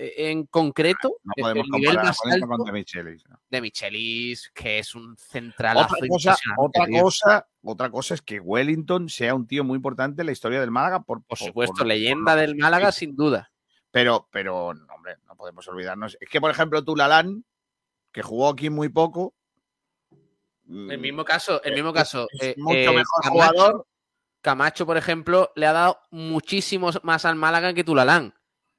[0.00, 3.24] en concreto, No el podemos nivel comparar a más alto con De Michelis.
[3.28, 3.40] ¿no?
[3.50, 9.08] de Michelis, que es un central Otra cosa, otra cosa, otra cosa es que Wellington
[9.08, 11.00] sea un tío muy importante en la historia del Málaga.
[11.00, 13.50] Por, Por supuesto, leyenda del Málaga, sin duda.
[13.90, 16.16] Pero, pero, no, hombre, no podemos olvidarnos.
[16.20, 17.44] Es que, por ejemplo, Tulalán,
[18.12, 19.34] que jugó aquí muy poco.
[20.64, 22.28] mm, El mismo caso, el mismo caso.
[22.34, 23.86] es eh, mucho eh, mejor Camacho- jugador.
[24.40, 28.34] Camacho, por ejemplo, le ha dado muchísimo más al Málaga que Tulalán.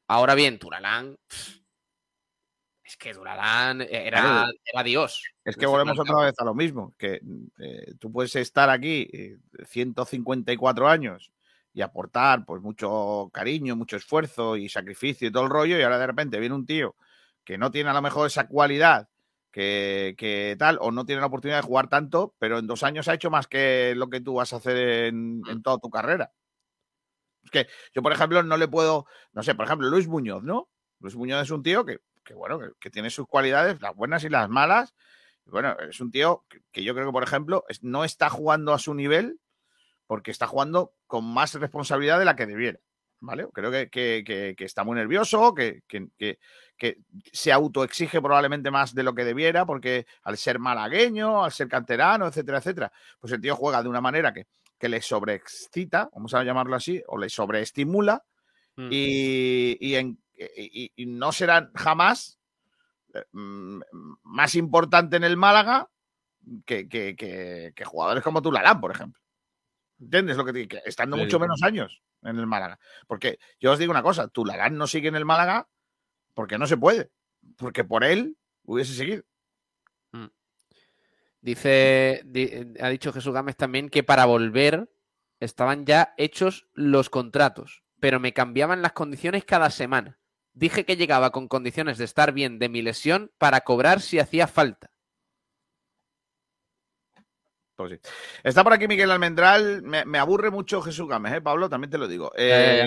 [0.10, 1.15] Ahora bien, Tulalán.
[1.27, 1.60] pff,
[2.84, 4.52] Es que era, Claro.
[4.65, 5.23] era Dios.
[5.45, 7.22] Es que volvemos otra vez a lo mismo, que
[7.60, 11.31] eh, tú puedes estar aquí eh, 154 años
[11.73, 15.99] y aportar pues mucho cariño, mucho esfuerzo y sacrificio y todo el rollo y ahora
[15.99, 16.95] de repente viene un tío
[17.44, 19.07] que no tiene a lo mejor esa cualidad
[19.52, 23.07] que, que tal o no tiene la oportunidad de jugar tanto, pero en dos años
[23.07, 26.31] ha hecho más que lo que tú vas a hacer en, en toda tu carrera.
[27.44, 30.70] Es que yo, por ejemplo, no le puedo, no sé, por ejemplo, Luis Muñoz, ¿no?
[30.99, 34.30] Luis Muñoz es un tío que, que bueno, que, tiene sus cualidades, las buenas y
[34.30, 34.94] las malas,
[35.45, 38.94] bueno, es un tío que, yo creo que, por ejemplo, no está jugando a su
[38.94, 39.40] nivel
[40.06, 42.80] porque está jugando con más responsabilidad de la que debiera.
[43.20, 43.48] ¿vale?
[43.53, 45.82] Creo que, que- está muy nervioso, que
[47.34, 52.28] se autoexige probablemente más de lo que debiera, porque al ser malagueño, al ser canterano,
[52.28, 54.48] etcétera, etcétera, pues el tío juega de una manera que,
[54.80, 58.24] que le sobreexcita, vamos a llamarlo así, o le sobreestimula,
[58.76, 58.88] Mm.
[58.92, 62.38] y, y en- y- y no será jamás
[63.14, 63.24] eh,
[64.24, 65.90] más importante en el Málaga
[66.66, 69.20] que, que- que- que jugadores como Tulalán, por ejemplo.
[70.00, 71.24] ¿Entiendes lo que te que Estando Sí.
[71.24, 72.80] mucho menos años en el Málaga.
[73.08, 75.68] Porque yo os digo una cosa, Tulalán no sigue en el Málaga
[76.36, 77.10] porque no se puede.
[77.58, 79.24] Porque por él hubiese seguido.
[81.41, 84.91] Dice, di- ha dicho Jesús Gámez también que para volver
[85.40, 90.20] estaban ya hechos los contratos, pero me cambiaban las condiciones cada semana.
[90.53, 94.48] Dije que llegaba con condiciones de estar bien de mi lesión para cobrar si hacía
[94.48, 94.91] falta.
[97.76, 97.99] Pues sí.
[98.44, 99.82] Está por aquí Miguel Almendral.
[99.84, 101.70] Me, me aburre mucho Jesús Gámez, ¿eh, Pablo?
[101.70, 102.34] También te lo digo.
[102.36, 102.84] Eh,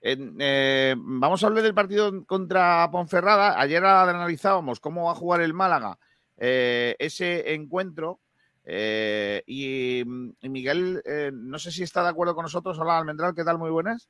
[0.00, 3.60] eh, vamos a hablar del partido contra Ponferrada.
[3.60, 5.98] Ayer analizábamos cómo va a jugar el Málaga
[6.36, 8.20] eh, ese encuentro.
[8.64, 12.78] eh, y, y Miguel, eh, no sé si está de acuerdo con nosotros.
[12.78, 13.58] Hola, Almendral, ¿qué tal?
[13.58, 14.08] Muy buenas.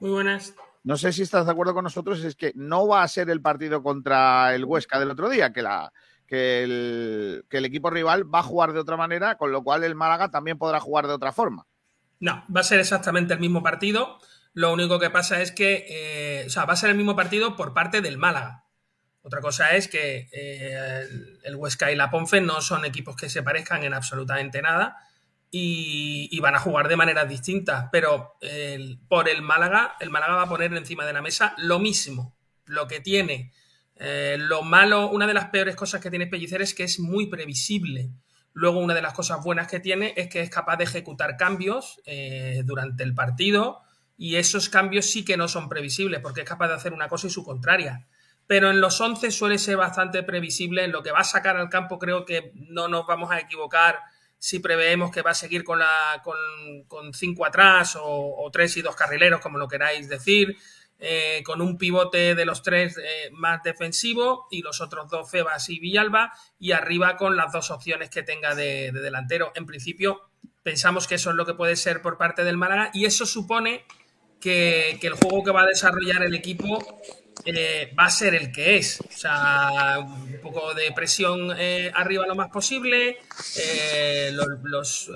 [0.00, 0.54] Muy buenas.
[0.82, 3.40] No sé si estás de acuerdo con nosotros, es que no va a ser el
[3.40, 5.92] partido contra el Huesca del otro día, que, la,
[6.26, 9.82] que, el, que el equipo rival va a jugar de otra manera, con lo cual
[9.84, 11.66] el Málaga también podrá jugar de otra forma.
[12.20, 14.18] No, va a ser exactamente el mismo partido.
[14.52, 17.56] Lo único que pasa es que, eh, o sea, va a ser el mismo partido
[17.56, 18.63] por parte del Málaga.
[19.24, 21.06] Otra cosa es que eh,
[21.44, 24.98] el- Huesca y la Ponfe no son equipos que se parezcan en absolutamente nada
[25.50, 27.88] y, van a jugar de maneras distintas.
[27.90, 28.36] Pero
[29.08, 32.36] por el Málaga, el Málaga va a poner encima de la mesa lo mismo,
[32.66, 33.52] lo que tiene.
[33.96, 37.28] Eh, lo malo, una de las peores cosas que tiene Pellicer es que es muy
[37.28, 38.10] previsible.
[38.52, 42.00] Luego, una de las cosas buenas que tiene es que es capaz de ejecutar cambios
[42.04, 43.80] eh, durante el partido
[44.16, 47.26] y esos cambios sí que no son previsibles porque es capaz de hacer una cosa
[47.26, 48.06] y su contraria.
[48.46, 50.84] Pero en los 11 suele ser bastante previsible.
[50.84, 53.98] En lo que va a sacar al campo creo que no nos vamos a equivocar
[54.44, 55.80] si preveemos que va a seguir con,
[56.86, 60.58] con, cinco atrás o, tres y dos carrileros, como lo queráis decir,
[60.98, 65.70] eh, con un pivote de los tres eh, más defensivo y los otros dos Febas
[65.70, 69.50] y Villalba y arriba con las dos opciones que tenga de, de delantero.
[69.54, 70.20] En principio
[70.62, 73.86] pensamos que eso es lo que puede ser por parte del Málaga y eso supone
[74.40, 77.00] que el juego que va a desarrollar el equipo
[77.46, 79.00] eh, va a ser el que es.
[79.00, 83.18] O sea, un poco de presión eh, arriba lo más posible,
[83.56, 85.10] eh, los,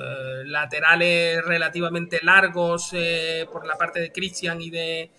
[0.45, 2.93] laterales relativamente largos
[3.51, 5.11] por la parte de Christian y de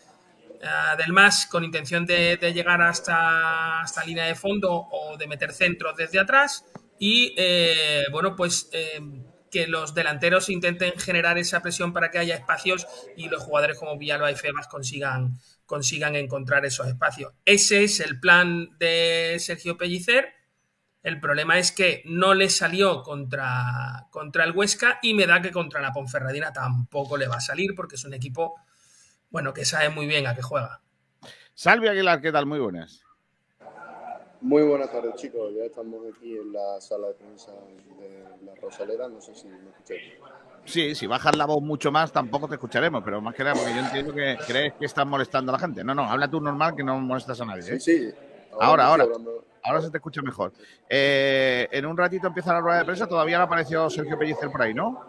[0.63, 5.51] ah, del MAS con intención de, llegar hasta, hasta línea de fondo o de meter
[5.51, 6.65] centros desde atrás
[6.99, 7.35] y
[8.11, 8.69] bueno pues
[9.51, 13.97] que los delanteros intenten generar esa presión para que haya espacios y los jugadores como
[13.97, 17.31] Villalba y Febas consigan, consigan encontrar esos espacios.
[17.45, 20.33] Ese es el plan de Sergio Pellicer.
[21.03, 25.51] El problema es que no le salió contra, contra el Huesca y me da que
[25.51, 28.55] contra la Ponferradina tampoco le va a salir porque es un equipo,
[29.29, 30.81] bueno, que sabe muy bien a qué juega.
[31.53, 32.47] Salve Aguilar, ¿qué tal?
[32.47, 33.03] Muy buenas.
[34.41, 35.53] Muy buenas tardes, chicos.
[35.55, 37.51] Ya estamos aquí en la sala de prensa
[37.99, 39.07] de la Rosaleda.
[39.07, 40.13] No sé si me escucháis.
[40.69, 43.73] Sí, si bajas la voz mucho más tampoco te escucharemos, pero más que nada porque
[43.73, 45.83] yo entiendo que crees que estás molestando a la gente.
[45.83, 47.61] No, no, habla tú normal que no molestas a nadie.
[47.73, 47.79] ¿eh?
[47.79, 48.13] Sí, sí.
[48.59, 49.07] Ahora, ahora.
[49.63, 50.53] Ahora se te escucha mejor.
[50.87, 53.07] Eh, en un ratito empieza la rueda de prensa.
[53.07, 55.03] Todavía no apareció Sergio Pellicer por ahí, ¿no?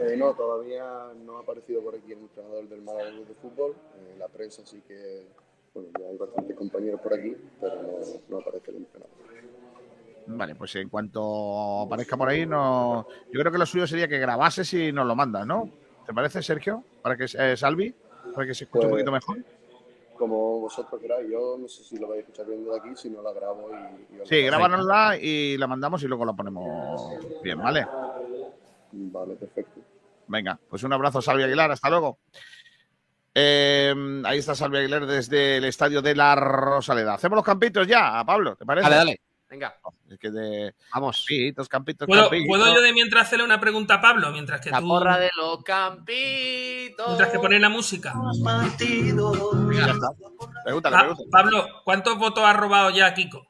[0.00, 0.84] Eh, no, todavía
[1.26, 3.74] no ha aparecido por aquí el entrenador del Málaga de Fútbol.
[3.96, 5.26] Eh, la prensa sí que,
[5.74, 9.20] bueno, ya hay bastantes compañeros por aquí, pero no, no aparece el entrenador.
[10.26, 13.06] Vale, pues en cuanto aparezca por ahí, no.
[13.32, 15.68] Yo creo que lo suyo sería que grabases y nos lo mandas, ¿no?
[16.06, 16.84] ¿Te parece, Sergio?
[17.02, 17.94] Para que eh, Salvi,
[18.34, 19.44] para que se escuche un Pues, poquito mejor.
[20.16, 23.08] Como vosotros queráis, yo no sé si lo vais a escuchar bien de aquí, si
[23.08, 24.26] no la grabo y...
[24.28, 27.02] Sí, grábanosla y la mandamos y luego la ponemos
[27.42, 27.86] bien, ¿vale?
[28.92, 29.80] Vale, perfecto.
[30.28, 32.18] Venga, pues un abrazo, Salvi Aguilar, hasta luego.
[33.34, 33.94] Eh,
[34.24, 37.14] ahí está Salvi Aguilar desde el estadio de la Rosaleda.
[37.14, 38.84] Hacemos los campitos ya, Pablo, ¿te parece?
[38.84, 39.20] Dale, dale.
[39.50, 39.74] Venga.
[40.08, 40.74] Es que de.
[40.94, 41.24] Vamos.
[41.26, 42.46] Campitos, campitos, ¿Puedo, campitos.
[42.46, 44.30] ¿puedo yo de mientras hacerle una pregunta a Pablo?
[44.30, 44.86] Mientras que La tú.
[44.86, 47.06] porra de los campitos.
[47.08, 48.14] Mientras que pones la música.
[48.14, 50.08] Ya está.
[50.64, 51.30] Pregúntale, Pa- pregúntale.
[51.30, 53.46] Pablo, ¿cuántos votos ha robado ya Kiko?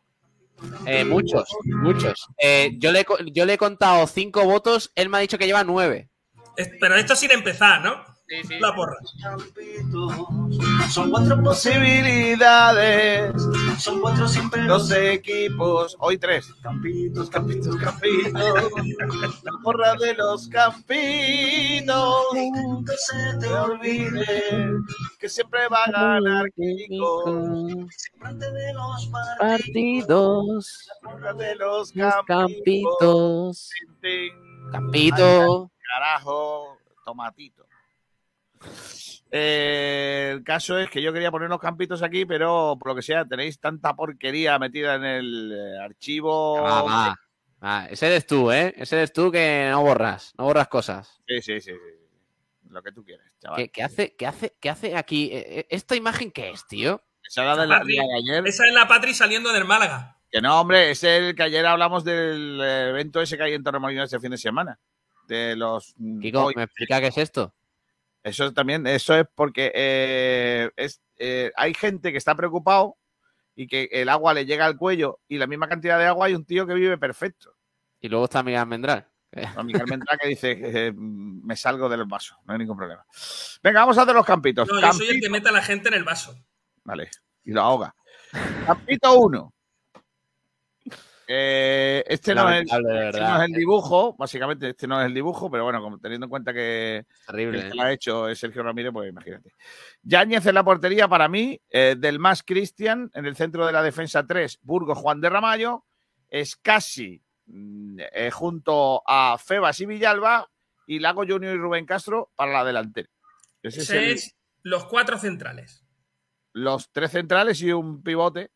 [0.87, 2.29] Eh, muchos, muchos.
[2.39, 5.65] Eh, yo, le, yo le he contado cinco votos, él me ha dicho que lleva
[5.65, 6.09] nueve.
[6.81, 8.05] Pero esto sin empezar, ¿no?
[8.31, 8.61] Sí, sí.
[8.61, 8.95] La porra.
[10.89, 13.35] Son cuatro posibilidades.
[13.77, 15.97] Son cuatro siempre los equipos.
[15.99, 16.55] Hoy tres.
[16.63, 18.33] Campitos, campitos, campitos.
[18.33, 22.25] La porra de los campitos.
[22.33, 24.77] Nunca se te olvide
[25.19, 27.25] que siempre va a ganar Kiko.
[27.91, 30.89] Siempre de los Partidos.
[31.03, 31.93] La porra de los
[32.29, 33.71] campitos.
[34.71, 35.73] Campito.
[35.93, 37.60] Carajo, tomatito.
[39.33, 43.03] Eh, el caso es que yo quería poner unos campitos aquí, pero por lo que
[43.03, 46.61] sea, tenéis tanta porquería metida en el eh, archivo.
[46.63, 47.21] Va, va.
[47.63, 48.75] Va, ese eres tú, ¿eh?
[48.77, 51.21] Ese eres tú que no borras, no borras cosas.
[51.29, 52.69] Sí, sí, sí, sí.
[52.71, 53.59] Lo que tú quieres, chaval.
[53.59, 55.31] ¿Qué, qué hace, qué, hace, ¿Qué hace aquí?
[55.33, 57.03] Eh, ¿Esta imagen qué es, tío?
[57.23, 58.47] Esa era de la, la de ayer.
[58.47, 60.17] Esa es la Patri saliendo del Málaga.
[60.31, 64.05] Que no, hombre, es el que ayer hablamos del evento ese que hay en Torremolinos
[64.05, 64.79] este fin de semana.
[65.27, 65.95] De los.
[65.99, 66.53] mm, Kiko.
[66.55, 67.55] ¿me explica qué es esto?
[68.23, 72.97] Eso también, eso es porque eh, es, eh, hay gente que está preocupado
[73.55, 76.35] y que el agua le llega al cuello y la misma cantidad de agua hay
[76.35, 77.55] un tío que vive perfecto.
[78.01, 79.07] Y luego está Miguel Almendral.
[79.57, 83.07] A Miguel Mendrá que dice eh, me salgo del vaso, no hay ningún problema.
[83.63, 84.69] Venga, vamos a hacer los campitos.
[84.69, 86.35] No, yo soy el que mete a la gente en el vaso.
[86.83, 87.11] Vale,
[87.45, 87.95] y lo ahoga.
[88.67, 89.55] Campito 1.
[91.33, 92.81] Eh, este, no es, este
[93.21, 96.31] no es el dibujo, básicamente este no es el dibujo, pero bueno, como teniendo en
[96.31, 97.75] cuenta que Terrible, el que ¿eh?
[97.77, 99.55] lo ha hecho es Sergio Ramírez, pues imagínate.
[100.03, 103.81] Yáñez en la portería para mí, eh, del más Cristian, en el centro de la
[103.81, 105.85] defensa 3, Burgos Juan de Ramallo,
[106.29, 110.51] Escasi mm, eh, junto a Febas y Villalba,
[110.87, 113.09] y Lago Junior y Rubén Castro para la delantera.
[113.63, 115.85] Ese es Ese el- es los cuatro centrales.
[116.55, 118.51] los tres centrales y un pivote.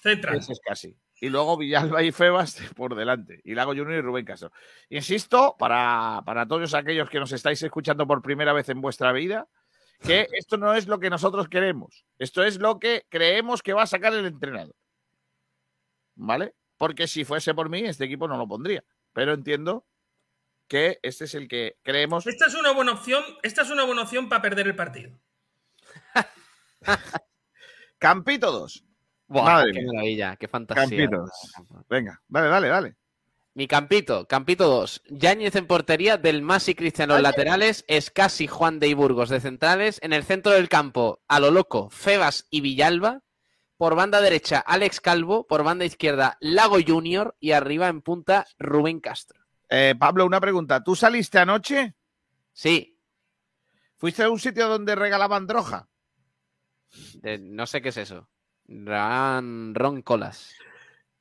[0.00, 0.36] Central.
[0.38, 0.96] Ese es casi.
[1.20, 3.40] Y luego Villalba y Febas por delante.
[3.44, 4.52] Y Lago Junior y Rubén Castro.
[4.90, 9.48] Insisto, para, para todos aquellos que nos estáis escuchando por primera vez en vuestra vida,
[10.02, 12.04] que esto no es lo que nosotros queremos.
[12.18, 14.74] Esto es lo que creemos que va a sacar el entrenador.
[16.14, 16.54] ¿Vale?
[16.76, 18.84] Porque si fuese por mí, este equipo no lo pondría.
[19.12, 19.86] Pero entiendo
[20.68, 22.26] que este es el que creemos.
[22.26, 23.24] Esta es una buena opción.
[23.42, 25.18] Esta es una buena opción para perder el partido.
[27.98, 28.85] Campito 2.
[29.28, 29.92] Buah, Madre qué mía.
[29.92, 30.82] maravilla, qué fantasía.
[30.84, 31.30] Campito 2.
[31.88, 32.96] Venga, dale, dale, dale.
[33.54, 35.02] Mi campito, campito 2.
[35.08, 39.40] Yáñez en portería, Del Mas y Cristian los laterales, Escasi, Juan de y Burgos de
[39.40, 39.98] centrales.
[40.02, 43.22] En el centro del campo, a lo loco, Febas y Villalba.
[43.78, 45.46] Por banda derecha, Alex Calvo.
[45.46, 47.34] Por banda izquierda, Lago Junior.
[47.40, 49.40] Y arriba en punta, Rubén Castro.
[49.70, 50.84] Eh, Pablo, una pregunta.
[50.84, 51.94] ¿Tú saliste anoche?
[52.52, 52.98] Sí.
[53.96, 55.88] ¿Fuiste a un sitio donde regalaban droga?
[57.14, 58.28] De- no sé qué es eso.
[58.68, 60.54] Ran, ron colas.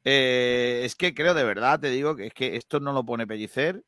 [0.04, 3.26] Eh, es que creo de verdad, te digo, que es que esto no lo pone
[3.28, 3.84] Pellicer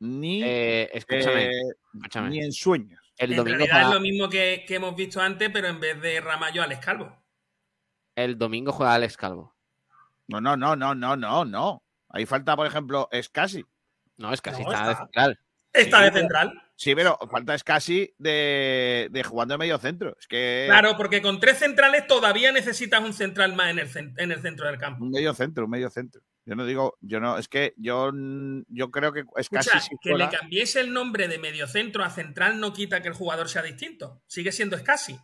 [0.00, 1.62] ni, Eh, escúchame, eh,
[1.94, 2.30] escúchame.
[2.30, 3.00] ni en sueños.
[3.18, 5.78] El en domingo, realidad juega, es lo mismo que, que hemos visto antes, pero en
[5.80, 7.22] vez de Ramallo, Alex Calvo.
[8.16, 9.54] el domingo juega Alex Calvo.
[10.28, 11.82] No, no, no, no, no, no, no.
[12.10, 13.64] Ahí falta, por ejemplo, Escasi.
[14.18, 15.04] No, es casi No, está de está.
[15.04, 15.38] central.
[15.72, 16.61] Está Sí, de pero- central.
[16.74, 20.16] Sí, pero falta Escasi de, de jugando de medio centro.
[20.18, 24.32] Es que Claro, porque con tres centrales todavía necesitas un central más en el, en
[24.32, 25.04] el centro del campo.
[25.04, 26.22] un medio centro, un medio centro.
[26.44, 28.10] Yo no digo, yo no, es que yo,
[28.68, 32.58] yo creo que Escasi Escucha, si que le cambiéis el nombre de mediocentro a central
[32.58, 34.20] no quita que el jugador sea distinto.
[34.26, 35.16] Sigue siendo Escasi.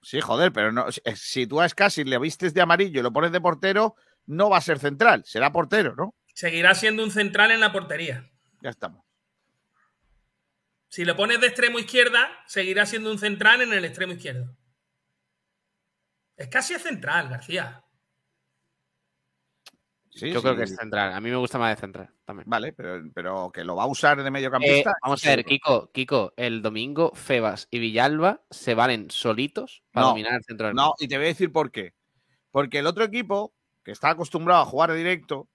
[0.00, 3.12] Sí, joder, pero no, si- si tú a Escasi le vistes de amarillo y lo
[3.12, 3.96] pones de portero,
[4.26, 6.14] no va a ser central, será portero, ¿no?
[6.34, 8.30] Seguirá siendo un central en la portería.
[8.62, 9.02] Ya estamos.
[10.88, 14.56] Si lo pones de extremo izquierda, seguirá siendo un central en el extremo izquierdo.
[16.36, 17.84] Es casi es central, García.
[20.10, 20.42] Sí, Yo sí.
[20.42, 21.12] creo que es central.
[21.12, 22.48] A mí me gusta más de central también.
[22.48, 24.94] Vale, pero, pero que lo va a usar de Eh, mediocampista.
[25.02, 25.44] vamos a ver.
[25.44, 30.66] Kiko, Kiko, el domingo Febas y Villalba se valen solitos para No, dominar el centro
[30.68, 31.94] del No, y te voy a decir por qué.
[32.50, 33.54] Porque el otro equipo,
[33.84, 35.48] que está acostumbrado a jugar directo,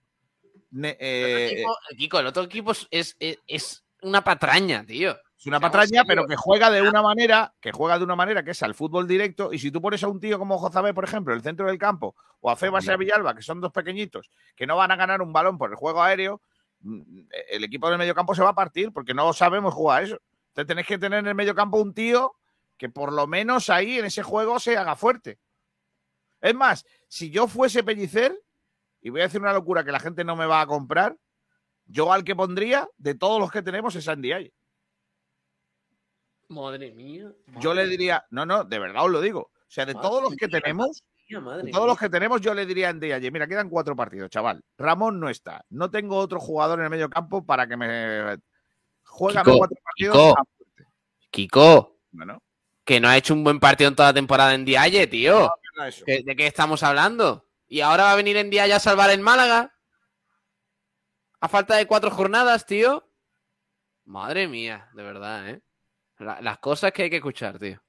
[0.71, 5.17] El eh, equipo- Kiko, el otro equipo es- es una patraña, tío.
[5.37, 8.51] es una patraña, pero que juega de una manera, que juega de una manera que
[8.51, 9.51] es al fútbol directo.
[9.51, 11.77] Y si tú pones a un tío como Jozabé, por ejemplo, en el centro del
[11.77, 14.95] campo, o a Febas y a Villalba, que son dos pequeñitos, que no van a
[14.95, 16.41] ganar un balón por el juego aéreo,
[16.81, 20.19] mm, el equipo del mediocampo se va a partir porque no sabemos jugar eso.
[20.49, 22.35] Entonces tenéis que tener en el mediocampo un tío
[22.77, 25.39] que por lo menos ahí en ese juego se haga fuerte.
[26.41, 28.37] Es más, si yo fuese Pellicer,
[29.01, 31.15] y voy a decir una locura que la gente no me va a comprar,
[31.85, 34.53] yo al que pondría de todos los que tenemos es Andy Aye.
[36.49, 37.31] Madre mía.
[37.59, 39.39] Yo le diría, no, no, de verdad os lo digo.
[39.41, 42.87] O sea, de todos los que tenemos, de todos los que tenemos, yo le diría
[42.87, 44.63] a Andy Aye, mira, quedan cuatro partidos, chaval.
[44.77, 45.65] Ramón no está.
[45.69, 48.37] No tengo otro jugador en el medio campo para que me
[49.03, 50.15] juega cuatro partidos.
[50.15, 50.39] Kiko.
[50.39, 50.43] a-
[51.31, 52.43] Kiko, Bueno,
[52.83, 55.49] Que no ha hecho un buen partido en toda la temporada en Dialle, tío.
[55.77, 56.05] No, eso.
[56.05, 57.47] ¿Que- ¿De qué estamos hablando?
[57.67, 59.72] ¿Y ahora va a venir en Dialle a salvar el Málaga?
[61.43, 63.05] A falta de cuatro jornadas, tío.
[64.05, 65.61] Madre mía, de verdad, ¿eh?
[66.19, 67.83] La- las cosas que hay que escuchar, tío.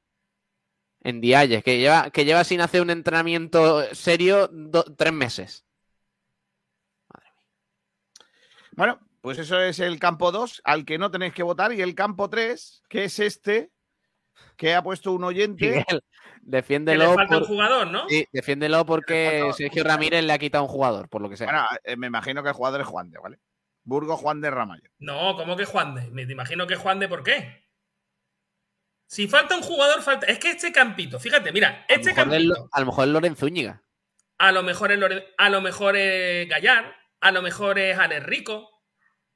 [1.03, 5.65] En Dialle, que lleva, que lleva sin hacer un entrenamiento serio do- tres meses.
[8.73, 11.95] Bueno, pues eso es el campo 2, al que no tenéis que votar, y el
[11.95, 13.71] campo 3, que es este,
[14.57, 15.69] que ha puesto un oyente.
[15.69, 16.03] Miguel,
[16.45, 17.15] Que le defiéndelo.
[17.15, 18.09] falta un por- jugador, ¿no?
[18.09, 21.47] Sí, defiéndelo porque falta- Sergio Ramírez le ha quitado un jugador, por lo que sea.
[21.47, 23.39] Bueno, eh, me imagino que el jugador es Juan de, ¿vale?
[23.83, 24.91] Burgo Juan de Ramallo.
[24.99, 26.11] No, ¿cómo que Juan de?
[26.11, 27.65] Me imagino que Juan de, ¿por qué?
[29.07, 30.27] Si falta un jugador, falta.
[30.27, 32.55] Es que este campito, fíjate, mira, a, lo este mejor es, campito.
[32.55, 33.83] Lo- a lo mejor es Lorenzo Úñiga.
[34.39, 38.25] A lo mejor es Lore- a lo mejor es Gallar, a lo mejor es Alex
[38.27, 38.71] Rico.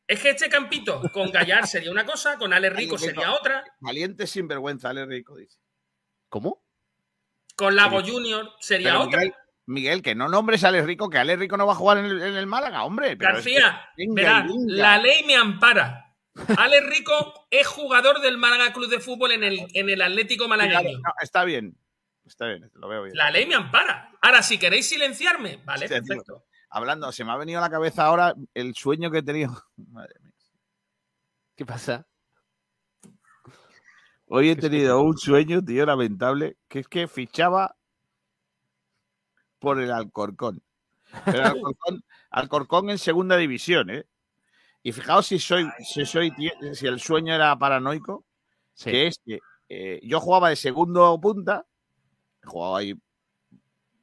[0.07, 4.27] Es que este campito con Gallar sería una cosa, con Alex Rico sería otra, Valiente
[4.27, 5.59] sinvergüenza, Ale Rico dice.
[6.31, 6.65] ¿Cómo?
[7.59, 9.19] Con Lago Junior sería Pero otra.
[9.19, 9.35] Miguel,
[9.67, 12.05] Miguel, que no nombres a Ale Rico, que Ale Rico no va a jugar en
[12.07, 13.17] el, en el Málaga, hombre.
[13.17, 14.75] pero es que- García, venga, verás, venga.
[14.75, 16.05] la ley me ampara.
[16.57, 20.99] Alex Rico es jugador del Málaga Club de Fútbol en el, en el Atlético Malagueño.
[20.99, 21.77] no, está bien.
[22.25, 23.17] Está bien, lo veo bien.
[23.17, 24.13] La ley me ampara.
[24.23, 25.97] Ahora, si queréis silenciarme, vale, tío.
[25.97, 26.45] perfecto.
[26.71, 29.51] Hablando, se me ha venido a la cabeza ahora el sueño que he tenido.
[29.91, 30.33] Madre mía.
[31.57, 32.07] ¿Qué pasa?
[34.31, 37.77] Hoy he tenido un sueño, tío, lamentable, que es que fichaba
[39.59, 40.63] por el Alcorcón.
[41.25, 44.05] Pero Alcorcón, Alcorcón en segunda división, ¿eh?
[44.83, 46.33] Y fijaos si soy, si soy,
[46.75, 48.25] si el sueño era paranoico,
[48.75, 48.91] Sí.
[48.93, 51.67] que es que eh, yo jugaba de segundo punta,
[52.45, 52.95] he jugado ahí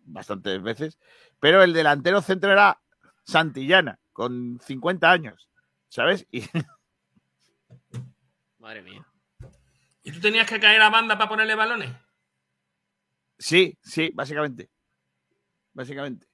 [0.03, 0.99] bastantes veces,
[1.39, 2.81] pero el delantero centro era
[3.23, 5.49] Santillana, con 50 años,
[5.87, 6.27] ¿sabes?
[6.29, 6.43] Y
[8.59, 9.05] Madre mía.
[10.05, 11.89] ¿Y tú tenías que caer a banda para ponerle balones?
[13.39, 14.69] Sí, sí, básicamente.
[15.73, 16.27] Básicamente.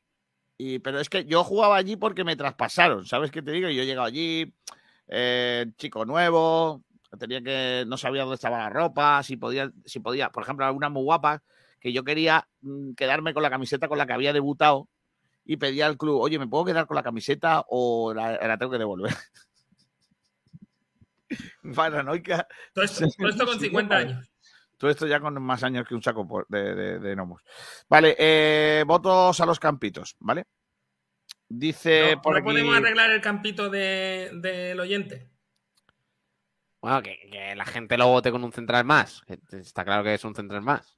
[0.57, 3.69] Y, pero es que yo jugaba allí porque me traspasaron, ¿sabes qué te digo?
[3.69, 4.53] Yo llegaba allí,
[5.07, 6.83] eh, chico nuevo,
[7.17, 10.89] tenía que, no sabía dónde estaba la ropa, si podía, si podía, por ejemplo, alguna
[10.89, 11.41] muy guapa,
[11.79, 14.89] que yo quería mm, quedarme con la camiseta con la que había debutado
[15.45, 18.73] y pedía al club, oye, ¿me puedo quedar con la camiseta o la, la tengo
[18.73, 19.13] que devolver?
[21.75, 22.47] Paranoica.
[22.73, 24.09] Todo esto, todo esto con Sí, 50 vale.
[24.13, 24.31] años.
[24.77, 27.43] Todo esto ya con más años que un saco por- de, de- de gnomos.
[27.87, 30.45] Vale, eh, votos a los campitos, ¿vale?
[31.47, 32.45] Dice ¿No, por no aquí.
[32.45, 35.29] podemos arreglar el campito de- del oyente?
[36.81, 39.21] Bueno, que, que la gente lo vote con un central más.
[39.51, 40.97] Está claro que es un central más.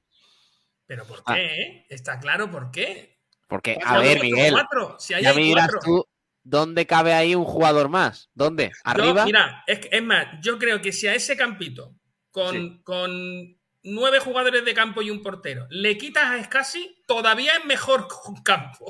[0.86, 1.34] ¿Pero por Ah.
[1.34, 1.44] qué?
[1.62, 1.86] eh?
[1.90, 3.20] Está claro por qué.
[3.48, 5.80] Porque, a hay ver, Miguel, cuatro, si ahí ya hay me dirás cuatro.
[5.84, 6.06] tú,
[6.44, 8.30] ¿dónde cabe ahí un jugador más?
[8.34, 8.68] ¿Dónde?
[8.68, 9.24] Yo, ¿Arriba?
[9.24, 11.94] mira, es, más, yo creo que si a ese campito,
[12.30, 17.64] con, con nueve jugadores de campo y un portero, le quitas a Escasi, todavía es
[17.64, 18.86] mejor con campo.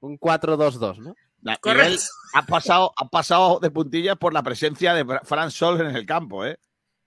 [0.00, 1.14] Un 4-2-2, ¿no?
[1.60, 2.02] Correcto.
[2.34, 6.04] Ha pasado, ha pasado de puntillas por la presencia de Fra- Fran Sol en el
[6.06, 6.58] campo, ¿eh?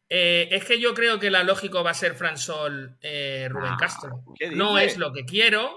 [0.10, 3.74] Eh, es que yo creo que la lógico va a ser Fran Sol, eh, Rubén
[3.74, 4.24] Ah, Castro.
[4.38, 5.72] ¿qué No es lo que quiero,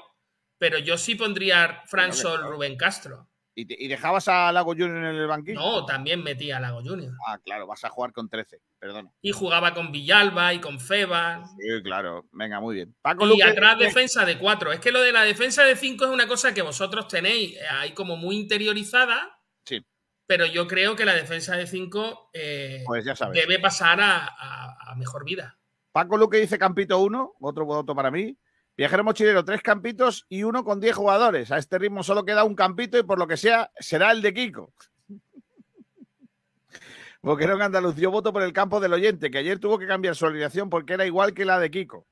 [0.59, 2.43] pero yo sí pondría Fran Sol.
[2.45, 3.29] Rubén Castro.
[3.59, 5.59] ¿Y, te- y dejabas a Lago Junior en el banquillo?
[5.59, 7.15] No, también metía a Lago Junior.
[7.27, 9.11] Ah, claro, vas a jugar con 13, perdona.
[9.23, 11.51] Y jugaba con Villalba y con Febas.
[11.59, 12.27] Sí, claro.
[12.33, 12.95] Venga, muy bien.
[13.01, 14.73] Paco Y Luque atrás defensa de cuatro.
[14.73, 17.61] Es que lo de la defensa de cinco es una cosa que vosotros tenéis eh,
[17.71, 19.83] ahí como muy interiorizada, Sí,
[20.27, 24.95] pero yo creo que la defensa de cinco eh, pues debe pasar a, a- a
[24.97, 25.59] mejor vida.
[25.93, 28.37] Paco Luque dice Campito 1, otro voto para mí.
[28.77, 31.51] Viajero mochilero, tres campitos y uno con 10 jugadores.
[31.51, 34.35] A este ritmo solo queda un campito y por lo que sea será el de
[34.35, 34.73] Kiko.
[37.23, 40.15] Boquerón en Andalucía, yo voto por el campo del oyente, que ayer tuvo que cambiar
[40.15, 42.07] su alineación porque era igual que la de Kiko.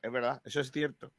[0.00, 1.10] Es verdad, eso es cierto.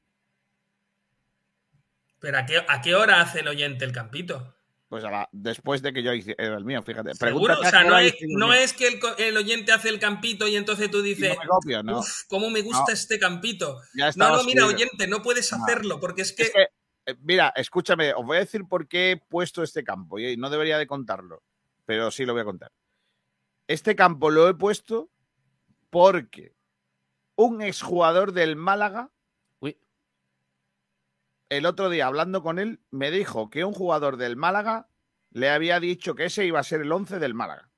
[2.20, 4.55] Pero ¿a qué, a qué hora hace el oyente el campito?
[4.88, 7.16] Pues después de que yo hice el mío, fíjate.
[7.16, 7.60] ¿Seguro?
[7.60, 11.36] O sea, no es, no que el, oyente hace el campito y entonces tú dices,
[11.36, 11.99] no me copio, ¿no?
[11.99, 13.80] "Uf, cómo me gusta este campito.
[14.16, 16.44] No, no, mira, oyente, no puedes hacerlo porque es que...
[16.44, 16.68] Es que,
[17.07, 20.49] eh, mira, escúchame, os voy a decir por qué he puesto este campo y no
[20.49, 21.44] debería de contarlo,
[21.86, 22.72] pero sí lo voy a contar.
[23.68, 25.10] Este campo lo he puesto
[25.90, 26.56] porque
[27.36, 29.12] un exjugador del Málaga.
[31.50, 34.90] El otro día hablando con él, me dijo que un jugador del Málaga
[35.32, 37.70] le había dicho que ese iba a ser el 11 del Málaga.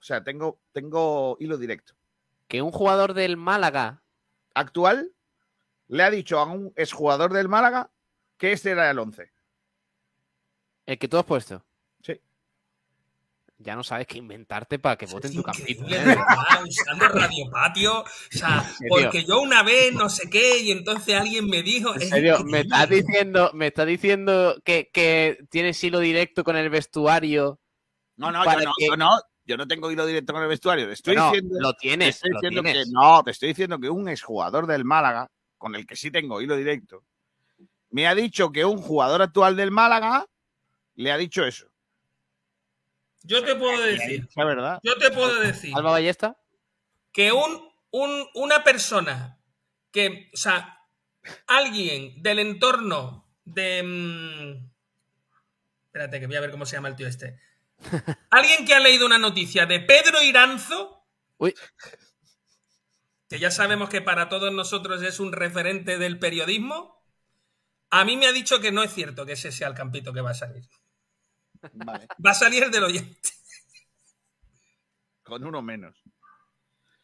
[0.00, 1.94] O sea, tengo, tengo hilo directo.
[2.46, 4.02] Que un jugador del Málaga.
[4.54, 5.12] Actual
[5.86, 7.90] le ha dicho a un exjugador del Málaga
[8.36, 9.30] que este era el 11.
[10.86, 11.64] El que tú has puesto.
[13.60, 15.84] Ya no sabes qué inventarte para que voten tu campito.
[15.88, 16.16] ¿eh?
[16.68, 18.00] usando Radio Patio.
[18.02, 21.92] O sea, porque yo una vez no sé qué y entonces alguien me dijo.
[21.94, 26.56] En es serio, me estás diciendo, me estás diciendo que, que tienes hilo directo con
[26.56, 27.58] el vestuario.
[28.16, 29.10] No, no, yo no, que- yo no,
[29.44, 30.86] yo no tengo hilo directo con el vestuario.
[30.86, 32.84] Te estoy No, diciendo, lo tienes, te estoy lo diciendo tienes.
[32.86, 36.40] que no, te estoy diciendo que un exjugador del Málaga, con el que sí tengo
[36.40, 37.02] hilo directo,
[37.90, 40.26] me ha dicho que un jugador actual del Málaga
[40.94, 41.67] le ha dicho eso.
[43.28, 44.26] Yo te puedo decir.
[44.28, 44.80] Es verdad.
[44.82, 45.72] Yo te puedo decir.
[45.76, 46.36] Alba Ballesta.
[47.12, 49.38] que un, un- una persona
[49.92, 50.80] que, o sea,
[51.46, 53.82] alguien del entorno de...
[53.82, 54.70] mm,
[55.86, 57.38] espérate, que voy a ver cómo se llama el tío este.
[58.30, 61.06] Alguien que ha leído una noticia de Pedro Iranzo,
[61.36, 61.54] Uy.
[63.28, 67.04] que ya sabemos que para todos nosotros es un referente del periodismo,
[67.90, 70.20] a mí me ha dicho que no es cierto que ese sea el campito que
[70.22, 70.64] va a salir.
[72.24, 73.30] Va a salir el del oyente.
[75.22, 76.02] Con uno menos.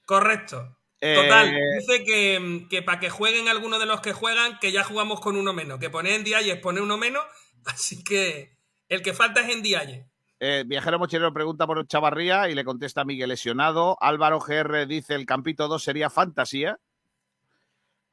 [0.06, 0.78] Correcto.
[1.00, 4.84] Eh, Total, dice que, que para que jueguen algunos de los que juegan, que ya
[4.84, 5.78] jugamos con uno menos.
[5.78, 7.22] Que poner en Dialle es poner uno menos,
[7.66, 8.56] así que
[8.88, 10.08] el que falta es en Dialle.
[10.40, 13.96] Eh, Viajero Mochilero pregunta por Chavarría y le contesta Miguel lesionado.
[14.00, 16.78] Álvaro GR dice el campito 2 sería fantasía.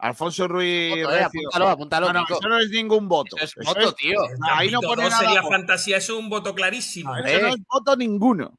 [0.01, 0.89] Alfonso Ruiz.
[0.89, 3.35] Voto, eh, Recio- apúntalo, apúntalo, No, no, eso no es ningún voto.
[3.37, 4.19] Eso es Eso voto, es- tío.
[4.39, 5.23] No, ahí no pone dos nada.
[5.23, 5.51] sería voto.
[5.53, 7.15] fantasía, eso es un voto clarísimo.
[7.17, 8.57] Eso no es voto ninguno.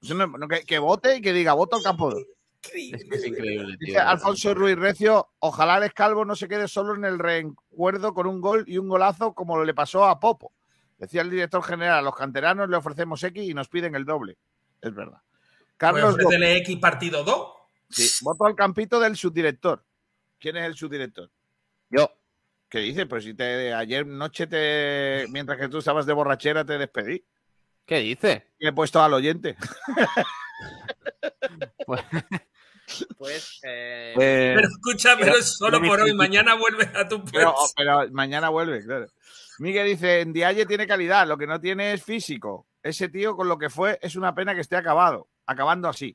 [0.00, 2.22] Eso no- no, que, que vote y que diga voto al campo 2.
[2.62, 3.86] Es que es increíble, tío.
[3.88, 8.26] Dice Alfonso Ruiz Recio, ojalá el Calvo no se quede solo en el recuerdo con
[8.26, 10.52] un gol y un golazo como le pasó a Popo.
[10.96, 14.38] Decía el director general, a los canteranos le ofrecemos X y nos piden el doble.
[14.80, 15.20] Es verdad.
[15.20, 17.48] Pues Carlos ofrécele X partido 2.
[17.90, 19.84] Sí, voto al campito del subdirector.
[20.44, 21.30] ¿Quién es el subdirector?
[21.88, 22.12] Yo.
[22.68, 23.06] ¿Qué dices?
[23.08, 27.24] Pues si te ayer noche te mientras que tú estabas de borrachera te despedí.
[27.86, 28.48] ¿Qué dice?
[28.58, 29.56] Y he puesto al oyente.
[33.16, 33.60] Pues.
[33.62, 36.12] eh, Eh, Pero escucha, pero solo por hoy.
[36.12, 37.72] Mañana vuelve a tu Pero, puesto.
[37.74, 39.06] pero mañana vuelve, claro.
[39.58, 42.66] Miguel dice, en Dialle tiene calidad, lo que no tiene es físico.
[42.82, 46.14] Ese tío con lo que fue es una pena que esté acabado, acabando así.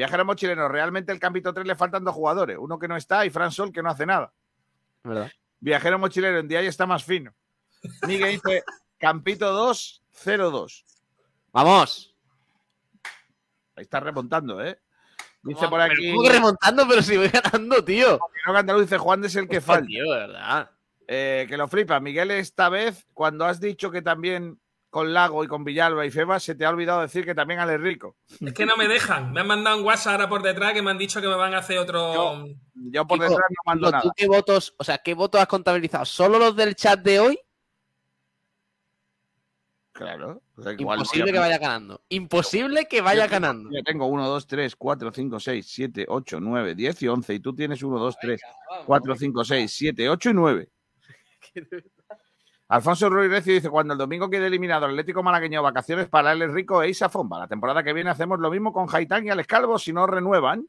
[0.00, 3.28] Viajero mochileno, realmente el Campito 3 le faltan dos jugadores, uno que no está y
[3.28, 4.32] Fran Sol que no hace nada.
[5.04, 5.30] ¿Verdad?
[5.60, 7.34] Viajero mochilero, en Dialle está más fino.
[8.08, 8.64] Miguel dice,
[8.96, 10.84] Campito 2, 0-2.
[11.52, 12.14] Vamos.
[13.76, 14.80] Ahí está remontando, ¿eh?
[15.42, 16.12] Dice por pero aquí.
[16.12, 18.18] ¿cómo que remontando, pero si voy ganando, tío.
[18.46, 19.84] No, Andaluz dice Juan es el que falta.
[19.84, 20.70] Tío, verdad.
[21.08, 22.00] Eh, que lo flipa.
[22.00, 24.58] Miguel, esta vez, cuando has dicho que también
[24.90, 27.78] con Lago y con Villalba y Feba, se te ha olvidado decir que también Ale
[27.78, 28.16] Rico.
[28.40, 29.32] Es que no me dejan.
[29.32, 31.54] Me han mandado un WhatsApp ahora por detrás que me han dicho que me van
[31.54, 32.44] a hacer otro.
[32.74, 34.02] Yo por Kiko, detrás no mando Kiko, nada.
[34.02, 36.04] ¿Tú qué votos, o sea, qué votos has contabilizado?
[36.04, 37.38] ¿Solo los del chat de hoy?
[39.92, 40.40] Claro.
[40.56, 42.00] o sea, igual Imposible a- que vaya ganando.
[42.08, 43.70] Imposible que vaya Yo tengo- ganando.
[43.70, 47.34] Yo tengo 1, 2, 3, 4, 5, 6, 7, 8, 9, 10 y 11.
[47.34, 48.40] Y tú tienes 1, 2, 3,
[48.86, 50.68] 4, 5, 6, 7, 8 y 9.
[52.70, 56.52] Alfonso Ruiz Recio dice: Cuando el domingo quede eliminado el Atlético Malagueño, vacaciones para el
[56.52, 57.40] Rico e Isa Fomba.
[57.40, 60.64] La temporada que viene hacemos lo mismo con Haitán y Alex Calvo si no renuevan.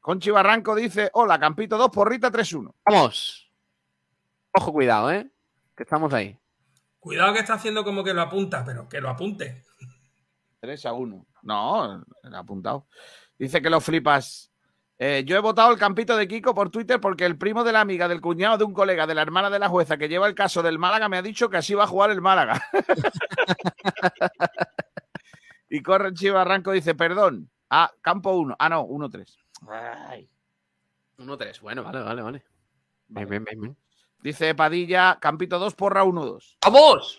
[0.00, 2.74] Conchi Barranco dice: Hola, Campito 2, porrita 3-1.
[2.84, 3.52] Vamos.
[4.50, 5.30] Ojo, cuidado, ¿eh?
[5.76, 6.36] Que estamos ahí.
[6.98, 9.62] Cuidado que está haciendo como que lo apunta, pero que lo apunte.
[10.58, 11.26] 3 a 1.
[11.42, 12.88] No, el apuntado.
[13.38, 14.50] Dice que lo flipas.
[14.98, 17.82] Eh, yo he votado el campito de Kiko por Twitter porque el primo de la
[17.82, 20.34] amiga, del cuñado de un colega, de la hermana de la jueza que lleva el
[20.34, 22.62] caso del Málaga me ha dicho que así va a jugar el Málaga.
[25.68, 27.50] y corre Chiva Arranco dice, perdón.
[27.68, 28.56] Ah, campo 1.
[28.58, 29.36] Ah, no, 1-3.
[31.18, 31.60] 1-3.
[31.60, 32.44] Bueno, vale, vale, vale.
[33.08, 33.76] Bien, bien, bien, bien.
[34.20, 36.56] Dice Padilla, campito 2, porra 1-2.
[36.64, 37.18] ¡Vamos!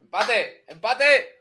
[0.00, 0.64] ¡Empate!
[0.66, 1.40] ¡Empate!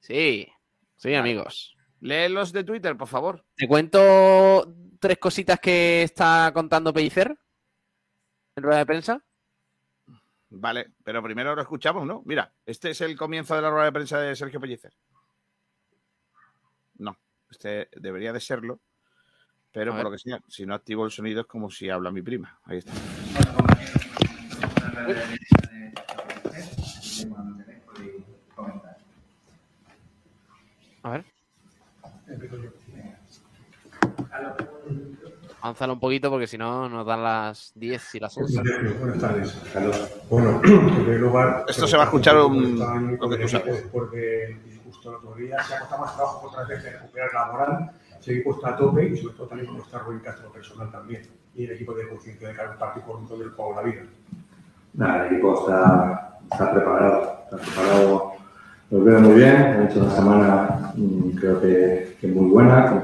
[0.00, 0.48] Sí,
[0.96, 1.76] sí, amigos.
[2.02, 3.44] Lee los de Twitter, por favor.
[3.54, 7.38] Te cuento tres cositas que está contando Pellicer
[8.56, 9.24] en rueda de prensa.
[10.50, 12.20] Vale, pero primero lo escuchamos, ¿no?
[12.24, 14.92] Mira, este es el comienzo de la rueda de prensa de Sergio Pellicer.
[16.98, 17.16] No,
[17.48, 18.80] este debería de serlo,
[19.70, 22.20] pero por lo que sea, si no activo el sonido es como si habla mi
[22.20, 22.58] prima.
[22.64, 22.92] Ahí está.
[31.04, 31.31] A ver.
[35.60, 38.62] Avanzalo un poquito porque si no nos dan las 10 y las 11.
[38.98, 40.10] Buenas tardes, Carlos.
[40.28, 41.64] Bueno, en primer lugar.
[41.68, 42.78] Esto se va a escuchar un-
[43.20, 43.82] lo que tú sabes.
[43.82, 47.30] Después del disgusto el otro día, se ha costado más trabajo otra vez de recuperar
[47.32, 47.90] la moral,
[48.20, 51.22] seguir puesta a tope y sobre todo también con nuestra Rubén Castro personal también.
[51.54, 54.02] Y el equipo de conciencia de cada partido por todo el juego de la vida.
[54.94, 58.32] Nada, el equipo está, está preparado, está preparado.
[58.90, 63.01] Los veo muy bien, han hecho una semana mm, creo que, que muy buena, como,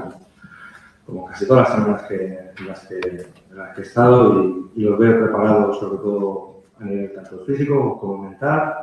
[1.09, 4.71] como casi todas las semanas que, en, las que, en las que he estado y,
[4.75, 8.73] y los veo preparados sobre todo a nivel tanto físico como mental.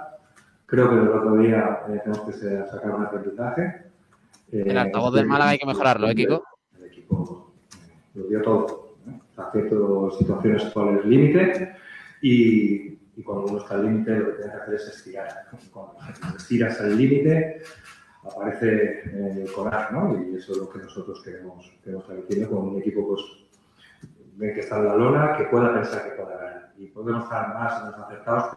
[0.66, 3.62] Creo que el otro día eh, tenemos que sacar un aprendizaje.
[4.50, 6.42] Eh, El altavoz del Málaga hay que mejorarlo, ¿eh, Kiko?
[6.76, 7.52] El equipo
[8.14, 8.96] lo dio todo.
[9.04, 9.20] ¿no?
[9.36, 11.72] A ciertas situaciones cuál es el límite
[12.22, 15.28] y, y cuando uno está al límite lo que tiene que hacer es estirar.
[15.72, 15.96] Cuando
[16.36, 17.62] estiras al límite
[18.26, 20.16] aparece el coraje, ¿no?
[20.22, 23.20] Y eso es lo que nosotros queremos, queremos transmitir con un equipo pues,
[24.54, 26.72] que está en la lona, que pueda pensar que pueda ganar.
[26.78, 28.56] Y podemos estar más o menos acertados,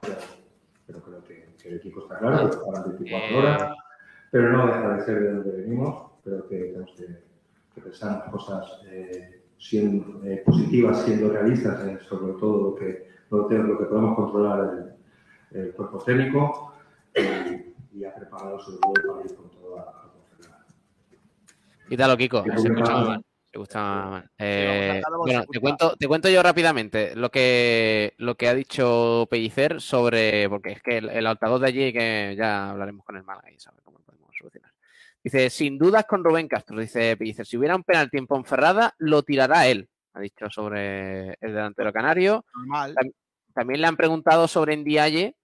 [0.85, 3.73] pero, creo que, el equipo está claro, que juegan 24 horas,
[4.31, 6.11] pero no deja de ser de donde venimos.
[6.23, 7.05] Creo que tenemos que,
[7.75, 13.47] que pensar cosas eh, siendo, eh, positivas, siendo realistas, eh, sobre todo lo que, lo,
[13.47, 14.95] que- podemos controlar
[15.51, 16.73] el cuerpo técnico
[17.93, 20.65] y, ha preparado sobre todo para ir con toda la confianza.
[21.87, 22.43] Quítalo, Kiko.
[22.43, 23.25] Sí, Se escucha mal.
[23.51, 24.29] Se escucha mal.
[24.37, 29.81] Eh, bueno, te cuento, te cuento yo rápidamente lo que, lo que ha dicho Pellicer
[29.81, 30.47] sobre.
[30.49, 33.59] Porque es que el, el altavoz de allí, que ya hablaremos con el Málaga y
[33.59, 34.71] sabe cómo lo podemos solucionar.
[35.23, 39.23] Dice, sin dudas con Rubén Castro, dice Pellicer, si hubiera un penalti en Ponferrada, lo
[39.23, 39.89] tirará él.
[40.13, 42.45] Ha dicho sobre el delantero canario.
[42.53, 42.95] Normal.
[42.95, 43.13] Tam-
[43.53, 45.35] También le han preguntado sobre Ndiaye.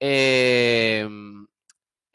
[0.00, 1.08] eh,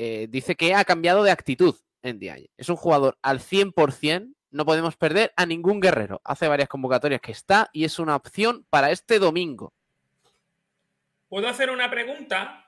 [0.02, 2.50] eh, dice que ha cambiado de actitud Ndiaye.
[2.56, 4.34] Es un jugador al 100%.
[4.52, 6.22] No podemos perder a ningún guerrero.
[6.24, 9.74] Hace varias convocatorias que está y es una opción para este domingo.
[11.28, 12.66] ¿Puedo hacer una pregunta?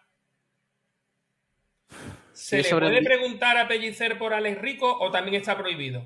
[2.34, 5.58] ¿Se Sí, le sobre puede el- preguntar a Pellicer por Alex Rico o también está
[5.58, 6.06] prohibido?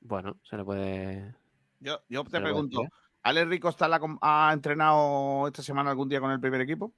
[0.00, 1.34] Bueno, se le puede.
[1.80, 2.82] Yo, yo te pregunto,
[3.22, 6.92] ¿Alex Rico está en la ha entrenado esta semana algún día con el primer equipo?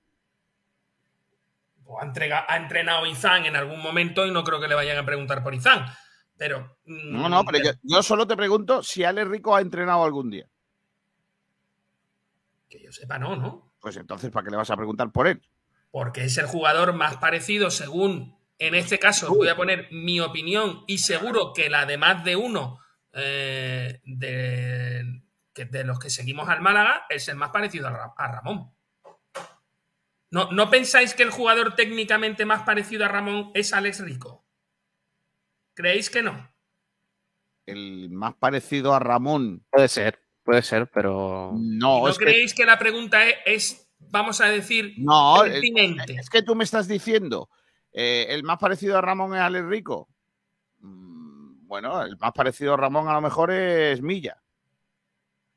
[1.87, 4.99] O ha, entrega- ha entrenado Izan en algún momento y no creo que le vayan
[4.99, 5.85] a preguntar por Izan.
[6.37, 6.79] Pero.
[6.85, 10.31] mm, No, no, pero yo, yo solo te pregunto si Alex Rico ha entrenado algún
[10.31, 10.49] día.
[12.69, 13.73] Que yo sepa, no, ¿no?
[13.81, 15.43] Pues entonces, ¿para qué le vas a preguntar por él?
[15.91, 18.37] Porque es el jugador más parecido, según.
[18.59, 22.37] En este caso, voy a poner mi opinión y seguro que la de más de
[22.37, 22.79] uno
[23.13, 25.23] eh, de,
[25.85, 28.71] los que seguimos al Málaga es el más parecido a Ramón.
[30.35, 34.45] ¿No, ¿No pensáis que el jugador técnicamente más parecido a Ramón es Alex Rico?
[35.75, 36.53] ¿Creéis que no?
[37.67, 39.65] El más parecido a Ramón.
[39.71, 41.53] Puede ser, puede ser, pero.
[41.55, 42.67] No, ¿No es que, creéis que...
[42.67, 46.15] la pregunta es, es, vamos a decir, no, es, pertinente?
[46.15, 47.49] es que tú me estás diciendo,
[47.93, 50.09] eh, el más parecido a Ramón es Alex Rico.
[50.81, 54.43] Mm, Bueno, el más parecido a Ramón a lo mejor es Milla.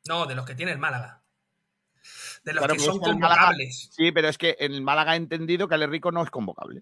[0.08, 1.24] No, de los que tiene el Málaga.
[2.48, 3.90] De los Claro, que son Málaga- convocables.
[3.92, 6.82] sí, pero es que en el Málaga he entendido que Alex Rico no es convocable.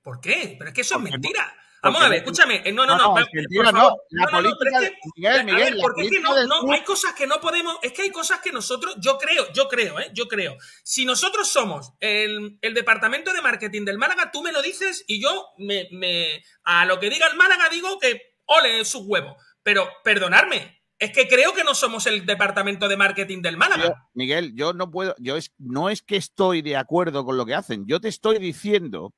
[0.00, 0.54] ¿Por qué?
[0.56, 1.52] Pero es que eso es Porque mentira.
[1.82, 2.62] Vamos a ver, escúchame.
[2.64, 3.14] eh, No, no, No, no.
[3.14, 3.96] mentira, no.
[4.10, 7.40] La política- que- Miguel, a Miguel, ver, porque es que no, hay cosas que no
[7.40, 7.78] podemos.
[7.82, 8.94] Es que hay cosas que nosotros.
[9.00, 10.10] Yo creo, yo creo, ¿eh?
[10.14, 10.56] Yo creo.
[10.84, 15.20] Si nosotros somos el, el departamento de marketing del Málaga, tú me lo dices y
[15.20, 19.34] yo me, me- a lo que diga el Málaga digo que ole sus huevos.
[19.62, 23.84] Pero perdonarme, es que creo que no somos el departamento de marketing del Málaga.
[23.84, 27.44] Yo- Miguel, yo no puedo, yo es, no es que estoy de acuerdo con lo
[27.44, 29.12] que hacen, yo te estoy diciendo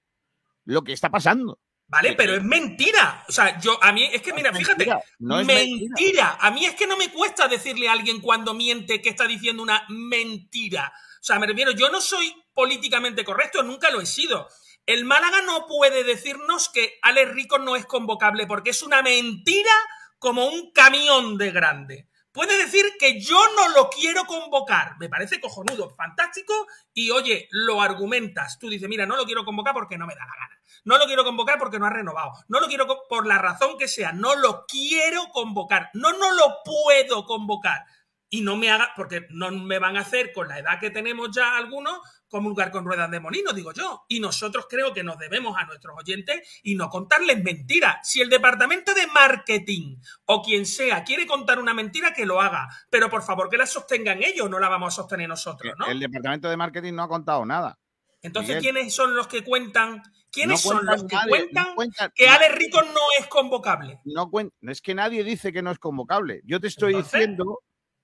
[0.65, 1.59] lo que está pasando.
[1.91, 2.13] ¿Vale?
[2.13, 3.25] Pero es mentira.
[3.29, 6.37] O sea, yo, a mí, es que mira, fíjate, mentira, no es mentira.
[6.39, 9.63] A mí es que no me cuesta decirle a alguien cuando miente que está diciendo
[9.63, 10.93] una mentira.
[11.21, 14.49] O sea, me refiero, yo no soy políticamente correcto, nunca lo he sido.
[14.85, 19.73] El Málaga no puede decirnos que Alex Rico no es convocable porque es una mentira
[20.19, 22.09] como un camión de grande.
[22.33, 24.97] Puede decir que yo no lo quiero convocar.
[25.01, 26.69] Me parece cojonudo, fantástico.
[26.93, 28.59] Y oye, lo argumentas.
[28.59, 30.61] Tú dices, mira, no lo quiero convocar porque no me da la gana.
[30.85, 32.33] No lo quiero convocar porque no ha renovado.
[32.47, 34.13] No lo quiero por la razón que sea.
[34.13, 35.91] No lo quiero convocar.
[35.95, 37.85] No, no lo puedo convocar.
[38.31, 41.31] Y no me haga, porque no me van a hacer con la edad que tenemos
[41.35, 44.05] ya algunos, comulgar con ruedas de molino, digo yo.
[44.09, 47.97] Y nosotros creo que nos debemos a nuestros oyentes y no contarles mentiras.
[48.09, 49.97] Si el departamento de marketing
[50.27, 52.69] o quien sea quiere contar una mentira, que lo haga.
[52.91, 55.87] Pero por favor, que la sostengan ellos, no la vamos a sostener nosotros, ¿no?
[55.87, 57.79] El departamento de marketing no ha contado nada.
[58.21, 58.75] Entonces, Miguel.
[58.75, 60.03] ¿quiénes son los que cuentan?
[60.31, 62.33] ¿Quiénes No son los que nadie, cuentan no cuentan- que no.
[62.33, 64.01] Alex Rico no es convocable?
[64.05, 64.31] No
[64.63, 66.43] es que nadie dice que no es convocable.
[66.45, 67.61] Yo te estoy Entonces, diciendo,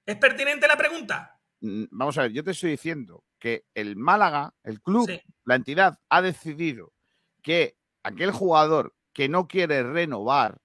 [0.07, 1.39] ¿Es pertinente la pregunta?
[1.61, 5.21] mm, vamos a ver, yo te estoy diciendo que el Málaga, el club, Sí.
[5.45, 6.95] la entidad ha decidido
[7.43, 10.57] que aquel jugador que no quiere renovar,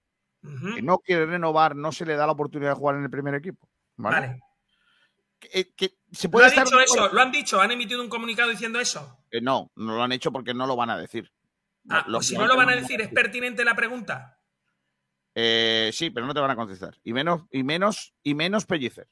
[0.42, 3.36] que no quiere renovar, no se le da la oportunidad de jugar en el primer
[3.36, 3.68] equipo.
[3.98, 4.16] ¿vale?
[4.28, 4.40] Vale.
[5.40, 7.10] que, que se ¿Lo puede han estar dicho eso?
[7.14, 7.60] ¿Lo han dicho?
[7.60, 9.26] ¿Han emitido un comunicado diciendo eso?
[9.30, 11.30] Eh, no, no lo han hecho porque no lo van a decir.
[11.90, 14.40] Ah, Lo- pues si lo- no lo van a decir, ¿es pertinente la pregunta?
[15.36, 16.98] Eh, sí, pero no te van a contestar.
[17.04, 19.10] Y menos, y menos, y menos Pellicer.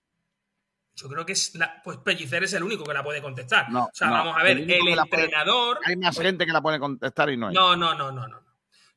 [0.97, 3.69] Yo creo que es la, pues Pellicer es el único que la puede contestar.
[3.69, 5.79] No, o sea, no, vamos a ver, el puede- entrenador.
[5.85, 7.53] Hay más gente que la puede contestar y no hay.
[7.53, 8.41] No, no, no, no, no.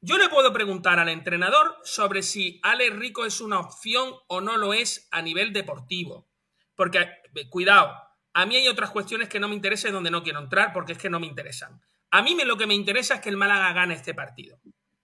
[0.00, 4.56] Yo le puedo preguntar al entrenador sobre si Alex Rico es una opción o no
[4.56, 6.26] lo es a nivel deportivo.
[6.74, 7.94] Porque, eh, cuidado,
[8.32, 10.92] a mí hay otras cuestiones que no me interesan y donde no quiero entrar porque
[10.92, 11.82] es que no me interesan.
[12.10, 14.58] A mí me, lo que me interesa es que el Málaga gane este partido.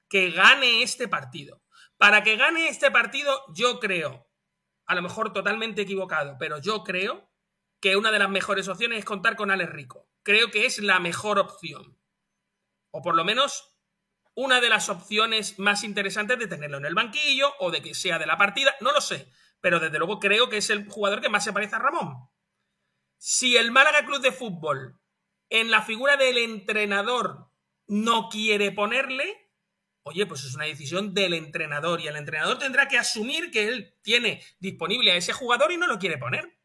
[0.08, 1.60] Que gane este partido.
[1.98, 4.25] Para que gane este partido, yo creo,
[4.86, 7.30] a lo mejor totalmente equivocado, pero yo creo
[7.80, 10.08] que una de las mejores opciones es contar con Alex Rico.
[10.22, 11.98] Creo que es la mejor opción.
[12.90, 13.76] O por lo menos
[14.34, 18.18] una de las opciones más interesantes de tenerlo en el banquillo o de que sea
[18.18, 19.30] de la partida, no lo sé,
[19.60, 22.28] pero desde luego creo que es el jugador que más se parece a Ramón.
[23.18, 25.00] Si el Málaga Club de Fútbol
[25.48, 27.50] en la figura del entrenador
[27.86, 29.45] no quiere ponerle,
[30.06, 33.94] oye, pues es una decisión del entrenador y el entrenador tendrá que asumir que él
[34.02, 36.56] tiene disponible a ese jugador y no lo quiere poner.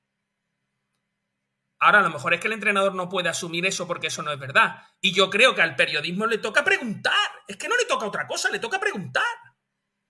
[1.79, 4.31] Ahora, a lo mejor es que el entrenador no puede asumir eso porque eso no
[4.31, 4.75] es verdad.
[5.01, 7.13] Y yo creo que al periodismo le toca preguntar.
[7.47, 9.23] Es que no le toca otra cosa, le toca preguntar.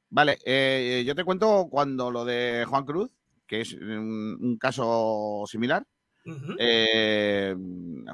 [0.10, 3.12] Vale, eh, yo te cuento cuando lo de Juan Cruz,
[3.48, 5.88] que es un caso similar.
[6.60, 7.56] Eh,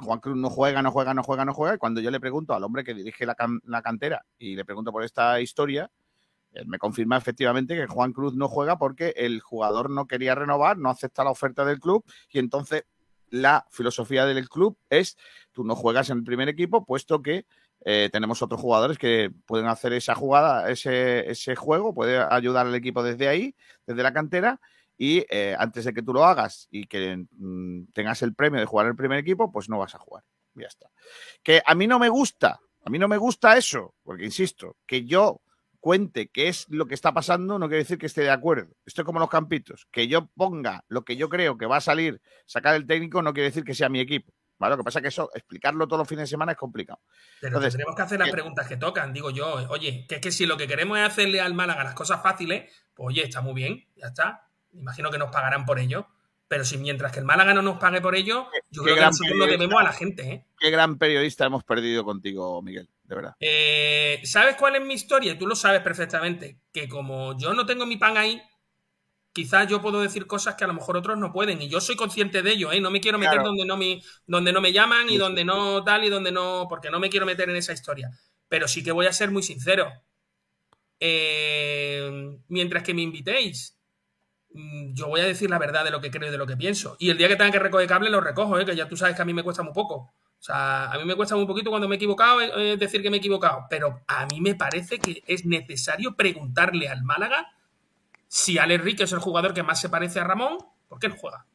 [0.00, 1.74] Juan Cruz no juega, no juega, no juega, no juega.
[1.74, 4.64] Y cuando yo le pregunto al hombre que dirige la, can- la cantera y le
[4.64, 5.90] pregunto por esta historia,
[6.52, 10.78] él me confirma efectivamente que Juan Cruz no juega porque el jugador no quería renovar,
[10.78, 12.84] no acepta la oferta del club y entonces
[13.30, 15.18] la filosofía del club es
[15.52, 17.44] tú no juegas en el primer equipo puesto que
[17.84, 23.02] eh, tenemos otros jugadores que pueden hacer esa jugada, ese juego, puede ayudar al equipo
[23.02, 23.54] desde ahí,
[23.86, 24.60] desde la cantera
[24.98, 28.66] y eh, antes de que tú lo hagas y que mm, tengas el premio de
[28.66, 30.24] jugar en el primer equipo, pues no vas a jugar.
[30.54, 30.90] Ya está.
[31.42, 35.04] Que a mí no me gusta, a mí no me gusta eso, porque insisto, que
[35.04, 35.40] yo
[35.80, 38.74] cuente qué es lo que está pasando no quiere decir que esté de acuerdo.
[38.84, 39.86] Esto es como los campitos.
[39.92, 43.32] Que yo ponga lo que yo creo que va a salir, sacar el técnico, no
[43.32, 44.32] quiere decir que sea mi equipo.
[44.58, 44.72] ¿vale?
[44.72, 47.00] Lo que pasa es que eso, explicarlo todos los fines de semana es complicado.
[47.40, 49.54] Pero Entonces, tendremos que hacer las que- preguntas que tocan, digo yo.
[49.70, 52.68] Oye, que es que si lo que queremos es hacerle al Málaga las cosas fáciles,
[52.92, 54.47] pues oye, está muy bien, ya está.
[54.72, 56.06] Imagino que nos pagarán por ello.
[56.48, 59.36] Pero si mientras que el Málaga no nos pague por ello, yo creo que nosotros
[59.36, 60.46] lo debemos a la gente, ¿eh?
[60.58, 63.36] Qué gran periodista hemos perdido contigo, Miguel, de verdad.
[63.38, 65.32] Eh, ¿Sabes cuál es mi historia?
[65.32, 66.58] Y tú lo sabes perfectamente.
[66.72, 68.40] Que como yo no tengo mi pan ahí,
[69.34, 71.60] quizás yo puedo decir cosas que a lo mejor otros no pueden.
[71.60, 72.80] Y yo soy consciente de ello, ¿eh?
[72.80, 73.48] No me quiero meter Claro.
[73.48, 76.64] donde, no me, donde no me llaman y donde no tal y donde no.
[76.66, 78.10] Porque no me quiero meter en esa historia.
[78.48, 79.92] Pero sí que voy a ser muy sincero.
[80.98, 83.77] Eh, mientras que me invitéis,
[84.92, 86.96] yo voy a decir la verdad de lo que creo y de lo que pienso.
[86.98, 88.64] Y el día que tenga que recoger cable, lo recojo, ¿eh?
[88.64, 90.12] que ya tú sabes que a mí me cuesta muy poco.
[90.40, 93.10] O sea, a mí me cuesta muy poquito cuando me he equivocado eh, decir que
[93.10, 93.66] me he equivocado.
[93.68, 97.48] Pero a mí me parece que es necesario preguntarle al Málaga
[98.28, 100.58] si Alex Rique es el jugador que más se parece a Ramón,
[100.88, 101.46] ¿por qué no juega?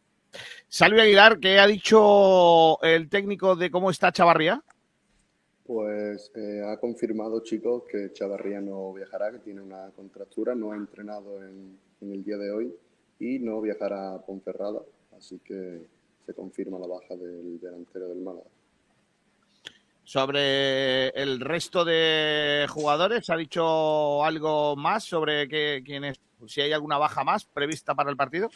[0.67, 4.61] Salvi Aguilar, ¿qué ha dicho el técnico de cómo está Chavarría?
[5.65, 10.75] Pues eh, ha confirmado, chicos, que Chavarría no viajará, que tiene una contractura, no ha
[10.75, 12.75] entrenado en, en el día de hoy
[13.23, 14.81] y no viajará a Ponferrada,
[15.17, 15.87] así que
[16.25, 18.49] se confirma la baja del delantero del Málaga.
[20.03, 26.73] Sobre el resto de jugadores, ¿ha dicho algo más sobre qué, quién es, si hay
[26.73, 28.49] alguna baja más prevista para el partido?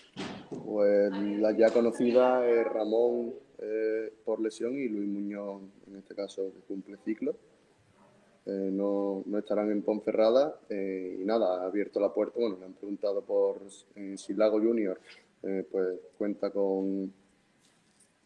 [0.50, 6.52] Pues la ya conocida es Ramón eh, por lesión y Luis Muñoz, en este caso,
[6.54, 7.38] que cumple ciclo.
[8.48, 12.40] Eh, no, no estarán en Ponferrada eh, y nada, ha abierto la puerta.
[12.40, 13.58] Bueno, le han preguntado por
[13.96, 14.98] eh, si Lago Junior
[15.44, 17.12] eh, pues cuenta con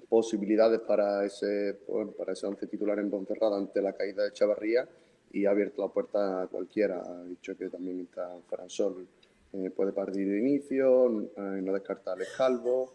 [0.08, 4.88] posibilidades para ese, bueno, para ese once titular en Ponferrada ante la caída de Chavarría
[5.32, 7.02] y ha abierto la puerta a cualquiera.
[7.02, 9.08] Ha dicho que también está Fran Sol,
[9.54, 12.94] eh, puede partir de inicio, no descarta Alex Calvo,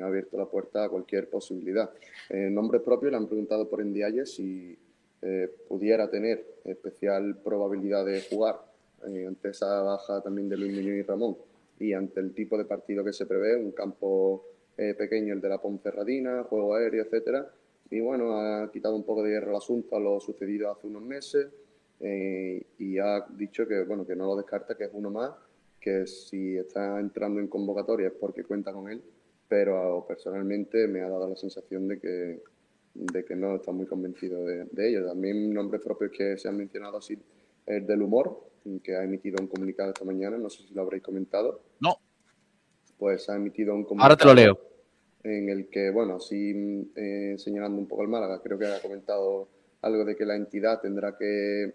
[0.00, 1.90] ha abierto la puerta a cualquier posibilidad.
[2.28, 4.78] En nombre propio le han preguntado por Ndiaye si
[5.22, 8.60] eh, pudiera tener especial probabilidad de jugar
[9.06, 11.36] eh, ante esa baja también de Luis Muñoz y Ramón
[11.78, 14.44] y ante el tipo de partido que se prevé, un campo
[14.76, 17.50] eh, pequeño, el de la Ponferradina, juego aéreo, etcétera.
[17.90, 21.02] Y bueno, ha quitado un poco de hierro al asunto a lo sucedido hace unos
[21.02, 21.48] meses
[22.00, 25.32] eh, y ha dicho que bueno que no lo descarta, que es uno más,
[25.80, 29.02] que si está entrando en convocatoria es porque cuenta con él,
[29.48, 32.42] pero personalmente me ha dado la sensación de que,
[32.94, 35.06] de que no está muy convencido de, de ello.
[35.06, 37.18] También nombres propios que se han mencionado así,
[37.66, 38.52] el del humor,
[38.82, 41.62] que ha emitido un comunicado esta mañana, no sé si lo habréis comentado.
[41.80, 41.96] No.
[42.98, 44.12] Pues ha emitido un comunicado.
[44.12, 44.58] Ahora te lo leo.
[45.24, 49.48] en el que, bueno, sí eh, señalando un poco el Málaga, creo que ha comentado
[49.80, 51.74] algo de que la entidad tendrá que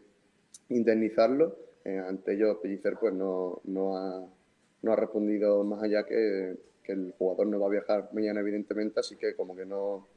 [0.69, 1.57] indemnizarlo.
[1.83, 4.25] Eh, ante ello, Pellicer pues no, no, ha,
[4.81, 8.99] no ha respondido más allá que, que el jugador no va a viajar mañana, evidentemente,
[8.99, 10.07] así que como que no,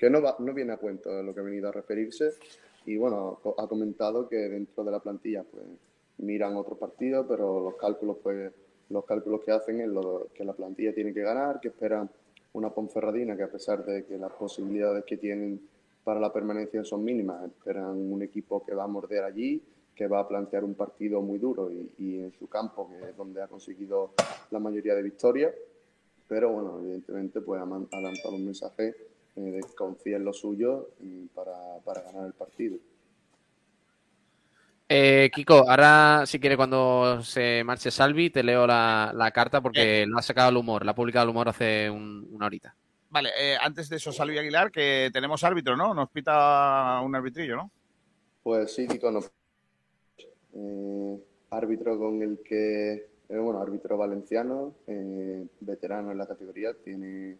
[0.00, 2.32] que no, no viene a cuento de lo que ha venido a referirse.
[2.86, 5.62] Y bueno, ha comentado que dentro de la plantilla pues
[6.16, 8.50] miran otros partidos, pero los cálculos pues
[8.88, 12.10] los cálculos que hacen es lo, que la plantilla tiene que ganar, que esperan
[12.54, 15.60] una Ponferradina que a pesar de que las posibilidades que tienen
[16.02, 19.62] para la permanencia son mínimas, esperan un equipo que va a morder allí,
[19.94, 23.16] que va a plantear un partido muy duro y, y en su campo, que es
[23.16, 24.12] donde ha conseguido
[24.50, 25.54] la mayoría de victorias.
[26.26, 31.54] Pero bueno, evidentemente pues ha lanzado un mensaje eh, confía en lo suyo y para,
[31.84, 32.78] para ganar el partido.
[34.92, 40.04] Eh, Kiko, ahora si quiere cuando se marche Salvi te leo la, la carta porque
[40.04, 42.74] lo ha sacado el humor, la ha publicado el humor hace un- una horita.
[43.08, 45.94] Vale, eh, antes de eso, Salvi Aguilar, que tenemos árbitro, ¿no?
[45.94, 47.70] Nos pita un arbitrillo, ¿no?
[48.42, 49.20] Pues sí, Kiko, no.
[50.54, 52.92] Eh, árbitro con el que,
[53.28, 57.36] eh, bueno, árbitro valenciano, eh, veterano en la categoría, tiene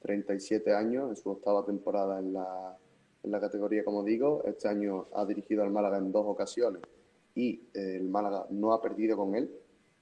[0.00, 2.76] 37 años, en su octava temporada en la,
[3.22, 4.42] en la categoría, como digo.
[4.44, 6.82] Este año ha dirigido al Málaga en dos ocasiones
[7.34, 9.50] y el Málaga no ha perdido con él.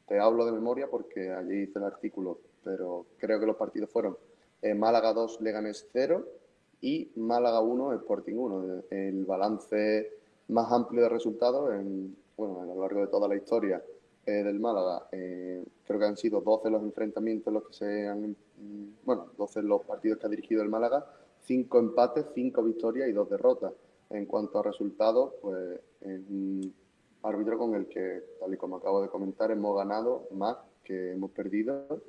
[0.07, 4.17] Te hablo de memoria porque allí hice el artículo, pero creo que los partidos fueron
[4.63, 6.27] eh, Málaga 2, Leganés 0
[6.81, 8.83] y Málaga 1, Sporting 1.
[8.91, 10.13] El balance
[10.49, 13.83] más amplio de resultados en, bueno, a lo largo de toda la historia
[14.25, 15.09] eh, del Málaga.
[15.13, 18.37] eh, creo que han sido 12 los enfrentamientos los que se han,
[19.05, 21.07] bueno, 12 los partidos que ha dirigido el Málaga,
[21.41, 23.73] 5 empates, 5 victorias y 2 derrotas.
[24.11, 26.75] En cuanto a resultados, pues es un
[27.23, 31.31] árbitro con el que, tal y como acabo de comentar, hemos ganado más que hemos
[31.33, 32.03] perdido.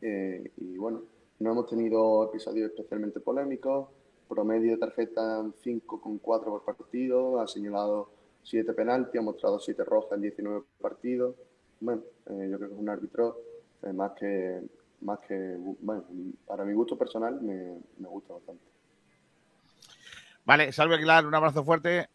[0.00, 1.02] Eh, y bueno,
[1.38, 3.88] no hemos tenido episodios especialmente polémicos.
[4.28, 7.40] Promedio de tarjeta 5,4 por partido.
[7.40, 8.10] Ha señalado
[8.42, 11.34] 7 penaltis, ha mostrado 7 rojas en 19 partidos.
[11.80, 13.40] Bueno, eh, yo creo que es un árbitro
[13.82, 14.62] eh, más que,
[15.00, 16.04] más que, bueno,
[16.46, 18.64] para mi gusto personal me, me gusta bastante.
[20.44, 22.08] Vale, Salvi Aguilar, un abrazo fuerte.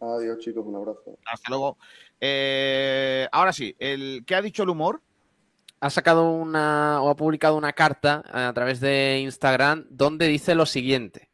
[0.00, 1.18] Adiós, chicos, un abrazo.
[1.24, 1.78] Hasta luego.
[2.20, 5.00] Eh, ahora sí, el, ¿qué ha dicho el humor?
[5.80, 10.66] Ha sacado una o ha publicado una carta a través de Instagram donde dice lo
[10.66, 11.25] siguiente.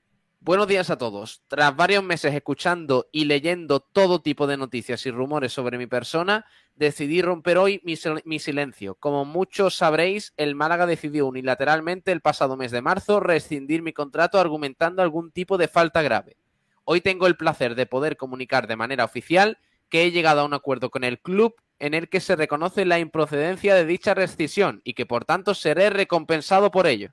[0.44, 1.44] Buenos días a todos.
[1.46, 6.46] Tras varios meses escuchando y leyendo todo tipo de noticias y rumores sobre mi persona,
[6.74, 8.96] decidí romper hoy mi, sil- mi silencio.
[8.96, 14.40] Como muchos sabréis, el Málaga decidió unilateralmente el pasado mes de marzo rescindir mi contrato
[14.40, 16.36] argumentando algún tipo de falta grave.
[16.82, 19.58] Hoy tengo el placer de poder comunicar de manera oficial
[19.88, 22.98] que he llegado a un acuerdo con el club en el que se reconoce la
[22.98, 27.12] improcedencia de dicha rescisión y que por tanto seré recompensado por ello.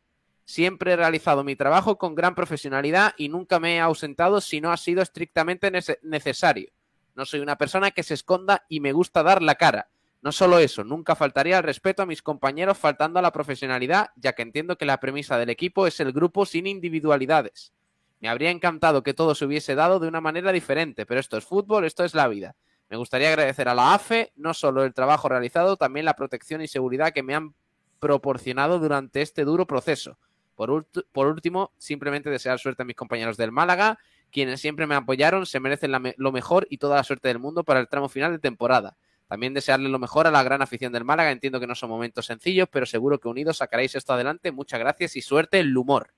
[0.50, 4.72] Siempre he realizado mi trabajo con gran profesionalidad y nunca me he ausentado si no
[4.72, 6.72] ha sido estrictamente nece- necesario.
[7.14, 9.90] No soy una persona que se esconda y me gusta dar la cara.
[10.24, 14.34] No solo eso, nunca faltaría al respeto a mis compañeros faltando a la profesionalidad, ya
[14.34, 17.72] que entiendo que la premisa del equipo es el grupo sin individualidades.
[18.20, 21.46] Me habría encantado que todo se hubiese dado de una manera diferente, pero esto es
[21.46, 22.56] fútbol, esto es la vida.
[22.90, 26.68] Me gustaría agradecer a la AFE no solo el trabajo realizado, también la protección y
[26.68, 27.54] seguridad que me han
[28.00, 30.18] proporcionado durante este duro proceso.
[30.66, 33.98] Por, último, simplemente desear suerte a mis compañeros del Málaga,
[34.30, 37.80] quienes siempre me apoyaron, se merecen lo mejor y toda la suerte del mundo para
[37.80, 38.98] el tramo final de temporada.
[39.30, 41.32] También desearle lo mejor a la gran afición del Málaga.
[41.32, 44.52] Entiendo que no son momentos sencillos, pero seguro que unidos sacaréis esto adelante.
[44.52, 46.14] Muchas gracias y suerte el humor.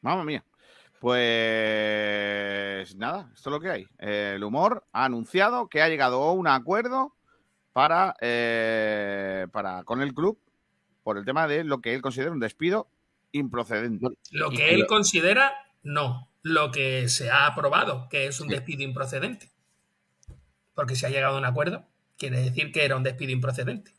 [0.00, 0.44] Mamma mía.
[0.98, 3.86] Pues nada, esto es lo que hay.
[3.98, 7.14] El humor ha anunciado que ha llegado a un acuerdo
[7.72, 10.36] para, eh, para con el club
[11.04, 12.88] por el tema de lo que él considera un despido
[13.30, 14.06] improcedente.
[14.32, 15.54] Lo que él considera,
[15.84, 16.28] no.
[16.42, 19.50] Lo que se ha aprobado, que es un despido improcedente.
[20.74, 21.86] Porque si ha llegado a un acuerdo,
[22.18, 23.92] quiere decir que era un despido improcedente.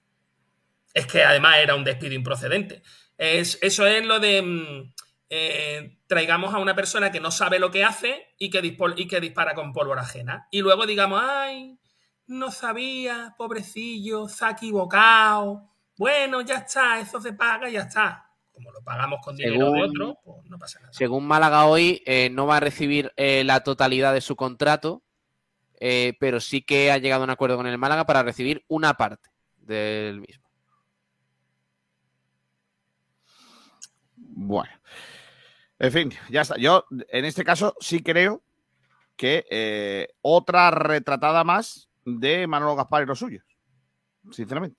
[0.93, 2.81] Es que además era un despido improcedente.
[3.17, 4.93] Es, eso es lo de mm,
[5.29, 9.07] eh, traigamos a una persona que no sabe lo que hace y que, dispo- y
[9.07, 10.47] que dispara con pólvora ajena.
[10.51, 11.79] Y luego digamos, ay,
[12.27, 15.71] no sabía, pobrecillo, se ha equivocado.
[15.97, 18.29] Bueno, ya está, eso se paga y ya está.
[18.51, 20.93] Como lo pagamos con dinero de Según- otro, pues no pasa nada.
[20.93, 25.03] Según Málaga hoy, eh, no va a recibir eh, la totalidad de su contrato,
[25.79, 28.93] eh, pero sí que ha llegado a un acuerdo con el Málaga para recibir una
[28.95, 30.45] parte del mismo.
[34.17, 34.71] Bueno.
[35.79, 36.55] En fin, ya está.
[36.57, 38.41] Yo, en este caso, sí creo
[39.17, 43.43] que eh, otra retratada más de Manolo Gaspar y los suyos.
[44.31, 44.77] Sinceramente.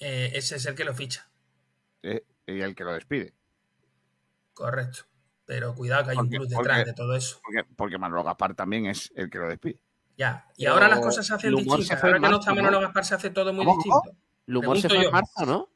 [0.00, 1.28] Eh, ese es el que lo ficha.
[2.02, 3.34] eh, y el que lo despide.
[4.54, 5.00] Correcto.
[5.44, 7.40] Pero cuidado que hay un plus detrás porque- de todo eso.
[7.42, 9.80] Porque, porque Manolo Gaspar también es el que lo despide.
[10.16, 10.46] Ya.
[10.56, 12.02] Y Pero ahora las cosas se hacen se distintas.
[12.04, 12.56] Ahora que no está ¿no?
[12.56, 14.02] Manolo Gaspar se hace todo muy distinto.
[14.46, 15.04] El humor se fue yo.
[15.08, 15.68] en marzo, ¿no?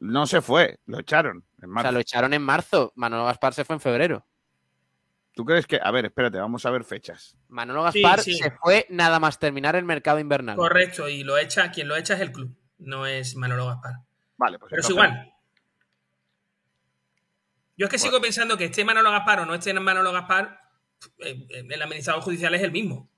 [0.00, 1.84] No se fue, lo echaron en O marzo.
[1.84, 2.92] sea, lo echaron en marzo.
[2.96, 4.26] Manolo Gaspar se fue en febrero.
[5.34, 5.78] ¿Tú crees que.?
[5.82, 7.36] A ver, espérate, vamos a ver fechas.
[7.48, 8.34] Manolo Sí, Gaspar sí.
[8.34, 10.56] se fue nada más terminar el mercado invernal.
[10.56, 11.08] Correcto.
[11.08, 12.54] Y lo echa, quien lo echa es el club.
[12.78, 13.94] No es Manolo Gaspar.
[14.36, 15.34] Vale, pues Pero es igual.
[17.76, 20.60] Yo es que sigo pensando que esté Manolo Gaspar o no esté Manolo Gaspar,
[21.18, 23.08] eh, el administrador judicial es el mismo.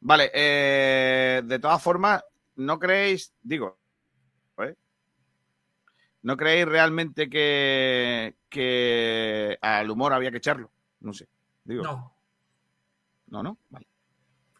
[0.00, 2.24] Vale, eh, de todas formas,
[2.56, 3.80] ¿no creéis, digo,
[4.58, 4.76] ¿eh?
[6.22, 10.70] ¿no creéis realmente que, que al humor había que echarlo?
[11.00, 11.28] No sé,
[11.64, 11.82] digo.
[11.82, 12.14] No.
[13.26, 13.88] No, no, vale.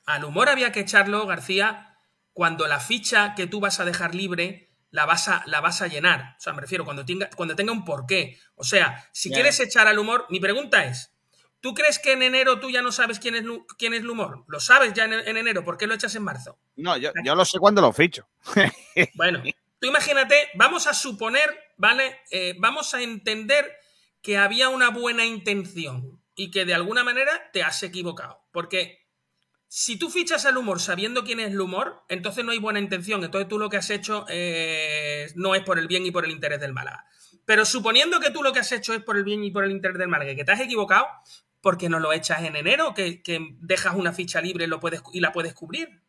[0.07, 1.98] Al humor había que echarlo, García,
[2.39, 5.89] cuando la ficha que tú vas a dejar libre la vas a, la vas a
[5.89, 6.37] llenar.
[6.39, 8.39] O sea, me refiero, cuando tenga, cuando tenga un porqué.
[8.55, 11.13] O sea, si quieres echar al humor, mi pregunta es,
[11.59, 13.43] ¿tú crees que en enero tú ya no sabes quién es,
[13.77, 14.45] quién es el humor?
[14.47, 15.65] ¿Lo sabes ya en, en enero?
[15.65, 16.61] ¿Por qué lo echas en marzo?
[16.77, 18.29] No, yo, yo lo sé cuando lo ficho.
[19.15, 19.43] Bueno,
[19.81, 22.21] tú imagínate, vamos a suponer, ¿vale?
[22.31, 23.69] Eh, vamos a entender
[24.23, 28.45] que había una buena intención y que de alguna manera te has equivocado.
[28.53, 29.08] Porque
[29.69, 33.23] si tú fichas al humor sabiendo quién es el humor, entonces no hay buena intención.
[33.23, 36.31] Entonces tú lo que has hecho eh, no es por el bien y por el
[36.31, 37.05] interés del Málaga.
[37.45, 39.71] Pero suponiendo que tú lo que has hecho es por el bien y por el
[39.71, 41.07] interés del Málaga, y que te has equivocado,
[41.61, 42.95] ¿por qué no lo echas en enero?
[42.95, 46.03] Que, que dejas una ficha libre y, lo puedes, y la puedes cubrir.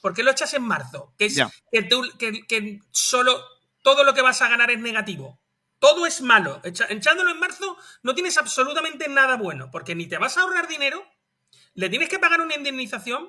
[0.00, 1.14] ¿Por qué lo echas en marzo?
[1.18, 1.50] Que, es, Ya.
[1.72, 3.40] que, tú, que, que solo
[3.82, 5.40] todo lo que vas a ganar es negativo.
[5.80, 6.60] Todo es malo.
[6.64, 10.66] Echa- echándolo en marzo no tienes absolutamente nada bueno, porque ni te vas a ahorrar
[10.68, 11.04] dinero,
[11.78, 13.28] le tienes que pagar una indemnización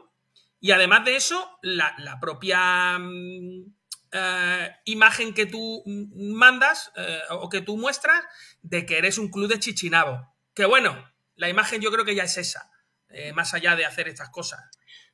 [0.59, 3.65] y además de eso, la, la propia mm,
[4.11, 8.23] eh, imagen que tú mandas eh, o que tú muestras
[8.63, 10.33] de que eres un club de chichinabo.
[10.55, 10.97] Que bueno,
[11.35, 12.71] la imagen yo creo que ya es esa,
[13.09, 14.59] eh, más allá de hacer estas cosas.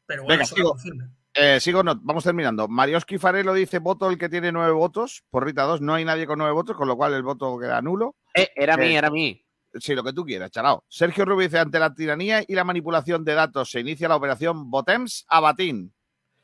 [0.06, 0.96] Pero bueno, Venga, eso lo sigo.
[1.34, 2.70] Eh, sigo, no, vamos terminando.
[2.70, 5.26] Marioski Farelo dice voto el que tiene nueve votos.
[5.30, 7.82] Por Rita 2 no hay nadie con nueve votos, con lo cual el voto queda
[7.82, 8.16] nulo.
[8.34, 9.45] Eh, era Eh, mí, era mí.
[9.80, 10.84] Sí, lo que tú quieras, charao.
[10.88, 14.70] Sergio Rubio dice, ante la tiranía y la manipulación de datos se inicia la operación
[14.72, 15.94] Botems a Batín.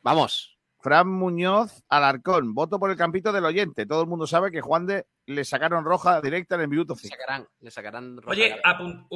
[0.01, 0.57] Vamos.
[0.81, 3.85] Fran Muñoz Alarcón, voto por el campito del oyente.
[3.85, 7.01] Todo el mundo sabe que Juan de le sacaron roja directa en el minuto Le
[7.01, 7.15] 5.
[7.15, 8.59] sacarán, le sacarán roja Oye,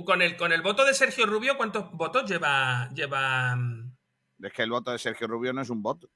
[0.06, 2.90] con el, con el voto de Sergio Rubio, ¿cuántos votos lleva?
[2.94, 3.96] lleva mm,
[4.44, 6.08] Es que el voto de Sergio Rubio no es un voto.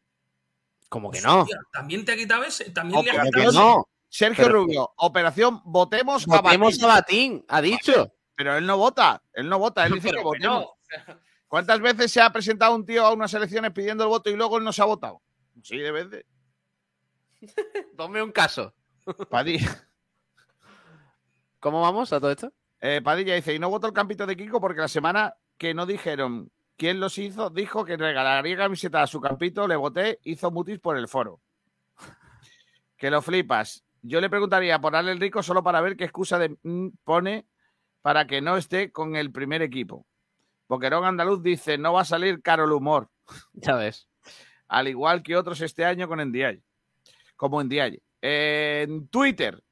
[0.88, 1.42] Como que no.
[1.42, 2.70] hostia, ¿También te ha quitado ese?
[2.70, 3.58] ¿También le ha quitado ese?
[3.58, 3.86] no.
[4.10, 6.84] Sergio Pero- Rubio, operación Votemos a Votemos Batín.
[6.84, 8.12] a Batín, ha dicho.
[8.36, 10.24] Pero él no vota, él no vota, él dice que no.
[10.24, 10.66] votemos.
[11.48, 14.58] ¿Cuántas veces se ha presentado un tío a unas elecciones pidiendo el voto y luego
[14.58, 15.22] él no se ha votado?
[15.64, 16.26] Sí, de veces.
[17.98, 18.74] Ponme un caso.
[19.30, 19.88] Padilla,
[21.60, 22.54] ¿Cómo vamos a todo esto?
[22.82, 25.86] eh, Padilla dice, y no voto el campito de Kiko porque la semana que no
[25.86, 30.80] dijeron quién los hizo, dijo que regalaría camiseta a su campito, le voté, hizo mutis
[30.80, 31.42] por el foro.
[32.98, 33.84] Que lo flipas.
[34.02, 37.46] Yo le preguntaría por Ale el Rico solo para ver qué excusa de, mm, pone
[38.02, 40.06] para que no esté con el primer equipo.
[40.68, 43.10] Boquerón Andaluz dice, no va a salir caro el humor.
[43.54, 44.08] Ya ves.
[44.68, 46.64] al igual que otros este año con Ndiaye.
[47.36, 48.02] Como Ndiaye.
[48.22, 49.64] En Twitter.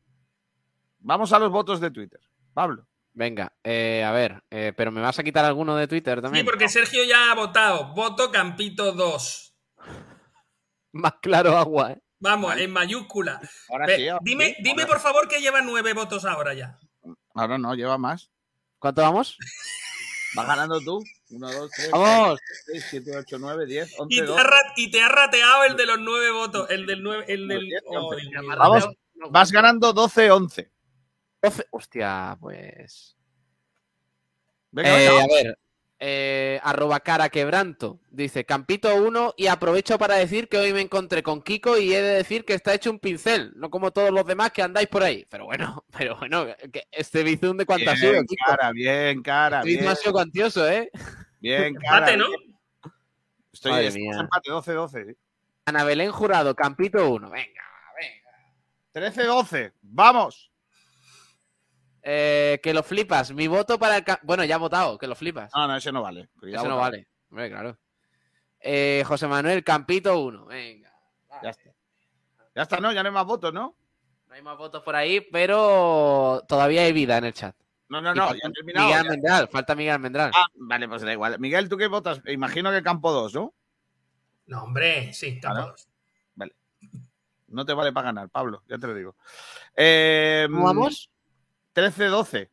[1.00, 2.20] Vamos a los votos de Twitter.
[2.54, 2.88] Pablo.
[3.14, 6.46] Venga, eh, a ver, eh, pero ¿me vas a quitar alguno de Twitter Sí, también?
[6.46, 7.94] porque Sergio ya ha votado.
[7.94, 9.56] Voto Campito 2.
[10.94, 12.02] Más claro agua, ¿eh?
[12.20, 13.40] Vamos, en mayúscula.
[13.70, 16.54] Ahora Ve, sí, ahora dime, sí, dime ahora- por favor que lleva nueve votos ahora
[16.54, 16.80] ya.
[17.36, 18.32] Ahora no, lleva más.
[18.80, 19.38] ¿Cuánto vamos?
[20.36, 21.04] Vas ganando tú.
[21.30, 22.40] 1, 2, 3, ¡Vamos!
[22.68, 24.40] 6, 7, 8, 9, 10, Y 11, te, 12.
[24.40, 26.70] ha ra- y te ha rateado el de los nueve votos.
[26.70, 27.26] El del nueve.
[27.28, 27.70] El del.
[27.88, 28.16] oh.
[28.58, 28.88] Vamos,
[29.30, 30.72] vas ganando 12, 11.
[31.42, 31.68] 12.
[31.72, 33.16] Hostia, pues.
[34.72, 35.24] Venga, Eh, venga.
[35.24, 35.60] a ver.
[36.00, 38.00] Eh, arroba cara quebranto.
[38.12, 42.02] Dice, Campito 1 y aprovecho para decir que hoy me encontré con Kiko y he
[42.02, 45.04] de decir que está hecho un pincel, no como todos los demás que andáis por
[45.04, 45.26] ahí.
[45.30, 48.46] Pero bueno, pero bueno, que este bizum de cuánto ha sido, Bien, Kiko.
[48.46, 49.60] cara, bien, cara.
[49.60, 50.90] Este Bien, ha sido cuantioso, ¿eh?
[51.40, 51.98] bien, cara.
[51.98, 52.28] Empate, ¿no?
[52.28, 52.58] bien.
[53.52, 54.18] Estoy Madre mía.
[54.20, 55.06] empate, 12, 12.
[55.06, 55.12] sí.
[55.66, 57.30] Ana Belén Jurado, Campito 1.
[57.30, 57.62] Venga.
[58.94, 59.74] 13, 12.
[59.82, 60.52] Vamos.
[62.10, 63.34] Eh, que lo flipas.
[63.34, 64.06] Mi voto para el...
[64.24, 65.52] Bueno, ya ha votado, que lo flipas.
[65.54, 66.30] No, no, ese no vale.
[66.40, 67.06] Cuidado, Eso no vale.
[67.30, 67.78] Hombre, claro.
[68.62, 70.46] Eh, José Manuel, Campito 1.
[70.46, 70.90] Venga.
[71.44, 71.70] Ya está.
[72.56, 72.94] Ya está, ¿no?
[72.94, 73.76] Ya no hay más votos, ¿no?
[74.26, 77.54] No hay más votos por ahí, pero todavía hay vida en el chat.
[77.90, 78.88] No, no, no, ya han terminado.
[78.88, 79.10] Miguel ya.
[79.10, 80.32] Almendral, falta Miguel Almendral.
[80.34, 81.38] Ah, vale, pues da igual.
[81.40, 82.22] Miguel, ¿tú qué votas?
[82.28, 83.54] Imagino que campo 2, ¿no?
[84.46, 85.72] No, hombre, sí, Campo Claro.
[86.38, 86.52] 2.
[87.50, 89.16] No te vale para ganar, Pablo, ya te lo digo.
[89.76, 91.10] Eh, ¿Cómo vamos?
[91.78, 92.50] 13-12.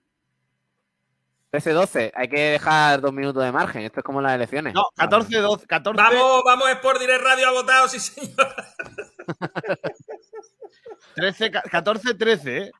[1.50, 2.12] 13-12.
[2.14, 3.82] Hay que dejar dos minutos de margen.
[3.82, 4.74] Esto es como las elecciones.
[4.74, 5.66] No, 14-12.
[5.66, 5.96] 14.
[5.96, 8.54] Vamos, vamos, Sport Direct Radio ha votado, sí, señor.
[11.14, 12.70] 13, 14-13, ¿eh?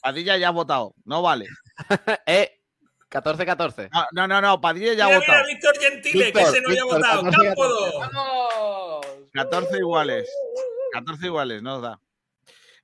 [0.00, 0.94] Padilla ya ha votado.
[1.04, 1.46] No vale.
[2.26, 2.58] eh,
[3.10, 3.90] 14-14.
[3.92, 5.44] No, no, no, no, Padilla ya ha Mira, votado.
[5.44, 7.22] mira, Víctor Gentile, que ese no había Víctor, votado.
[7.24, 7.62] 14, Campo
[8.00, 9.10] 14.
[9.12, 9.30] 2.
[9.32, 10.30] 14 iguales.
[10.92, 12.00] 14 iguales, no da.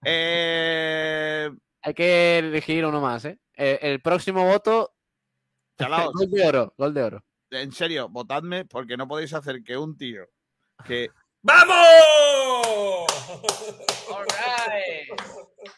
[0.05, 1.51] Eh,
[1.86, 3.38] Hay que elegir uno más, ¿eh?
[3.54, 4.92] Eh, el próximo voto.
[5.78, 6.12] Chalaos.
[6.14, 6.74] Gol de oro.
[6.76, 7.24] Gol de oro.
[7.52, 10.26] en serio, votadme porque no podéis hacer que un tío
[10.84, 11.10] que
[11.42, 13.06] ¡Vamos!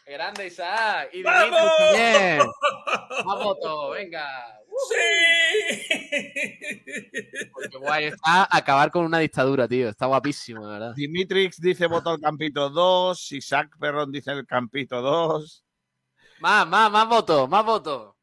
[0.07, 1.11] Grande Isaac.
[1.13, 1.59] Y ¡Vamos!
[3.25, 4.59] Votos, venga.
[4.89, 5.85] ¡Sí!
[7.69, 9.89] Qué guay está acabar con una dictadura, tío.
[9.89, 10.95] Está guapísimo, de verdad.
[10.95, 15.63] Dimitrix dice voto al Campito 2, Isaac Perrón dice el Campito 2,
[16.39, 18.15] Más, más, más votos, más votos.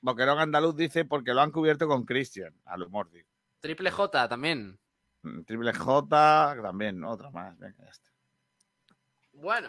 [0.00, 3.10] Boquerón Andaluz dice porque lo han cubierto con Christian, al humor.
[3.10, 3.28] digo.
[3.60, 4.78] Triple J también.
[5.22, 7.58] Mm, Triple J también, otra más.
[7.58, 8.10] Venga, ya está.
[9.32, 9.68] Bueno.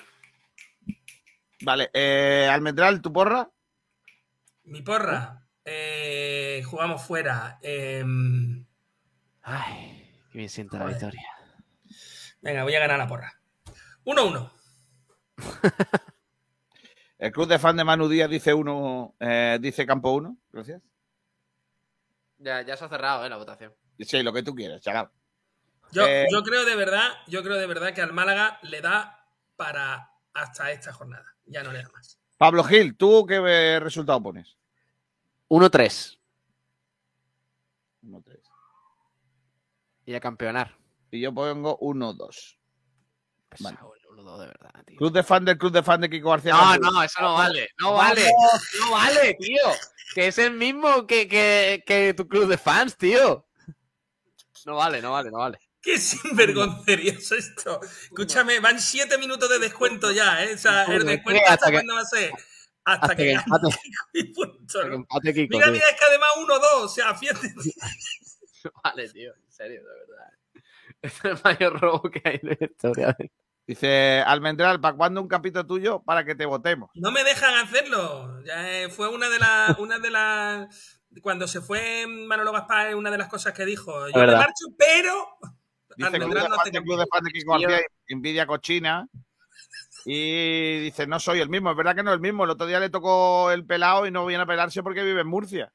[1.61, 3.49] Vale, eh, Almendral, ¿tu porra?
[4.65, 5.47] Mi porra.
[5.63, 7.57] Eh, jugamos fuera.
[7.61, 8.65] Em,
[9.41, 11.21] Ay, qué bien sienta la victoria.
[12.41, 13.33] venga, voy a ganar la porra.
[14.03, 14.51] 1-1.
[17.17, 20.81] El club de fan de Manu Díaz dice uno, eh, dice campo 1, gracias.
[22.37, 23.29] Ya, ya se ha cerrado, ¿eh?
[23.29, 23.73] La votación.
[23.99, 25.09] Sí, lo que tú quieras, chaval.
[25.91, 29.25] Yo, Eh, yo creo de verdad, yo creo de verdad que al Málaga le da
[29.55, 31.25] para hasta esta jornada.
[31.45, 32.19] Ya no le da más.
[32.37, 34.57] Pablo Gil, ¿tú qué eh, resultado pones?
[35.47, 36.19] 1-3.
[38.03, 38.39] 1-3.
[40.05, 40.77] Y a campeonar.
[41.11, 42.57] Y yo pongo 1-2.
[43.59, 43.77] Vale.
[44.25, 44.97] Pesado, el 1-2 de verdad, tío.
[44.97, 46.53] Club de fan del club de fan de Kiko García.
[46.53, 47.69] No, no, eso no vale.
[47.79, 48.31] No vale.
[48.79, 49.61] No vale, tío.
[50.13, 53.47] Que es el mismo que, que, que tu club de fans, tío.
[54.65, 55.59] No vale, no vale, no vale.
[55.81, 57.79] ¡Qué sinvergoncería es esto!
[57.83, 60.55] Escúchame, van siete minutos de descuento ya, ¿eh?
[60.55, 62.31] O sea, el descuento hasta hasta que- cuándo va a ser.
[62.87, 63.67] Hasta, Hasta que, que empate.
[64.13, 64.95] y punto, Hasta que ¿no?
[64.95, 65.73] empate Kiko, Mira, tío.
[65.73, 67.53] mira, es que además 1-2, o sea, fíjate.
[68.63, 69.33] No vale, tío.
[69.35, 70.31] En serio, de verdad.
[71.03, 73.17] Es el mayor robo que hay de la historia.
[73.67, 76.91] Dice Almendral, ¿para cuándo un capítulo tuyo para que te votemos?
[76.93, 78.43] No me dejan hacerlo.
[78.43, 79.79] Ya, eh, fue una de las.
[79.79, 81.01] Una de las.
[81.21, 84.07] Cuando se fue Manolo Gaspar, es una de las cosas que dijo.
[84.09, 85.13] Yo me marcho, pero.
[85.97, 89.07] Dice club Almendral de, no fan, club de fan de Kiko García, envidia cochina.
[90.05, 91.71] Y dice, no soy el mismo.
[91.71, 92.43] Es verdad que no es el mismo.
[92.43, 95.27] El otro día le tocó el pelado y no viene a pelarse porque vive en
[95.27, 95.73] Murcia.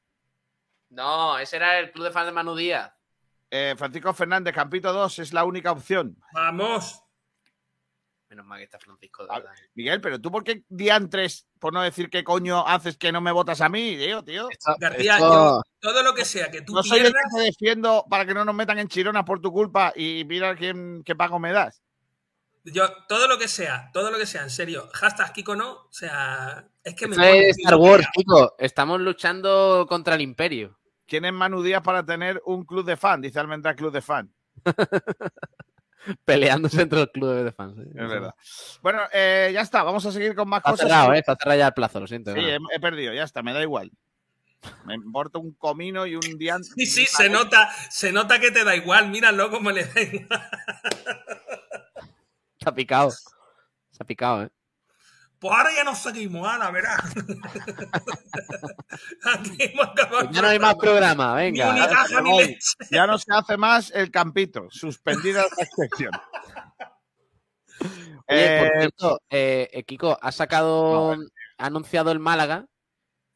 [0.89, 2.93] No, ese era el club de fans de Manu Díaz.
[3.49, 6.15] Eh, Francisco Fernández, Campito 2 es la única opción.
[6.33, 7.03] Vamos.
[8.31, 9.51] Menos mal que está Francisco, de verdad.
[9.75, 13.33] Miguel, pero tú por qué diantres, por no decir qué coño haces que no me
[13.33, 14.47] votas a mí, tío, tío.
[14.79, 17.23] García, Esto- yo, todo lo que sea que tú No soy el pierdas.
[17.29, 20.55] que te defiendo para que no nos metan en chironas por tu culpa y mira
[20.55, 21.81] quién, qué pago me das.
[22.63, 24.87] Yo, todo lo que sea, todo lo que sea, en serio.
[24.93, 25.71] Hashtag Kiko no.
[25.73, 27.49] O sea, es que me.
[27.49, 28.55] Es Star Wars, Kiko.
[28.59, 30.79] Estamos luchando contra el Imperio.
[31.05, 33.19] ¿Quién es Manu Díaz para tener un club de fan?
[33.19, 34.33] Dice Almendral Club de Fan.
[36.25, 37.77] Peleándose entre el club de fans.
[37.77, 37.89] ¿eh?
[37.89, 38.33] Es verdad.
[38.81, 39.83] Bueno, eh, ya está.
[39.83, 40.87] Vamos a seguir con más Está cosas.
[40.87, 41.19] cerrado, ¿eh?
[41.19, 42.33] Está cerrado ya el plazo, lo siento.
[42.33, 43.91] Sí, he, he perdido, ya está, me da igual.
[44.85, 46.69] Me importa un comino y un diante.
[46.75, 49.09] Sí, sí, se nota, se nota que te da igual.
[49.09, 50.49] Míralo como le da igual.
[52.59, 53.11] Se ha picado.
[53.11, 54.49] Se ha picado, ¿eh?
[55.41, 57.01] Pues ahora ya nos seguimos, ahora, verás.
[59.23, 60.29] Aquí hemos acabado.
[60.31, 61.71] Ya no hay más programa, Ni venga.
[61.71, 62.59] unitaja ni leche.
[62.91, 64.67] Ya no se hace más el campito.
[64.69, 66.11] Suspendida la sección.
[68.27, 72.67] Oye, por Eh, cierto, eh, eh, Kiko, ha sacado, ha anunciado el Málaga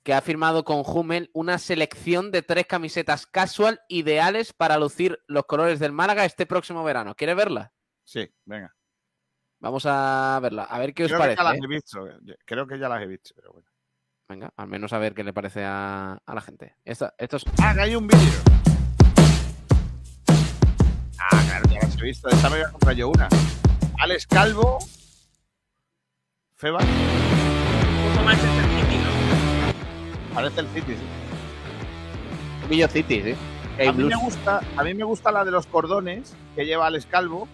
[0.04, 5.46] que ha firmado con Hummel una selección de tres camisetas casual ideales para lucir los
[5.46, 7.16] colores del Málaga este próximo verano.
[7.16, 7.74] ¿Quieres verla?
[8.04, 8.75] Sí, venga.
[9.66, 11.38] Vamos a verla, a ver qué os que parece.
[11.38, 11.60] ya las ¿eh?
[11.64, 12.08] he visto.
[12.46, 13.68] Creo que ya las he visto, pero bueno.
[14.30, 16.76] Venga, al menos a ver qué le parece a, a la gente.
[16.86, 17.46] Esto, esto es...
[17.64, 18.30] Ah, que hay un vídeo.
[21.18, 22.30] Ah, claro, ya las he visto.
[22.30, 23.28] Esta me voy a comprar yo una.
[23.98, 24.78] Alex Calvo.
[26.58, 26.78] Feba.
[26.82, 30.36] Un este City, ¿no?
[30.36, 32.68] Parece el City, sí.
[32.70, 33.36] Villo City, ¿sí?
[33.80, 36.86] Hey, A mí, me gusta, a mí me gusta la de los cordones que lleva
[36.86, 37.48] Alex Calvo.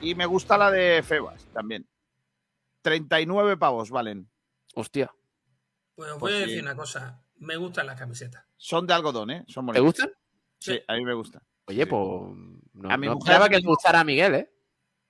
[0.00, 1.86] Y me gusta la de Febas también.
[2.82, 4.28] 39 pavos valen.
[4.74, 5.10] Hostia.
[5.94, 6.50] Pues os voy Pues a sí.
[6.50, 7.22] decir una cosa.
[7.38, 8.44] Me gustan las camisetas.
[8.56, 9.44] Son de algodón, ¿eh?
[9.48, 10.10] Son ¿Te gustan?
[10.58, 11.42] Sí, a mí me gusta.
[11.66, 11.90] Oye, Sí.
[11.90, 12.02] pues
[12.74, 14.52] no, A mi no mujer- esperaba que le gustara a Miguel, ¿eh?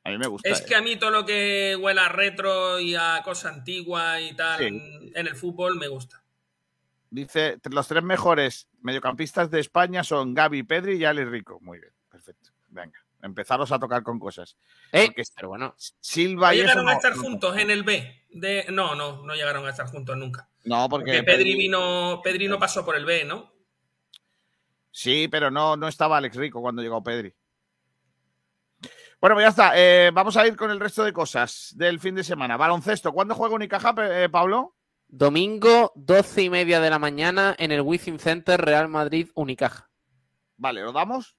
[0.04, 0.48] A mí me gusta.
[0.48, 0.64] Es eh.
[0.68, 4.58] que a mí todo lo que huela a retro y a cosa antigua y tal
[4.58, 4.64] Sí.
[4.66, 6.22] en, en el fútbol me gusta.
[7.10, 11.58] Dice, los tres mejores mediocampistas de España son Gaby, Pedri y Ali Rico.
[11.60, 12.50] Muy bien, perfecto.
[12.68, 14.56] Venga, empezaros a tocar con cosas.
[14.92, 15.74] Eh, Porque pero bueno.
[16.00, 18.24] Silva ¿No y eso llegaron a estar no- juntos en el B?
[18.30, 18.66] De...
[18.70, 20.48] No, no, no llegaron a estar juntos nunca.
[20.64, 23.52] No, porque, Porque Pedri vino, Pedri no pasó por el B, ¿no?
[24.90, 27.32] Sí, pero no, no estaba Alex Rico cuando llegó Pedri.
[29.20, 29.72] Bueno, pues ya está.
[29.74, 32.56] Eh, vamos a ir con el resto de cosas del fin de semana.
[32.56, 33.12] Baloncesto.
[33.12, 34.74] ¿Cuándo juega Unicaja, eh, Pablo?
[35.08, 39.88] Domingo, 12 y media de la mañana en el Wizzing Center Real Madrid Unicaja.
[40.56, 41.36] Vale, ¿lo damos?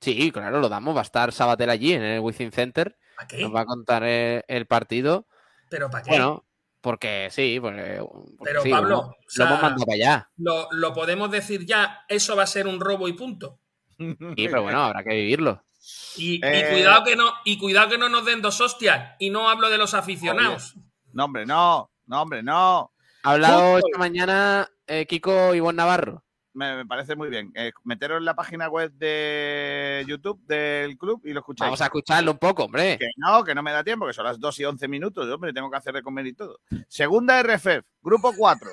[0.00, 0.94] Sí, claro, lo damos.
[0.94, 2.96] Va a estar Sabatel allí en el Wizzing Center.
[3.16, 3.42] ¿Para qué?
[3.42, 5.26] Nos va a contar eh, el partido.
[5.68, 6.10] ¿Pero para qué?
[6.10, 6.44] Bueno,
[6.80, 10.30] porque sí, porque, porque Pero, sí, Pablo, lo, o lo sea, hemos mandado para allá.
[10.36, 13.60] Lo, lo podemos decir ya, eso va a ser un robo y punto.
[13.98, 15.62] Sí, pero bueno, habrá que vivirlo.
[16.16, 19.16] Y, y Eh, cuidado que no, y cuidado que no nos den dos hostias.
[19.18, 20.74] Y no hablo de los aficionados.
[21.12, 21.90] No, hombre, no.
[22.06, 22.92] No, hombre, no.
[23.22, 26.24] Ha hablado esta mañana eh, Kiko Ivonne Navarro.
[26.52, 27.52] Me, me parece muy bien.
[27.54, 31.68] Eh, meteros en la página web de YouTube del club y lo escucháis.
[31.68, 32.98] Vamos a escucharlo un poco, hombre.
[32.98, 35.52] Que no, que no me da tiempo, que son las 2 y 11 minutos, hombre,
[35.52, 36.60] tengo que hacer de comer y todo.
[36.88, 38.68] Segunda RFF, grupo 4.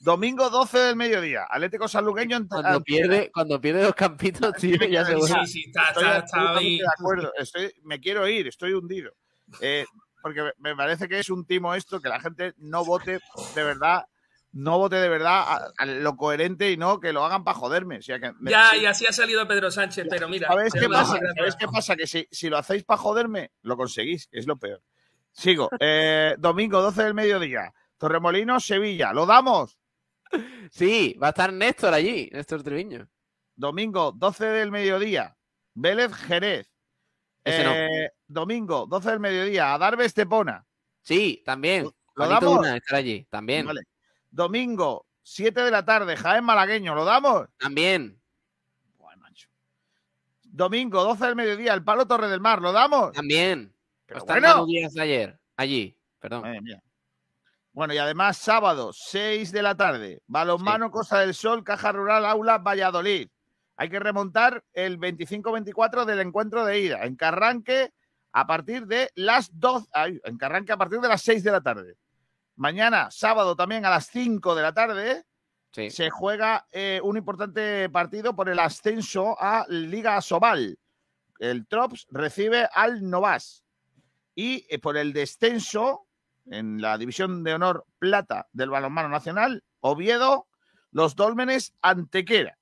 [0.00, 1.46] Domingo 12 del mediodía.
[1.50, 5.88] Atlético Sanluqueño en Cuando pierde, cuando pierde los campitos, tío, ya se Sí, sí, está,
[5.88, 6.78] Estoy está, está ahí.
[6.78, 7.32] de acuerdo.
[7.36, 9.12] Estoy, me quiero ir, estoy hundido.
[9.60, 9.84] Eh,
[10.22, 13.20] porque me parece que es un timo esto, que la gente no vote
[13.54, 14.04] de verdad,
[14.52, 17.98] no vote de verdad a, a lo coherente y no que lo hagan para joderme.
[17.98, 20.48] O sea, que me- Ya, sí, y así ha salido Pedro Sánchez, pero mira.
[20.48, 21.12] ¿Sabéis te qué pasa?
[21.14, 21.58] decir una ¿Sabéis cosa.
[21.66, 21.96] qué pasa?
[21.96, 24.82] Que si, si lo hacéis para joderme, lo conseguís, es lo peor.
[25.32, 25.68] Sigo.
[25.78, 27.72] Eh, domingo 12 del mediodía.
[27.98, 29.12] Torremolinos, Sevilla.
[29.12, 29.78] ¿Lo damos?
[30.70, 33.08] Sí, va a estar Néstor allí, Néstor Treviño.
[33.56, 35.36] Domingo 12 del mediodía.
[35.74, 36.70] Vélez, Jerez.
[37.44, 37.52] No.
[37.72, 39.72] Eh, Domingo 12 del mediodía.
[39.74, 40.66] Adarve, Estepona.
[41.00, 41.84] Sí, también.
[41.84, 42.56] ¿Lo Juanito damos?
[42.58, 43.64] Duna estará allí, también.
[43.66, 43.80] Vale.
[44.30, 46.16] Domingo 7 de la tarde.
[46.16, 46.94] Jaén, Malagueño.
[46.94, 47.48] ¿Lo damos?
[47.58, 48.18] También.
[50.42, 51.74] Domingo 12 del mediodía.
[51.74, 52.60] El Palo Torre del Mar.
[52.60, 53.12] ¿Lo damos?
[53.12, 53.72] También.
[54.06, 54.66] Pero Va a estar bueno.
[54.66, 55.96] Díaz ayer, allí.
[56.18, 56.42] Perdón.
[56.42, 56.82] Madre mía.
[57.72, 62.58] Bueno, y además sábado, 6 de la tarde, balonmano Costa del Sol, Caja Rural Aula
[62.58, 63.28] Valladolid.
[63.76, 67.92] Hay que remontar el 25-24 del encuentro de ida, en Carranque
[68.32, 71.60] a partir de las 12, ay, en Carranque a partir de las 6 de la
[71.60, 71.94] tarde.
[72.58, 75.24] Mañana, sábado también a las 5 de la tarde,
[75.70, 75.90] Sí.
[75.90, 80.76] se juega eh, un importante partido por el ascenso a Liga Sobal.
[81.38, 83.64] El Trops recibe al Novas.
[84.34, 86.06] Y eh, por el descenso
[86.46, 90.48] en la división de honor plata del balonmano nacional, Oviedo,
[90.90, 92.57] los Dólmenes, Antequera.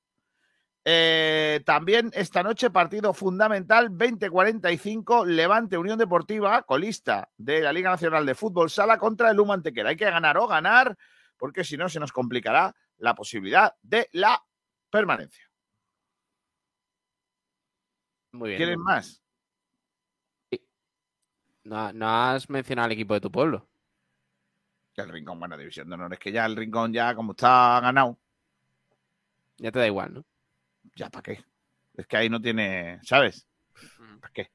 [0.88, 8.24] Eh, también esta noche partido fundamental 2045 Levante Unión Deportiva, colista de la Liga Nacional
[8.24, 9.88] de Fútbol Sala contra el Humo Antequera.
[9.88, 10.96] Hay que ganar o ganar
[11.36, 14.40] porque si no se nos complicará la posibilidad de la
[14.88, 15.50] permanencia.
[18.30, 18.58] Muy bien.
[18.58, 19.20] ¿Quieren más?
[21.64, 23.66] No, no has mencionado al equipo de tu pueblo.
[24.94, 26.12] El Rincón, buena división de honor.
[26.12, 28.16] Es que ya el Rincón ya como está ganado,
[29.58, 30.24] Ya te da igual, ¿no?
[30.96, 31.44] Ya para qué.
[31.94, 33.46] Es que ahí no tiene, ¿sabes?
[34.20, 34.50] ¿Para qué?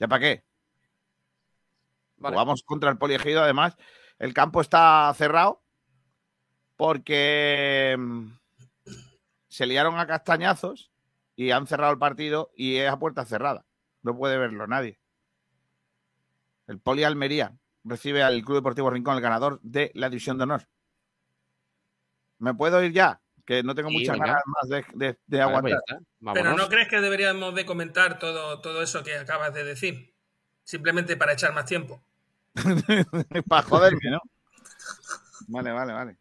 [0.00, 0.44] ¿Ya para qué?
[2.16, 2.34] Vale.
[2.34, 3.76] Jugamos contra el Poliegido, además.
[4.18, 5.62] El campo está cerrado
[6.76, 8.32] porque mm,
[9.48, 10.90] se liaron a castañazos
[11.36, 13.66] y han cerrado el partido y es a puerta cerrada.
[14.02, 14.98] No puede verlo nadie.
[16.66, 20.68] El Poli Almería recibe al Club Deportivo Rincón, el ganador de la división de honor.
[22.38, 23.20] ¿Me puedo ir ya?
[23.44, 24.26] Que no tengo Sí, muchas venga.
[24.26, 25.80] ganas más de, de- de Vale, aguantar.
[25.88, 26.32] pues está.
[26.32, 26.56] Pero.
[26.56, 30.14] ¿no crees que deberíamos de comentar todo, todo eso que acabas de decir?
[30.64, 32.02] Simplemente para echar más tiempo.
[33.48, 34.20] Para joderme, ¿no?
[35.48, 36.16] Vale, vale, vale.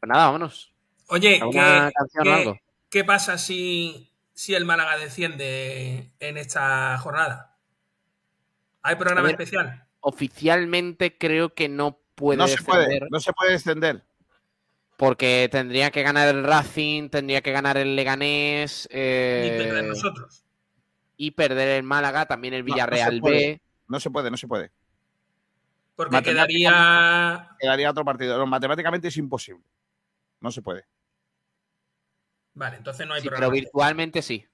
[0.00, 0.72] Pues nada, vámonos.
[1.08, 2.58] Oye, ¿Alguna ¿qué, canción o qué- algo?
[2.90, 7.56] qué pasa si, si el Málaga desciende en esta jornada?
[8.82, 9.86] ¿Hay programa ver, especial?
[10.00, 14.04] Oficialmente creo que no puede No se puede, no se puede descender.
[14.96, 20.44] Porque tendría que ganar el Racing, tendría que ganar el Leganés Ni eh, perder nosotros.
[21.16, 23.34] y perder el Málaga, también el No, no Villarreal puede.
[23.36, 23.60] B.
[23.88, 24.70] No se puede, no se puede.
[25.96, 27.50] Porque quedaría.
[27.60, 28.36] Quedaría otro partido.
[28.38, 29.62] No, matemáticamente es imposible.
[30.40, 30.84] No se puede.
[32.54, 33.54] Vale, entonces no hay Sí, pero programa.
[33.54, 34.44] virtualmente sí.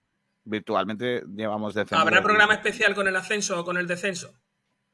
[0.44, 2.00] Virtualmente llevamos descendido.
[2.00, 4.32] ¿Habrá programa especial con el ascenso o con el descenso?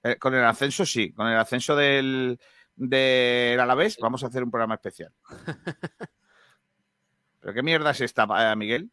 [0.02, 1.12] Eh, con el ascenso sí.
[1.12, 2.38] Con el ascenso del,
[2.76, 5.12] del Alavés vamos a hacer un programa especial.
[7.40, 8.90] ¿Pero qué mierda es esta, eh, Miguel?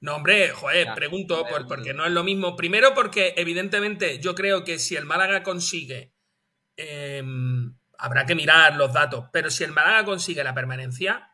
[0.00, 2.54] No, hombre, joder, pregunto, por- porque no es lo mismo.
[2.56, 6.12] Primero, porque evidentemente yo creo que si el Málaga consigue,
[6.76, 7.22] eh,
[7.98, 11.30] habrá que mirar los datos, pero si el Málaga consigue la permanencia,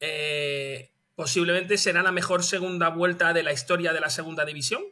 [0.00, 4.82] eh, posiblemente será la mejor segunda vuelta de la historia de la segunda división.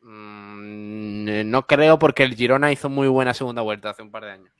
[0.00, 4.30] Mm, no creo porque el Girona hizo muy buena segunda vuelta hace un par de
[4.32, 4.52] años.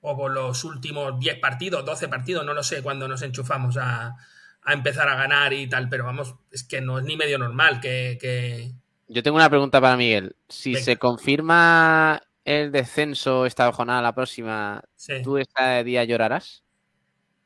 [0.00, 4.14] O por los últimos 10 partidos, 12 partidos, no lo sé, cuando nos enchufamos a,
[4.62, 7.80] a empezar a ganar y tal, pero vamos, es que no es ni medio normal
[7.80, 8.18] que...
[8.20, 8.72] que-
[9.08, 10.36] Yo tengo una pregunta para Miguel.
[10.48, 10.84] Si Venga.
[10.84, 15.22] se confirma el descenso esta jornada, la próxima, Sí.
[15.22, 16.62] ¿tú ese día llorarás?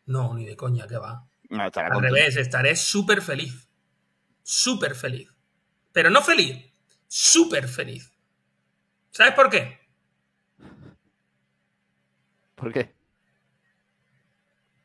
[0.06, 1.26] No, ni de coña, que va.
[1.50, 3.68] No, Al revés, estaré súper feliz.
[4.42, 5.30] Súper feliz.
[5.92, 6.72] Pero no feliz,
[7.08, 8.12] súper feliz.
[9.10, 9.80] ¿Sabes por qué?
[12.54, 12.94] ¿Por qué?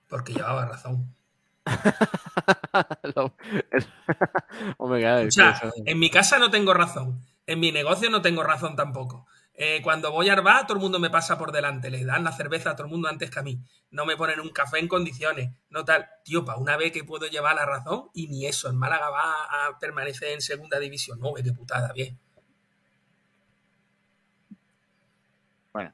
[0.07, 1.15] Porque llevaba razón.
[3.03, 3.35] Claro,
[4.79, 7.21] O sea, en mi casa no tengo razón.
[7.45, 9.27] En mi negocio no tengo razón tampoco.
[9.55, 11.89] Eh, cuando voy a Arba, todo el mundo me pasa por delante.
[11.91, 13.59] Le dan la cerveza a todo el mundo antes que a mí.
[13.91, 15.51] No me ponen un café en condiciones.
[15.69, 16.07] No tal.
[16.23, 18.67] Tío, para una vez que puedo llevar la razón y ni eso.
[18.67, 21.19] El Málaga va a permanecer en segunda división.
[21.19, 22.17] No, ve qué putada, bien.
[25.71, 25.91] Bueno.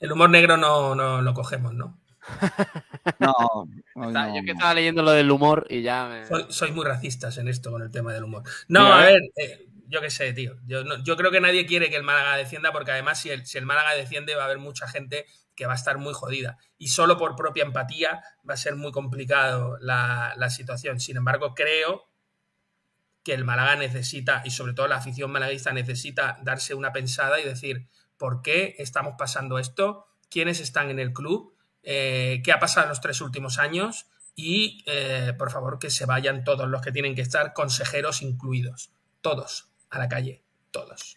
[0.00, 1.98] El humor negro no, no lo cogemos, ¿no?
[3.18, 3.34] No,
[3.96, 6.26] no, Está- no, yo que estaba leyendo lo del humor y ya me...
[6.26, 8.42] Soy- sois muy racistas en esto con el tema del humor.
[8.68, 9.12] No, Mira, a eh.
[9.14, 10.56] ver, eh, yo qué sé, tío.
[10.64, 14.34] Yo, creo que nadie quiere que el Málaga descienda porque además si el, Málaga desciende
[14.34, 16.56] va a haber mucha gente que va a estar muy jodida.
[16.78, 20.98] Y solo por propia empatía va a ser muy complicado la, la situación.
[20.98, 22.08] Sin embargo, creo
[23.22, 27.44] que el Málaga necesita, y sobre todo la afición malaguista necesita darse una pensada y
[27.44, 27.86] decir,
[28.16, 30.06] ¿por qué estamos pasando esto?
[30.30, 31.54] ¿Quiénes están en el club?
[31.82, 34.06] Eh, ¿Qué ha pasado en los tres últimos años?
[34.34, 38.90] Y, eh, por favor, que se vayan todos los que tienen que estar, consejeros incluidos.
[39.20, 40.42] Todos, a la calle.
[40.70, 41.16] Todos.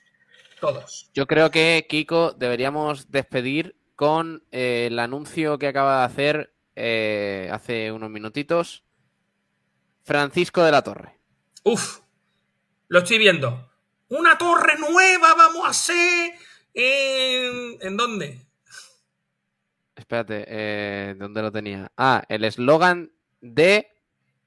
[0.60, 1.10] Todos.
[1.14, 7.50] Yo creo que, Kiko, deberíamos despedir con eh, el anuncio que acaba de hacer eh,
[7.52, 8.84] hace unos minutitos
[10.04, 11.18] Francisco de la Torre.
[11.64, 12.02] Uf,
[12.90, 13.72] lo estoy viendo.
[14.10, 16.34] Una torre nueva vamos a hacer.
[16.74, 18.46] ¿En, ¿en dónde?
[19.96, 21.92] Espérate, eh, ¿dónde lo tenía?
[21.98, 23.95] Ah, el eslogan de...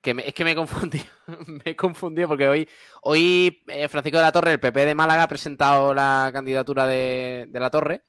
[0.01, 1.05] Que me- es que me he confundido,
[1.47, 2.69] me he confundido porque hoy,
[3.03, 7.47] hoy eh, Francisco de la Torre, el PP de Málaga, ha presentado la candidatura de,
[7.49, 8.05] de la Torre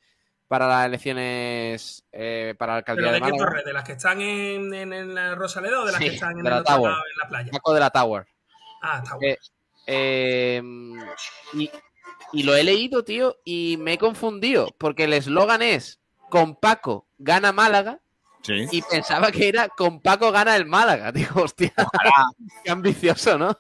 [0.48, 3.46] para las elecciones eh, para la alcaldía ¿Pero de de qué Málaga.
[3.52, 3.64] torre?
[3.64, 6.32] ¿De las que están en, en, en la Rosaleda o de las Sí, que están
[6.38, 6.92] en de el la otro Tower.
[6.92, 7.52] lado, en la playa?
[7.52, 8.28] Paco de la Tower.
[8.82, 9.20] Ah, bueno.
[9.28, 9.38] Eh,
[9.88, 10.62] eh,
[11.54, 11.72] y,
[12.34, 17.08] y lo he leído, tío, y me he confundido, porque el eslogan es con Paco
[17.18, 18.00] gana Málaga,
[18.42, 18.68] Sí.
[18.72, 21.12] y pensaba que era con Paco gana el Málaga.
[21.14, 21.74] Digo, hostia,
[22.64, 23.58] qué ambicioso, ¿no?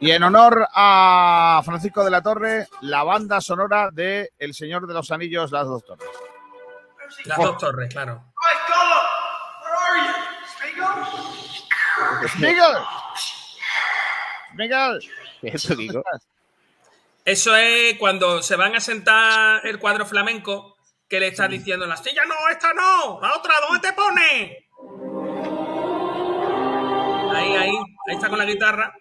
[0.00, 4.94] Y en honor a Francisco de la Torre, la banda sonora de El Señor de
[4.94, 6.08] los Anillos, Las Dos Torres.
[7.24, 8.24] Las dos torres, claro.
[12.38, 12.76] ¡Miguel!
[14.54, 15.00] ¡Miguel!
[15.40, 16.02] ¿Qué es esto, Kiko?
[17.24, 20.73] Eso es cuando se van a sentar el cuadro flamenco
[21.08, 24.68] que le estás diciendo la silla, no, esta no, la otra, ¿dónde te pone?
[27.36, 28.94] Ahí, ahí, ahí está con la guitarra.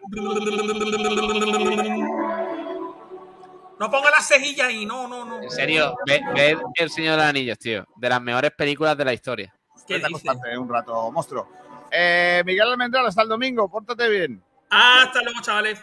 [3.79, 5.41] No ponga la cejilla ahí, no, no, no.
[5.41, 7.85] En serio, ve, ve El Señor de los Anillos, tío.
[7.95, 9.53] De las mejores películas de la historia.
[9.87, 10.57] ¿Qué Está dice?
[10.57, 11.49] un rato, monstruo.
[11.91, 14.43] Eh, Miguel Almendral, hasta el domingo, pórtate bien.
[14.69, 15.79] Hasta luego, chavales.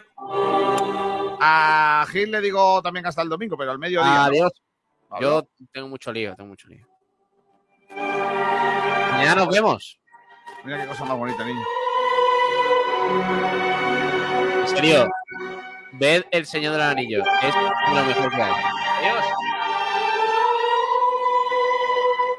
[1.40, 4.24] A Gil le digo también hasta el domingo, pero al mediodía.
[4.24, 4.50] Adiós.
[5.18, 6.86] Yo tengo mucho lío, tengo mucho lío.
[7.96, 10.00] Mañana nos vemos.
[10.64, 11.64] Mira qué cosa más bonita, niño.
[14.60, 15.10] En serio,
[15.92, 17.26] ved El Señor de los Anillos.
[17.42, 18.52] Es lo mejor que hay.
[19.00, 19.24] Adiós.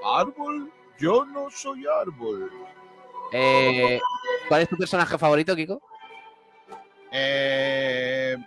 [0.05, 2.51] Árbol, yo no soy árbol.
[3.33, 3.99] Eh,
[4.47, 5.81] ¿Cuál es tu personaje favorito, Kiko?
[7.11, 8.37] Eh,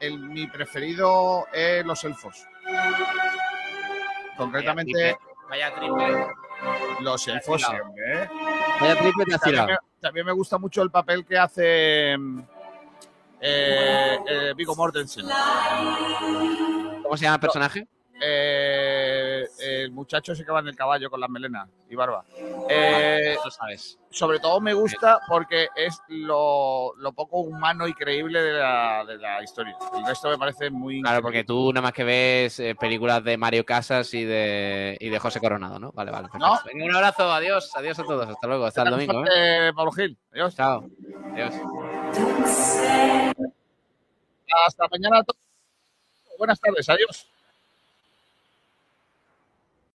[0.00, 2.46] el, mi preferido es los elfos.
[4.36, 5.16] Concretamente,
[5.48, 6.26] Vaya triple.
[7.00, 8.28] los elfos siempre, ¿eh?
[8.80, 12.40] Vaya triple te has También me, también me gusta mucho el papel que hace mm,
[13.40, 15.26] eh, eh, Viggo Mortensen.
[17.02, 17.86] ¿Cómo se llama el personaje?
[18.20, 18.81] Eh,
[19.62, 22.24] el muchacho ese que va en el caballo con las melenas y barba.
[22.68, 23.98] Eh, Lo sabes.
[24.10, 29.18] sobre todo me gusta porque es lo, lo poco humano y creíble de la, de
[29.18, 29.76] la historia.
[29.96, 31.02] El resto me parece muy...
[31.02, 35.08] Claro, porque tú nada más que ves eh, películas de Mario Casas y de, y
[35.08, 35.92] de José Coronado, ¿no?
[35.92, 36.28] Vale, vale.
[36.28, 36.46] perfecto.
[36.46, 36.60] ¿No?
[36.64, 39.24] Venga, un abrazo, adiós, adiós a todos, hasta luego, hasta el domingo.
[39.26, 39.68] ¿eh?
[39.68, 40.16] Eh, Pablo Gil.
[40.32, 40.56] Adiós.
[40.56, 40.84] Chao.
[41.32, 41.54] Adiós.
[44.66, 45.40] Hasta mañana a todos.
[46.38, 46.88] Buenas tardes.
[46.88, 47.31] Adiós.